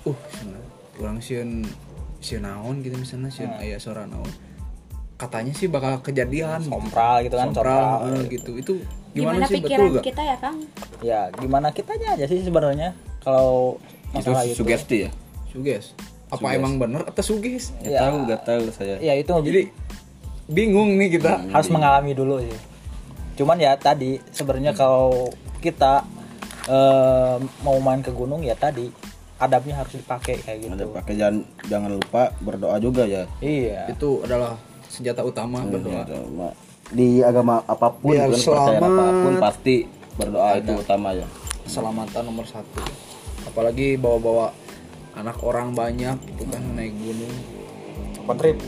uh 0.02 0.18
kurang 0.92 1.18
sieun 1.18 1.62
sieun 2.18 2.42
naon 2.42 2.78
gitu 2.80 2.94
misalnya 2.94 3.28
sieun 3.28 3.50
Hmm. 3.50 3.62
aya 3.62 3.76
suara 3.76 4.04
naon. 4.04 4.26
Katanya 5.14 5.52
sih 5.52 5.66
bakal 5.66 6.02
kejadian 6.02 6.58
sompral 6.60 7.22
gitu 7.22 7.34
kan 7.34 7.46
sompral 7.48 7.78
sompral. 8.02 8.18
eh, 8.18 8.24
gitu. 8.28 8.50
Itu 8.56 8.72
gimana, 9.12 9.38
Gimana, 9.38 9.44
sih? 9.44 9.54
Betul 9.56 9.66
pikiran 9.68 9.86
gak 9.92 10.04
kita 10.04 10.22
ya 10.24 10.36
Kang? 10.36 10.56
ya 11.00 11.20
gimana 11.32 11.68
kitanya 11.68 12.08
aja 12.12 12.24
sih 12.24 12.40
sebenarnya 12.40 12.94
kalau 13.20 13.78
itu 14.10 14.18
masalah 14.24 14.42
itu. 14.44 14.54
sugesti 14.56 14.96
ya? 15.06 15.10
Suges 15.48 15.94
apa 16.26 16.48
emang 16.50 16.80
bener 16.80 17.04
atau 17.04 17.20
suges 17.22 17.76
Gak 17.78 17.92
Ya. 17.92 18.00
tahu 18.02 18.16
gak 18.24 18.40
tahu 18.42 18.62
saya. 18.72 18.96
Ya 18.98 19.12
itu 19.12 19.28
jadi 19.36 19.68
bingung 20.44 20.96
nih 20.96 21.12
kita. 21.12 21.44
harus 21.46 21.68
mengalami 21.68 22.12
dulu 22.12 22.40
sih 22.40 22.56
cuman 23.32 23.56
ya 23.56 23.72
tadi 23.76 24.20
sebenarnya 24.30 24.76
kalau 24.76 25.32
kita 25.62 26.04
eh, 26.68 27.36
mau 27.64 27.76
main 27.80 28.04
ke 28.04 28.12
gunung 28.12 28.44
ya 28.44 28.52
tadi 28.54 28.90
adabnya 29.42 29.74
harus 29.82 29.98
dipakai 29.98 30.38
kayak 30.38 30.58
gitu. 30.62 30.70
Ada 30.70 30.86
pakai 30.86 31.14
jangan 31.18 31.36
jangan 31.66 31.90
lupa 31.98 32.22
berdoa 32.38 32.76
juga 32.78 33.02
ya. 33.10 33.26
Iya. 33.42 33.90
Itu 33.90 34.22
adalah 34.22 34.54
senjata 34.86 35.26
utama 35.26 35.66
berdoa. 35.66 36.06
Sama- 36.06 36.54
di 36.92 37.24
agama 37.24 37.64
apa 37.64 37.88
pun 37.88 38.12
Biar 38.12 38.28
percaya 38.28 38.76
selamat. 38.76 38.84
apa 38.84 39.04
pun 39.24 39.34
pasti 39.40 39.76
berdoa 40.14 40.50
itu 40.60 40.72
utama 40.76 41.08
ya. 41.16 41.26
Keselamatan 41.66 42.22
nomor 42.28 42.46
satu. 42.46 42.84
Apalagi 43.48 43.96
bawa-bawa 43.98 44.52
anak 45.16 45.40
orang 45.42 45.74
banyak 45.74 46.16
gitu 46.36 46.44
kan 46.46 46.62
naik 46.78 46.94
gunung. 46.94 47.34
Open 48.22 48.36
trip. 48.38 48.58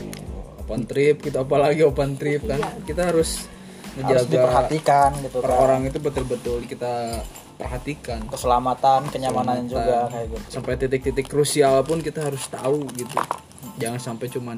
Open 0.65 0.81
trip 0.89 1.15
gitu. 1.23 1.37
Apalagi 1.39 1.81
open 1.87 2.17
trip 2.19 2.43
kan. 2.43 2.59
Kita 2.83 3.13
harus 3.13 3.47
harus 4.03 4.27
diperhatikan 4.27 5.09
gitu 5.23 5.39
per 5.39 5.51
kan. 5.51 5.59
orang 5.63 5.81
itu 5.87 5.97
betul-betul 6.03 6.67
kita 6.67 7.23
perhatikan. 7.55 8.27
Keselamatan 8.27 9.07
kenyamanan 9.07 9.63
juga 9.71 10.11
kayak 10.11 10.27
gitu. 10.35 10.47
Sampai 10.51 10.75
titik-titik 10.75 11.31
krusial 11.31 11.79
pun 11.87 12.03
kita 12.03 12.27
harus 12.27 12.43
tahu 12.51 12.83
gitu. 12.91 13.15
Jangan 13.79 13.99
sampai 13.99 14.27
cuman 14.27 14.57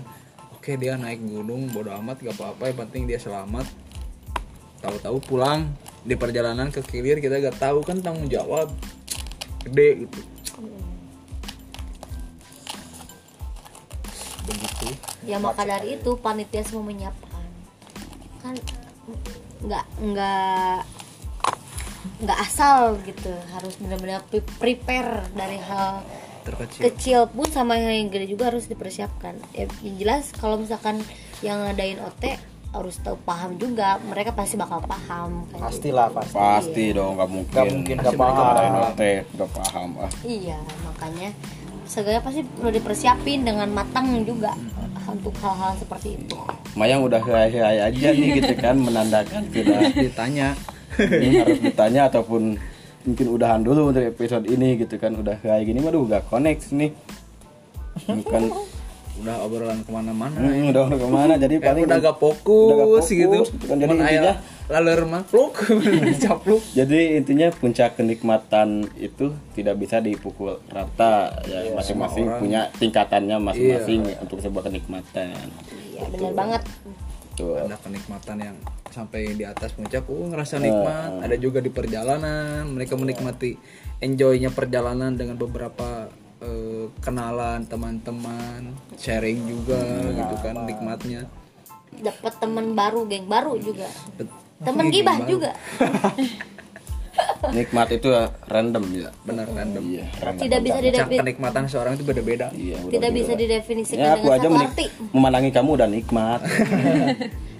oke 0.57 0.71
dia 0.77 0.97
naik 0.97 1.21
gunung 1.21 1.69
bodo 1.69 1.93
amat 2.01 2.21
gak 2.25 2.33
apa-apa 2.33 2.63
yang 2.73 2.77
penting 2.89 3.01
dia 3.05 3.21
selamat. 3.21 3.69
Tahu-tahu 4.81 5.17
pulang 5.21 5.69
di 6.01 6.17
perjalanan 6.17 6.73
ke 6.73 6.81
kilir 6.81 7.21
kita 7.21 7.37
gak 7.37 7.61
tahu 7.61 7.85
kan 7.85 8.01
tanggung 8.01 8.29
jawab 8.29 8.73
gede 9.61 10.09
gitu. 10.09 10.19
Begitu. 14.47 14.87
Ya 15.27 15.37
maka 15.37 15.67
dari 15.67 15.99
itu 15.99 16.17
panitia 16.17 16.63
semua 16.65 16.87
menyiapkan. 16.87 17.45
Kan 18.41 18.55
nggak 19.63 19.85
nggak 19.99 20.77
nggak 22.23 22.39
asal 22.43 22.97
gitu. 23.03 23.33
Harus 23.53 23.75
benar-benar 23.81 24.23
pre- 24.27 24.45
prepare 24.61 25.27
dari 25.33 25.59
hal 25.59 26.03
terkecil. 26.47 26.81
kecil 26.87 27.19
pun 27.27 27.47
sama 27.51 27.75
yang 27.75 28.07
gede 28.07 28.31
juga 28.31 28.53
harus 28.53 28.69
dipersiapkan. 28.71 29.35
Ya 29.51 29.67
yang 29.83 29.95
jelas 29.99 30.31
kalau 30.35 30.55
misalkan 30.61 31.01
yang 31.43 31.61
ngadain 31.63 31.99
OT 32.01 32.37
harus 32.75 32.99
tahu 32.99 33.17
paham 33.23 33.55
juga. 33.57 33.97
Mereka 34.03 34.35
pasti 34.35 34.59
bakal 34.59 34.83
paham 34.83 35.47
gitu. 35.49 35.59
pastilah 35.59 36.07
pasti. 36.11 36.35
Pasti 36.35 36.85
dong 36.93 37.17
nggak 37.17 37.29
mungkin. 37.31 37.53
Nggak 37.55 37.73
mungkin 37.73 37.95
nggak 38.03 38.15
paham. 38.15 38.43
ngadain 38.43 38.75
OT, 38.75 39.01
nggak 39.35 39.51
paham 39.51 39.89
ah. 40.03 40.11
Iya 40.23 40.59
makanya 40.85 41.29
segala 41.87 42.19
pasti 42.19 42.43
perlu 42.43 42.69
dipersiapin 42.69 43.47
dengan 43.47 43.71
matang 43.71 44.11
juga 44.27 44.53
untuk 45.07 45.33
hal-hal 45.39 45.71
seperti 45.79 46.19
itu. 46.19 46.35
Mayang 46.75 47.01
udah 47.07 47.23
hai 47.23 47.79
aja 47.79 48.07
nih 48.11 48.43
gitu 48.43 48.53
kan 48.59 48.75
menandakan 48.85 49.47
sudah. 49.49 49.79
ditanya. 49.95 50.47
Ini 50.97 51.35
harus 51.41 51.59
ditanya 51.63 52.11
ataupun 52.11 52.59
mungkin 53.07 53.27
udahan 53.31 53.63
dulu 53.63 53.95
untuk 53.95 54.03
episode 54.03 54.43
ini 54.51 54.75
gitu 54.83 54.99
kan 54.99 55.15
udah 55.15 55.39
kayak 55.39 55.63
gini 55.63 55.79
waduh 55.79 56.03
gak 56.05 56.27
connect 56.27 56.69
nih. 56.75 56.91
Bukan 58.03 58.51
udah 59.23 59.35
obrolan 59.47 59.79
ke 59.81 59.89
mana-mana. 59.89 60.37
Hmm, 60.37 60.69
udah 60.69 60.81
udah 60.91 60.99
ke 60.99 61.09
mana 61.09 61.33
jadi 61.39 61.55
Kayak 61.57 61.67
paling 61.71 61.83
udah 61.87 61.97
gak 62.03 62.17
fokus, 62.19 62.67
udah 62.67 62.75
gak 62.75 62.89
fokus, 62.91 63.07
gitu. 63.09 63.37
kan 63.65 63.77
jadi 63.79 63.93
intinya 63.95 64.33
laler 64.67 65.07
mah 65.07 65.23
pluk 65.23 65.55
capluk 66.23 66.63
jadi 66.75 67.17
intinya 67.17 67.47
puncak 67.49 67.97
kenikmatan 67.97 68.85
itu 69.01 69.33
tidak 69.57 69.75
bisa 69.81 69.97
dipukul 69.97 70.61
rata. 70.69 71.41
Ya 71.49 71.73
masing-masing 71.73 72.29
punya 72.37 72.69
tingkatannya 72.77 73.37
masing-masing 73.41 74.01
untuk 74.21 74.37
sebuah 74.37 74.69
kenikmatan. 74.69 75.33
Iya 75.73 76.05
benar 76.13 76.33
banget. 76.37 76.61
Tuh 77.33 77.57
ada 77.57 77.77
kenikmatan 77.81 78.37
yang 78.41 78.57
sampai 78.93 79.33
di 79.33 79.45
atas 79.45 79.73
puncak 79.73 80.05
oh 80.05 80.29
ngerasa 80.29 80.61
nikmat. 80.61 81.25
Ada 81.25 81.35
juga 81.41 81.59
di 81.61 81.73
perjalanan 81.73 82.69
mereka 82.69 82.93
menikmati 82.93 83.57
enjoynya 84.01 84.53
perjalanan 84.53 85.17
dengan 85.17 85.37
beberapa 85.37 86.09
eh, 86.41 86.85
kenalan 87.01 87.65
teman-teman 87.65 88.73
sharing 89.01 89.49
juga 89.49 89.81
gitu 90.13 90.35
kan 90.45 90.55
nikmatnya. 90.69 91.25
Dapat 91.97 92.33
teman 92.37 92.77
baru 92.77 93.09
geng 93.09 93.25
baru 93.25 93.57
juga. 93.57 93.89
Bet- 94.17 94.46
teman 94.61 94.85
Geng 94.89 94.93
gibah 94.93 95.17
juga. 95.25 95.51
Nikmat 97.49 97.89
itu 97.97 98.13
ya 98.13 98.29
random 98.45 98.83
ya 98.93 99.09
benar 99.25 99.49
random. 99.49 99.81
Iya 99.81 100.05
random. 100.21 100.41
Tidak 100.45 100.59
bisa 100.61 100.79
didefinisikan 100.81 101.25
kenikmatan 101.25 101.63
seorang 101.65 101.91
itu 101.97 102.03
beda-beda. 102.05 102.47
Iya 102.53 102.77
tidak 102.89 103.11
bisa 103.13 103.33
didefinisikan 103.33 103.97
ya 103.97 104.11
aku 104.13 104.27
dengan 104.29 104.37
aja 104.37 104.47
menik- 104.53 104.69
arti. 104.69 104.85
memandangi 105.13 105.49
kamu 105.53 105.69
udah 105.81 105.87
nikmat. 105.89 106.39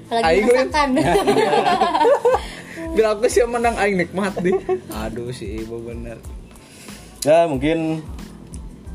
Apalagi 0.07 0.23
Aing, 0.23 0.45
Lin. 0.47 0.55
merasakan 0.55 0.89
bila 2.95 3.07
aku 3.13 3.27
sih 3.27 3.43
menang 3.43 3.75
aing 3.75 3.99
nikmat 3.99 4.33
deh 4.39 4.55
aduh 4.89 5.29
si 5.35 5.59
ibu 5.61 5.83
bener. 5.83 6.17
Ya 7.27 7.43
mungkin 7.49 8.01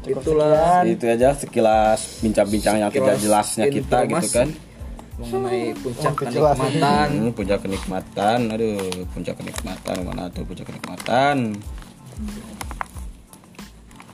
itulah. 0.03 0.82
itu 0.88 1.05
aja 1.07 1.36
sekilas 1.36 2.24
bincang-bincang 2.24 2.80
yang 2.80 2.90
tidak 2.90 3.20
jelasnya 3.20 3.68
kita 3.68 4.09
gitu 4.09 4.28
kan 4.32 4.48
mengenai 5.20 5.76
puncak 5.76 6.12
kenikmatan. 6.16 7.08
Hmm, 7.08 7.32
puncak 7.36 7.58
kenikmatan. 7.60 8.38
Aduh 8.52 8.80
puncak 9.12 9.34
kenikmatan. 9.36 9.96
Mana 10.06 10.32
tuh 10.32 10.44
puncak 10.48 10.66
kenikmatan? 10.68 11.56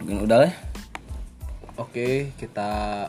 Mungkin 0.03 0.17
udah 0.27 0.39
lah. 0.47 0.55
Oke, 1.79 2.35
kita 2.35 3.07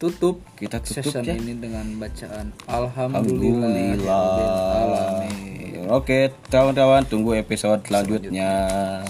tutup 0.00 0.40
kita 0.56 0.80
tutup 0.80 1.04
session 1.04 1.20
ya. 1.28 1.36
ini 1.36 1.60
dengan 1.60 1.84
bacaan 2.00 2.56
Alhamdulillah. 2.64 4.00
Alhamdulillah. 4.00 5.92
Oke 5.92 6.32
kawan-kawan 6.48 7.04
tunggu 7.04 7.36
episode 7.36 7.84
selanjutnya. 7.84 8.48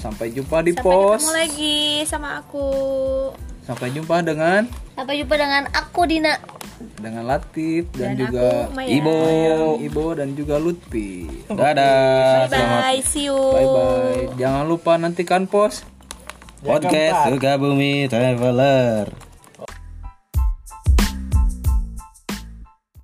Sampai 0.03 0.35
jumpa 0.35 0.67
di 0.67 0.75
Sampai 0.75 0.83
pos. 0.83 1.23
ketemu 1.23 1.35
lagi 1.39 1.79
sama 2.11 2.43
aku. 2.43 2.67
Sampai 3.71 3.95
jumpa 3.95 4.17
dengan 4.27 4.67
Sampai 4.99 5.15
jumpa 5.23 5.35
dengan 5.39 5.63
aku 5.71 6.03
Dina. 6.03 6.35
dengan 6.99 7.29
Latif 7.29 7.87
dan, 7.95 8.17
Dan 8.17 8.25
juga 8.25 8.67
aku 8.67 8.73
Maya. 8.75 8.89
Ibo. 8.99 9.17
Ibo 9.79 10.05
dan 10.17 10.29
juga 10.35 10.57
Lutfi. 10.59 11.29
Dadah. 11.47 12.49
Bye 12.49 12.67
bye, 12.67 13.01
see 13.01 13.31
you. 13.31 13.37
Bye 13.37 13.69
bye. 13.69 14.25
Jangan 14.35 14.65
lupa 14.67 14.99
nantikan 14.99 15.47
pos. 15.47 15.87
Podcast 16.61 17.31
Sukabumi 17.31 18.11
Traveler. 18.11 19.30